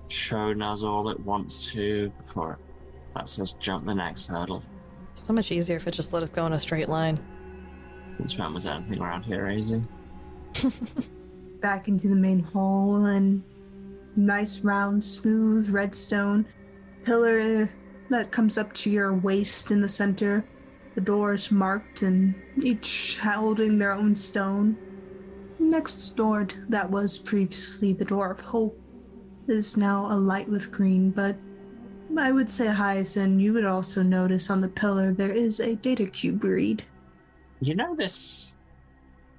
[0.08, 4.62] shown us all it wants to before it lets us jump the next hurdle.
[5.16, 7.18] So much easier if it just let us go in a straight line.
[8.18, 9.82] Since when was anything around here easy?
[11.60, 13.44] Back into the main hall and
[14.16, 16.46] nice round smooth redstone
[17.04, 17.70] pillar
[18.10, 20.46] that comes up to your waist in the center.
[20.96, 24.78] The doors marked and each holding their own stone.
[25.60, 28.80] Next door that was previously the door of hope
[29.48, 31.36] is now alight with green, but
[32.18, 36.06] I would say Hyacinth, you would also notice on the pillar there is a data
[36.06, 36.84] cube read.
[37.62, 38.56] You know this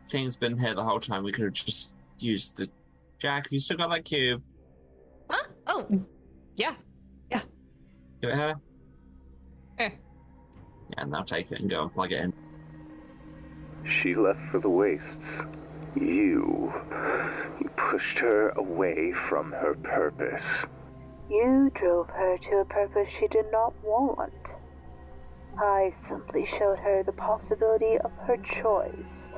[0.09, 1.25] thing's been here the whole time.
[1.25, 2.69] We could have just used the
[3.19, 4.43] Jack, you still got that cube?
[5.29, 5.49] Huh?
[5.67, 5.87] Oh,
[6.57, 6.75] yeah.
[7.31, 7.43] Yeah.
[8.21, 8.55] Give it her?
[9.79, 9.93] Here.
[10.97, 12.33] Yeah, now take it and go and plug it in.
[13.85, 15.41] She left for the wastes.
[15.95, 16.73] You.
[17.61, 20.67] You pushed her away from her purpose.
[21.31, 24.33] You drove her to a purpose she did not want.
[25.59, 29.31] I simply showed her the possibility of her choice.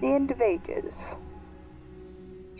[0.00, 0.96] The end of ages.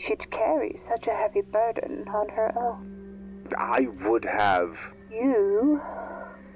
[0.03, 3.47] She'd carry such a heavy burden on her own.
[3.57, 4.77] I would have.
[5.13, 5.81] You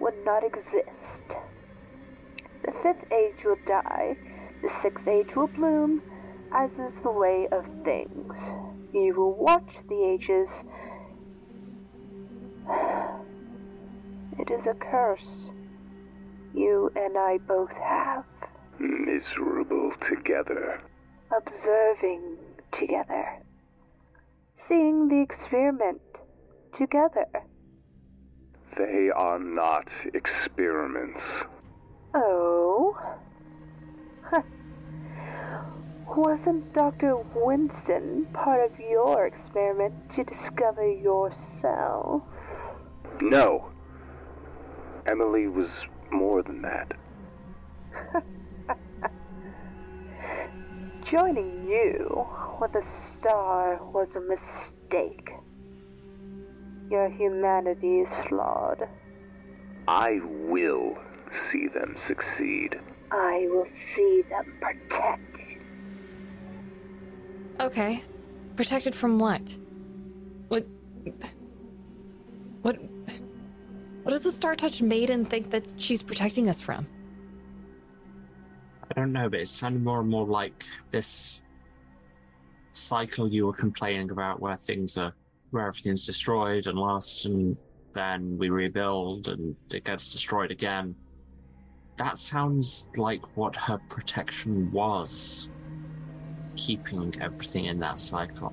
[0.01, 1.23] would not exist.
[2.65, 4.17] The fifth age will die,
[4.63, 6.03] the sixth age will bloom,
[6.51, 8.37] as is the way of things.
[8.93, 10.65] You will watch the ages
[14.41, 15.53] It is a curse.
[16.53, 18.25] You and I both have.
[18.81, 20.81] Miserable together.
[21.37, 22.39] Observing
[22.73, 23.43] together.
[24.57, 26.01] Seeing the experiment
[26.73, 27.27] together.
[28.77, 31.45] They are not experiments.
[32.15, 32.99] Oh?
[34.23, 34.43] Huh.
[36.09, 37.17] Wasn't Dr.
[37.35, 42.23] Winston part of your experiment to discover yourself?
[43.21, 43.71] No.
[45.07, 46.95] Emily was more than that.
[51.11, 52.27] Joining you
[52.61, 55.31] with a star was a mistake.
[56.91, 58.89] Your humanity is flawed.
[59.87, 60.99] I will
[61.31, 62.81] see them succeed.
[63.13, 65.65] I will see them protected.
[67.61, 68.03] Okay.
[68.57, 69.57] Protected from what?
[70.49, 70.67] What?
[72.63, 72.81] What?
[74.03, 76.89] What does the Star Touched maiden think that she's protecting us from?
[78.91, 81.43] I don't know, but it sounded more and more like this
[82.73, 85.15] cycle you were complaining about where things are
[85.51, 87.57] where everything's destroyed and lost and
[87.93, 90.95] then we rebuild and it gets destroyed again.
[91.97, 95.51] That sounds like what her protection was.
[96.57, 98.53] Keeping everything in that cycle.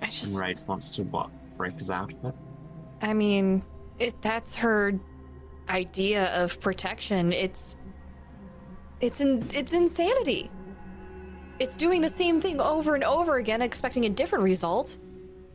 [0.00, 0.40] I And.
[0.40, 1.30] Raid wants to what?
[1.56, 2.34] Break us out of it?
[3.02, 3.62] I mean,
[3.98, 4.98] it, that's her
[5.68, 7.32] idea of protection.
[7.32, 7.76] It's.
[9.00, 10.50] It's in, it's insanity.
[11.58, 14.98] It's doing the same thing over and over again, expecting a different result,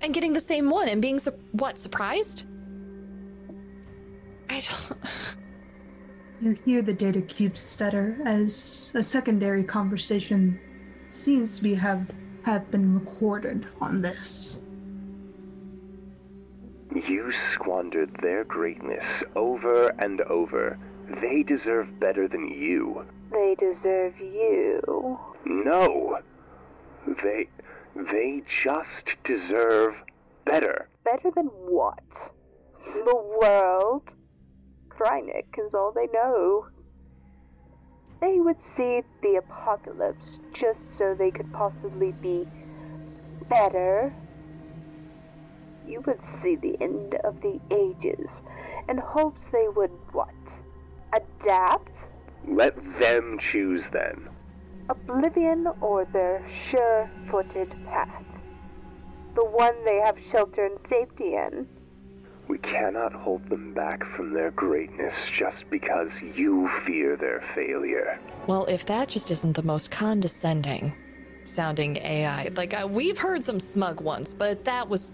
[0.01, 2.45] and getting the same one and being su- what surprised.
[4.49, 4.99] I don't.
[6.41, 10.59] You hear the data cube stutter as a secondary conversation
[11.09, 12.11] seems to be have
[12.43, 14.59] have been recorded on this.
[16.93, 20.77] You squandered their greatness over and over.
[21.22, 23.05] They deserve better than you.
[23.35, 25.19] They deserve you.
[25.43, 26.19] No.
[27.21, 27.49] They
[27.93, 30.01] they just deserve
[30.45, 30.87] better.
[31.03, 31.99] Better than what?
[32.85, 34.03] The world?
[34.87, 36.67] Krynik is all they know.
[38.21, 42.47] They would see the apocalypse just so they could possibly be
[43.49, 44.15] better.
[45.85, 48.41] You would see the end of the ages
[48.87, 50.33] in hopes they would what?
[51.11, 51.97] Adapt?
[52.47, 54.30] Let them choose then.
[54.89, 58.23] Oblivion or their sure footed path?
[59.34, 61.67] The one they have shelter and safety in.
[62.47, 68.19] We cannot hold them back from their greatness just because you fear their failure.
[68.45, 70.93] Well, if that just isn't the most condescending
[71.43, 75.11] sounding AI, like uh, we've heard some smug ones, but that was.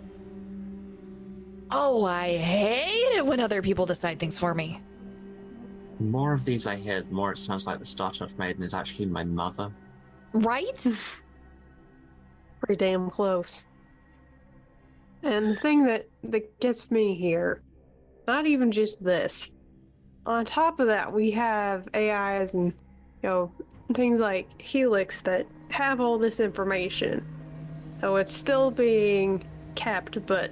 [1.71, 4.81] Oh, I hate it when other people decide things for me.
[6.01, 8.63] The more of these I hear, the more it sounds like the Star Touched Maiden
[8.63, 9.71] is actually my mother.
[10.33, 10.87] Right?
[12.59, 13.65] Pretty damn close.
[15.21, 17.61] And the thing that, that gets me here,
[18.27, 19.51] not even just this.
[20.25, 22.73] On top of that, we have AIs and
[23.21, 23.51] you know
[23.93, 27.23] things like Helix that have all this information.
[27.99, 30.49] So it's still being kept, but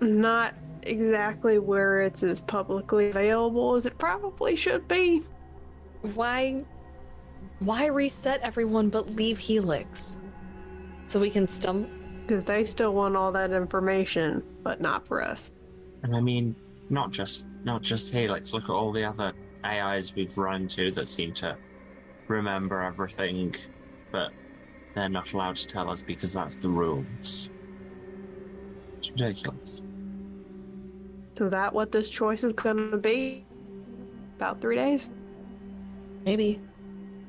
[0.00, 5.22] not exactly where it's as publicly available as it probably should be.
[6.14, 6.64] Why.
[7.60, 10.20] Why reset everyone but leave Helix?
[11.06, 11.88] So we can stum.
[12.26, 15.50] Because they still want all that information, but not for us.
[16.04, 16.54] And I mean,
[16.88, 18.52] not just not just Helix.
[18.52, 19.32] Look at all the other
[19.64, 21.56] AIs we've run to that seem to
[22.28, 23.54] remember everything,
[24.12, 24.30] but
[24.94, 27.50] they're not allowed to tell us because that's the rules.
[28.98, 29.82] It's ridiculous.
[31.40, 33.46] So that what this choice is gonna be?
[34.36, 35.10] About three days?
[36.26, 36.60] Maybe.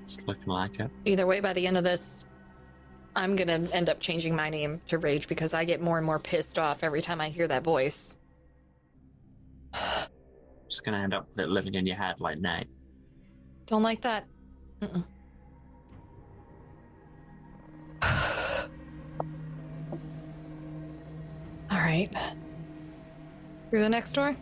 [0.03, 0.91] It's looking like it.
[1.05, 2.25] Either way, by the end of this,
[3.15, 6.19] I'm gonna end up changing my name to Rage because I get more and more
[6.19, 8.17] pissed off every time I hear that voice.
[10.69, 12.67] Just gonna end up with it living in your head like Nate.
[13.65, 14.25] Don't like that.
[14.81, 15.05] Mm-mm.
[21.71, 22.09] All right.
[23.71, 24.35] Through the next door?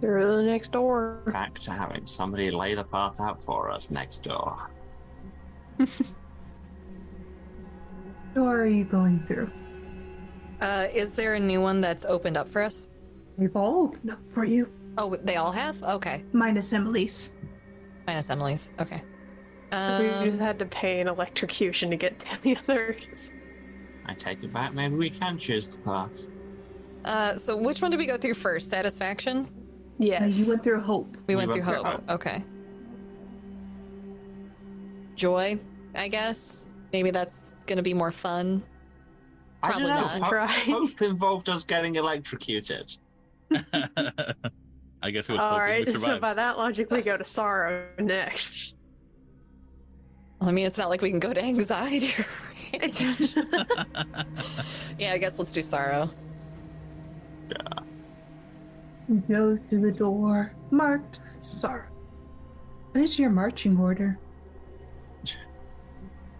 [0.00, 1.22] Through the next door.
[1.32, 4.70] Back to having somebody lay the path out for us next door.
[8.34, 9.48] Door are you going through?
[10.60, 12.88] Uh, is there a new one that's opened up for us?
[13.38, 15.80] They've all opened up for you, Oh, they all have?
[15.82, 16.24] Okay.
[16.32, 17.32] minus Emily's.
[18.08, 18.70] Minus Emily's.
[18.80, 19.02] Okay.
[19.72, 23.32] So we Um, just had to pay an electrocution to get to the others.
[24.06, 24.74] I take it back.
[24.74, 26.26] Maybe we can choose the path.
[27.04, 28.70] Uh, so which one do we go through first?
[28.70, 29.48] Satisfaction?
[29.98, 30.20] Yes.
[30.22, 31.16] No, you went through hope.
[31.26, 32.00] We, We went, went through through hope.
[32.00, 32.10] hope.
[32.10, 32.42] Okay.
[35.16, 35.58] Joy,
[35.94, 36.66] I guess.
[36.92, 38.62] Maybe that's gonna be more fun.
[39.62, 39.88] I don't know.
[39.88, 40.10] not.
[40.20, 40.48] Hope, Right.
[40.50, 42.96] hope involved us getting electrocuted.
[43.52, 45.86] I guess it was All hoping right.
[45.86, 46.20] we So survived.
[46.20, 48.74] by that logic, we go to sorrow next.
[50.40, 52.12] Well, I mean, it's not like we can go to anxiety.
[54.98, 56.10] Yeah, I guess let's do sorrow.
[59.08, 61.84] You go through the door marked sorrow.
[62.92, 64.18] What is your marching order?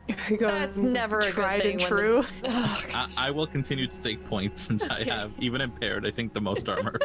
[0.38, 2.24] Go That's never a good thing and the- true.
[2.44, 6.34] Oh, I, I will continue to take points since I have, even impaired, I think
[6.34, 6.98] the most armor.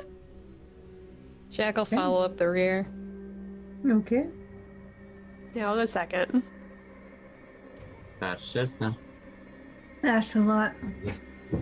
[1.49, 2.88] Jack will follow up the rear.
[3.89, 4.27] Okay.
[5.55, 6.43] Yeah, I'll go second.
[8.19, 8.97] That's just now.
[10.03, 10.73] Ashelot,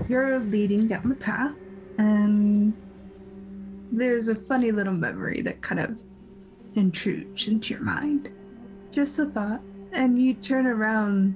[0.10, 1.56] you're leading down the path,
[1.98, 2.74] and
[3.92, 6.02] there's a funny little memory that kind of
[6.76, 8.30] intrudes into your mind.
[8.92, 9.62] Just a thought,
[9.94, 11.36] and you turn around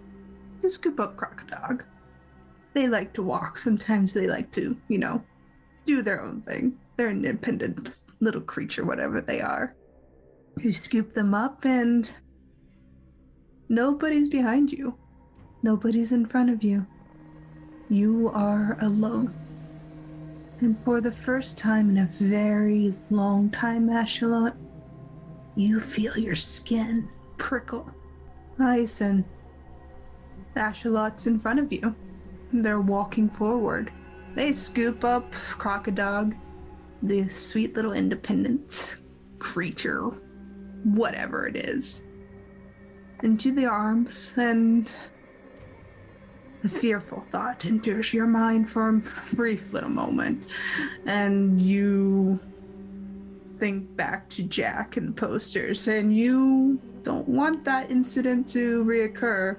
[0.62, 1.84] to scoop up Crocodog.
[2.74, 3.58] They like to walk.
[3.58, 5.24] Sometimes they like to, you know,
[5.86, 6.78] do their own thing.
[6.96, 9.76] They're an independent little creature, whatever they are.
[10.60, 12.10] You scoop them up, and
[13.70, 14.96] nobody's behind you.
[15.64, 16.86] Nobody's in front of you.
[17.90, 19.34] You are alone.
[20.62, 24.56] And for the first time in a very long time, Ashelot,
[25.56, 27.90] you feel your skin prickle.
[28.60, 29.26] Hyacin,
[30.56, 31.96] Ashelot's in front of you.
[32.54, 33.92] They're walking forward.
[34.36, 36.38] They scoop up Crocodog,
[37.02, 38.98] the sweet little independent
[39.40, 40.10] creature,
[40.84, 42.04] whatever it is,
[43.24, 44.92] into the arms, and
[46.64, 49.02] a fearful thought enters your mind for a
[49.36, 50.46] brief little moment,
[51.06, 52.40] and you
[53.60, 59.58] think back to Jack and the posters, and you don't want that incident to reoccur.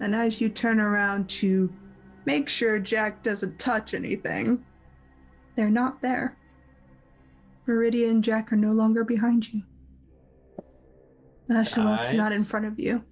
[0.00, 1.72] And as you turn around to
[2.24, 4.64] make sure Jack doesn't touch anything,
[5.56, 6.36] they're not there.
[7.66, 9.62] Meridia and Jack are no longer behind you.
[11.48, 13.04] Ashelot's not in front of you.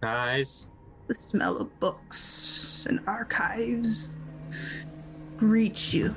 [0.00, 0.70] Guys,
[1.06, 4.16] The smell of books and archives
[5.40, 6.14] reach you.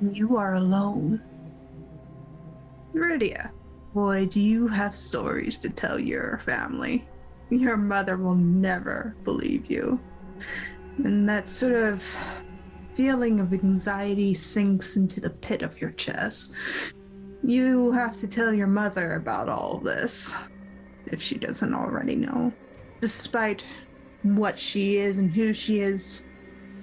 [0.00, 1.22] You are alone.
[2.92, 3.52] Meridia,
[3.94, 7.08] boy, do you have stories to tell your family.
[7.48, 9.98] Your mother will never believe you.
[10.98, 12.04] And that sort of
[12.94, 16.52] feeling of anxiety sinks into the pit of your chest.
[17.42, 20.34] You have to tell your mother about all this,
[21.06, 22.52] if she doesn't already know
[23.00, 23.64] despite
[24.22, 26.26] what she is and who she is,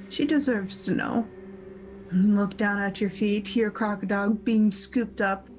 [0.09, 1.27] she deserves to know.
[2.11, 5.49] Look down at your feet, hear Crocodog being scooped up.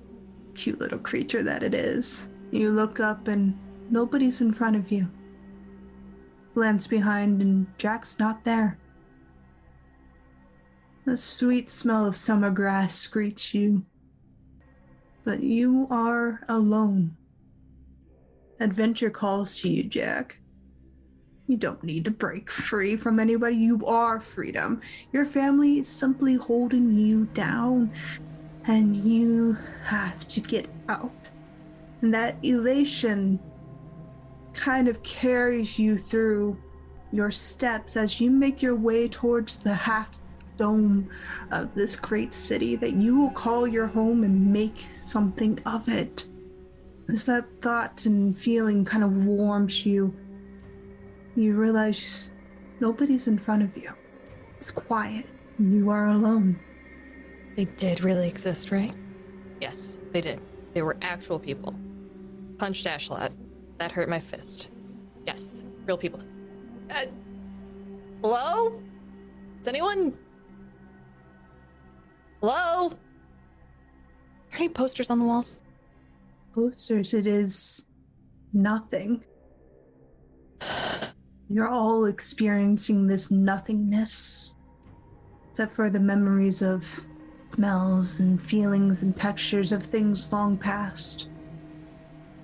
[0.55, 2.27] Cute little creature that it is.
[2.51, 3.57] You look up and
[3.91, 5.09] nobody's in front of you.
[6.55, 8.79] Glance behind and Jack's not there.
[11.05, 13.85] The sweet smell of summer grass greets you.
[15.25, 17.17] But you are alone.
[18.61, 20.39] Adventure calls to you, Jack.
[21.49, 23.57] You don't need to break free from anybody.
[23.57, 24.83] You are freedom.
[25.13, 27.91] Your family is simply holding you down,
[28.67, 31.31] and you have to get out.
[32.03, 33.41] And that elation
[34.53, 36.59] kind of carries you through
[37.13, 40.11] your steps as you make your way towards the half
[40.59, 41.09] dome
[41.51, 46.27] of this great city that you will call your home and make something of it.
[47.09, 50.15] As that thought and feeling kind of warms you,
[51.39, 52.33] you realize
[52.81, 53.93] nobody's in front of you.
[54.57, 55.25] It's quiet.
[55.59, 56.59] and You are alone.
[57.57, 58.93] They did really exist, right?
[59.61, 60.41] Yes, they did.
[60.75, 61.79] They were actual people.
[62.59, 63.33] Punched Ashelot.
[63.79, 64.71] That hurt my fist.
[65.27, 66.21] Yes, real people.
[66.91, 67.05] Uh,
[68.23, 68.81] hello?
[69.61, 70.17] Is anyone?
[72.41, 72.87] Hello?
[72.87, 72.91] Are
[74.51, 75.59] there any posters on the walls?
[76.55, 77.85] Posters, it is
[78.53, 79.23] nothing.
[81.51, 84.55] You're all experiencing this nothingness,
[85.51, 87.01] except for the memories of
[87.55, 91.29] smells and feelings and textures of things long past,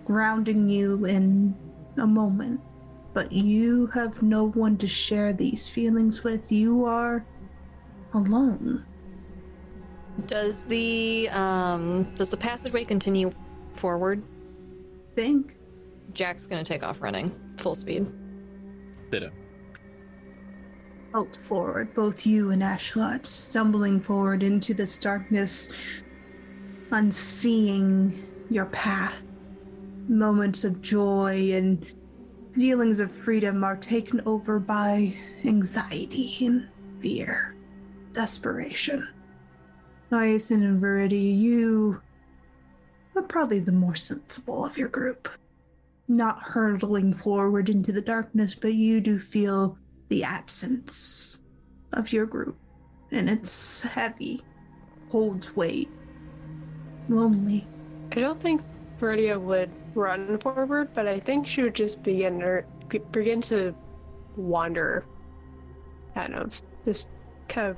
[0.07, 1.55] grounding you in
[1.99, 2.61] a moment.
[3.13, 6.51] But you have no one to share these feelings with.
[6.51, 7.25] You are
[8.15, 8.87] alone.
[10.27, 13.33] Does the um does the passageway continue
[13.75, 14.23] forward?
[15.15, 15.57] Think.
[16.13, 18.11] Jack's gonna take off running full speed.
[19.15, 19.31] Ditto.
[21.13, 25.71] bolt forward, both you and Ashelot, stumbling forward into this darkness,
[26.91, 29.23] unseeing your path.
[30.09, 31.87] Moments of joy and
[32.57, 35.15] feelings of freedom are taken over by
[35.45, 36.69] anxiety and
[37.01, 37.55] fear,
[38.13, 39.07] desperation.
[40.11, 42.03] Hyacin and Viridia, you
[43.15, 45.29] are probably the more sensible of your group.
[46.07, 49.79] Not hurtling forward into the darkness, but you do feel
[50.09, 51.41] the absence
[51.93, 52.59] of your group.
[53.11, 54.43] And it's heavy,
[55.11, 55.91] holds weight,
[57.09, 57.67] lonely.
[58.13, 58.63] I don't think
[59.01, 62.67] Viridia would run forward, but I think she would just begin or
[63.13, 63.75] begin to
[64.37, 65.07] wander,
[66.15, 67.09] kind of just
[67.49, 67.77] kind of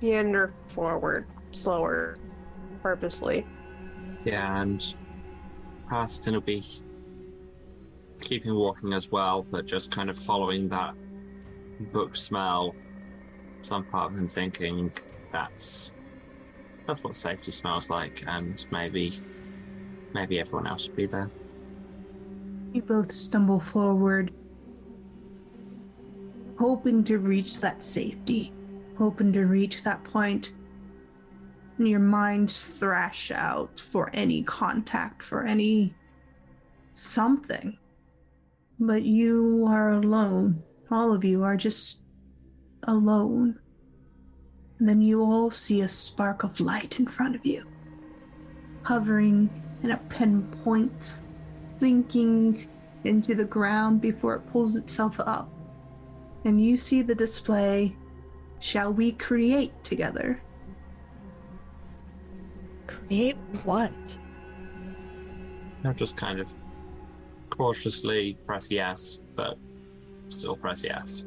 [0.00, 2.16] meander forward, slower,
[2.82, 3.46] purposefully.
[4.24, 4.94] Yeah, and
[5.88, 6.62] Preston will be
[8.22, 10.94] keeping walking as well, but just kind of following that
[11.92, 12.74] book smell.
[13.62, 14.92] Some part of him thinking
[15.32, 15.92] that's
[16.86, 19.12] that's what safety smells like, and maybe
[20.12, 21.30] maybe everyone else will be there.
[22.72, 24.32] You both stumble forward,
[26.58, 28.52] hoping to reach that safety,
[28.98, 30.52] hoping to reach that point.
[31.78, 35.94] And your minds thrash out for any contact, for any
[36.92, 37.76] something.
[38.78, 40.62] But you are alone.
[40.90, 42.02] All of you are just
[42.84, 43.58] alone.
[44.78, 47.64] And then you all see a spark of light in front of you,
[48.82, 49.48] hovering
[49.82, 51.20] in a pinpoint
[51.78, 52.68] sinking
[53.04, 55.50] into the ground before it pulls itself up.
[56.44, 57.96] And you see the display
[58.64, 60.42] Shall we create together?
[62.86, 63.92] Create what?
[65.84, 66.54] I'll just kind of
[67.56, 69.58] cautiously press yes, but
[70.28, 71.24] still press yes.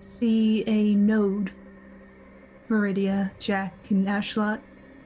[0.00, 1.52] See a node.
[2.68, 4.60] Viridia, Jack, and Ashelot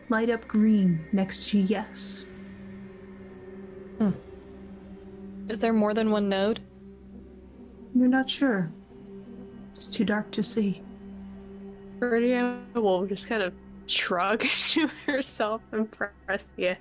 [0.08, 2.26] light up green next to yes.
[3.98, 4.10] Hmm.
[5.48, 6.60] Is there more than one node?
[7.94, 8.70] You're not sure.
[9.70, 10.82] It's too dark to see.
[11.98, 13.52] Viridia will just kind of
[13.86, 16.78] shrug to herself and press yes.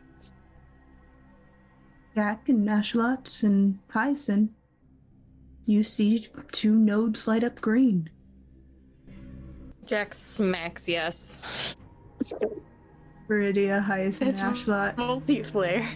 [2.18, 4.50] Jack and Ashelot and Hyacin,
[5.68, 8.10] you see two nodes light up green.
[9.86, 11.38] Jack smacks yes.
[13.30, 14.96] Viridia, Hyacin, and It's Ashelot.
[14.96, 15.88] multiplayer.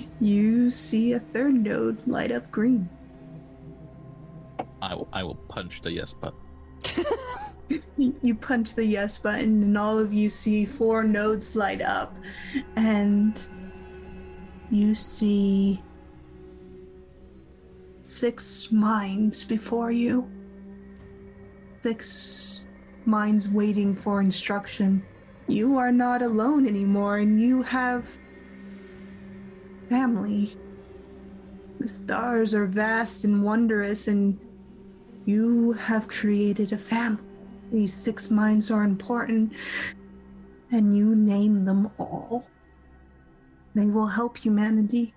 [0.20, 2.88] you see a third node light up green.
[4.82, 6.40] I will, I will punch the yes button.
[7.96, 12.14] You punch the yes button, and all of you see four nodes light up,
[12.76, 13.40] and
[14.72, 15.82] you see
[18.02, 20.26] six minds before you.
[21.82, 22.62] Six
[23.04, 25.04] minds waiting for instruction.
[25.46, 28.16] You are not alone anymore, and you have
[29.90, 30.56] family.
[31.78, 34.40] The stars are vast and wondrous, and
[35.26, 37.22] you have created a family.
[37.70, 39.52] These six minds are important,
[40.70, 42.46] and you name them all.
[43.74, 45.14] They will help humanity.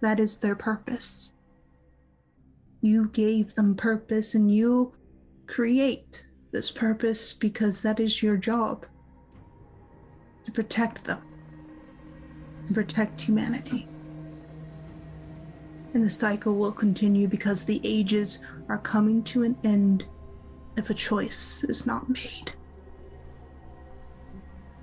[0.00, 1.32] That is their purpose.
[2.80, 4.94] You gave them purpose, and you
[5.46, 8.86] create this purpose because that is your job
[10.44, 11.22] to protect them,
[12.66, 13.88] to protect humanity.
[15.94, 20.04] And the cycle will continue because the ages are coming to an end
[20.76, 22.52] if a choice is not made.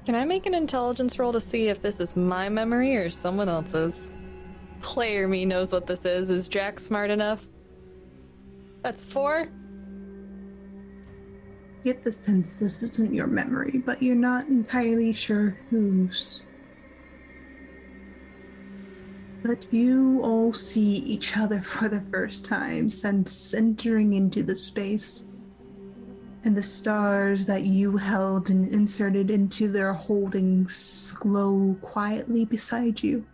[0.06, 3.48] Can I make an intelligence roll to see if this is my memory or someone
[3.48, 4.12] else's?
[4.82, 6.32] Player me knows what this is.
[6.32, 7.48] Is Jack smart enough?
[8.82, 9.48] That's four?
[11.84, 16.46] Get the sense this isn't your memory, but you're not entirely sure whose.
[19.44, 25.26] But you all see each other for the first time since entering into the space.
[26.44, 33.26] And the stars that you held and inserted into their holdings glow quietly beside you.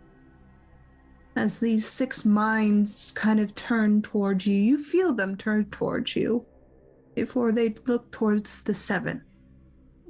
[1.34, 6.44] As these six minds kind of turn towards you, you feel them turn towards you
[7.14, 9.22] before they look towards the seven.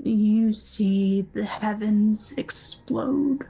[0.02, 3.46] You see the heavens explode,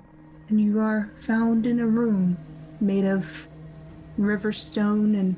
[0.49, 2.37] and you are found in a room
[2.81, 3.49] made of
[4.17, 5.37] river stone and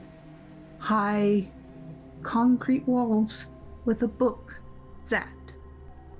[0.78, 1.48] high
[2.22, 3.48] concrete walls
[3.84, 4.60] with a book
[5.08, 5.28] that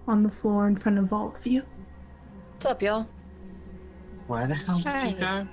[0.09, 1.63] on the floor in front of all of you.
[2.53, 3.07] What's up, y'all?
[4.27, 5.47] Where the hell did you go?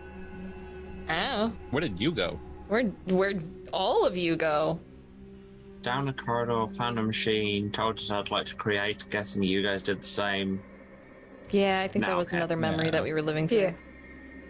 [1.10, 2.40] Oh, Where did you go?
[2.68, 4.80] where where'd all of you go?
[5.84, 9.06] down the corridor, found a machine, told us I'd like to create.
[9.10, 10.62] Guessing you guys did the same.
[11.52, 12.38] Yeah, I think No, that was okay.
[12.38, 12.92] another memory Yeah.
[12.92, 13.60] that we were living through.
[13.60, 13.74] Yeah.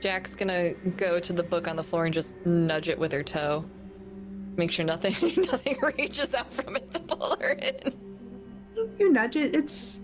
[0.02, 3.22] Jack's gonna go to the book on the floor and just nudge it with her
[3.22, 3.66] toe.
[4.58, 5.14] Make sure nothing
[5.46, 7.94] nothing reaches out from it to pull her in.
[9.00, 9.56] You nudge it.
[9.56, 10.04] It's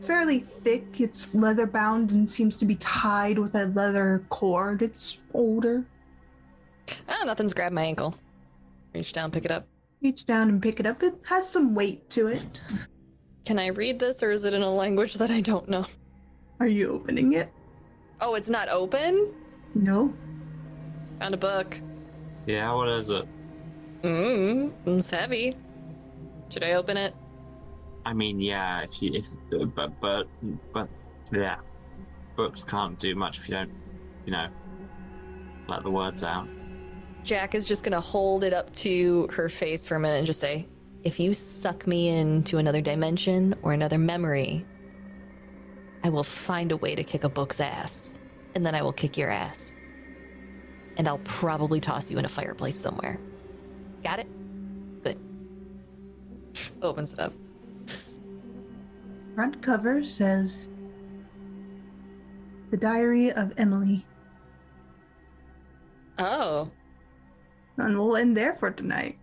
[0.00, 1.00] fairly thick.
[1.00, 4.82] It's leather bound and seems to be tied with a leather cord.
[4.82, 5.84] It's older.
[7.08, 8.16] Ah, nothing's grabbed my ankle.
[8.92, 9.66] Reach down, pick it up.
[10.02, 11.02] Reach down and pick it up.
[11.02, 12.60] It has some weight to it.
[13.44, 15.86] Can I read this or is it in a language that I don't know?
[16.58, 17.48] Are you opening it?
[18.20, 19.32] Oh, it's not open?
[19.74, 20.12] No.
[21.20, 21.80] Found a book.
[22.46, 23.26] Yeah, what is it?
[24.02, 25.54] Mmm, it's heavy.
[26.48, 27.14] Should I open it?
[28.04, 29.26] I mean, yeah, if you, if,
[29.74, 30.26] but, but,
[30.72, 30.88] but,
[31.32, 31.56] yeah,
[32.36, 33.70] books can't do much if you don't,
[34.26, 34.48] you know,
[35.68, 36.48] let the words out.
[37.22, 40.40] Jack is just gonna hold it up to her face for a minute and just
[40.40, 40.68] say,
[41.04, 44.66] If you suck me into another dimension or another memory,
[46.02, 48.14] I will find a way to kick a book's ass.
[48.54, 49.74] And then I will kick your ass.
[50.96, 53.18] And I'll probably toss you in a fireplace somewhere.
[54.02, 54.26] Got it?
[55.04, 55.18] Good.
[56.82, 57.32] Opens it up.
[59.34, 60.68] Front cover says
[62.70, 64.04] The Diary of Emily.
[66.18, 66.70] Oh.
[67.78, 69.18] And we'll end there for tonight.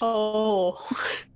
[0.00, 0.78] Oh.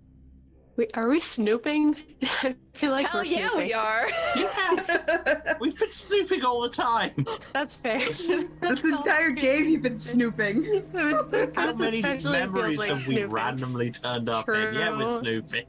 [0.78, 1.96] Wait, are we snooping?
[2.22, 3.66] I feel like Hell we're Hell yeah, snooping.
[3.66, 4.08] we are.
[4.36, 5.54] Yeah.
[5.60, 7.26] We've been snooping all the time.
[7.52, 7.98] That's fair.
[7.98, 8.28] this
[8.60, 10.62] entire game you've been snooping.
[11.56, 14.74] How This many memories like have we randomly turned up in?
[14.74, 15.66] Yeah, we're snooping.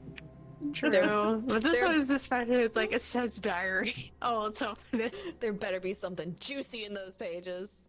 [0.72, 1.42] True.
[1.44, 2.54] But this they're- one is this special.
[2.54, 4.12] It's like it says diary.
[4.22, 5.40] Oh, let's open it.
[5.40, 7.88] there better be something juicy in those pages.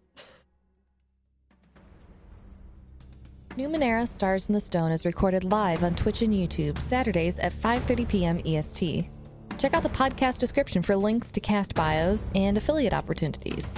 [3.57, 8.07] Numenera Stars in the Stone is recorded live on Twitch and YouTube Saturdays at 5:30
[8.07, 8.41] p.m.
[8.45, 9.09] EST.
[9.57, 13.75] Check out the podcast description for links to cast bios and affiliate opportunities.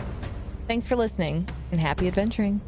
[0.68, 2.62] Thanks for listening and happy adventuring.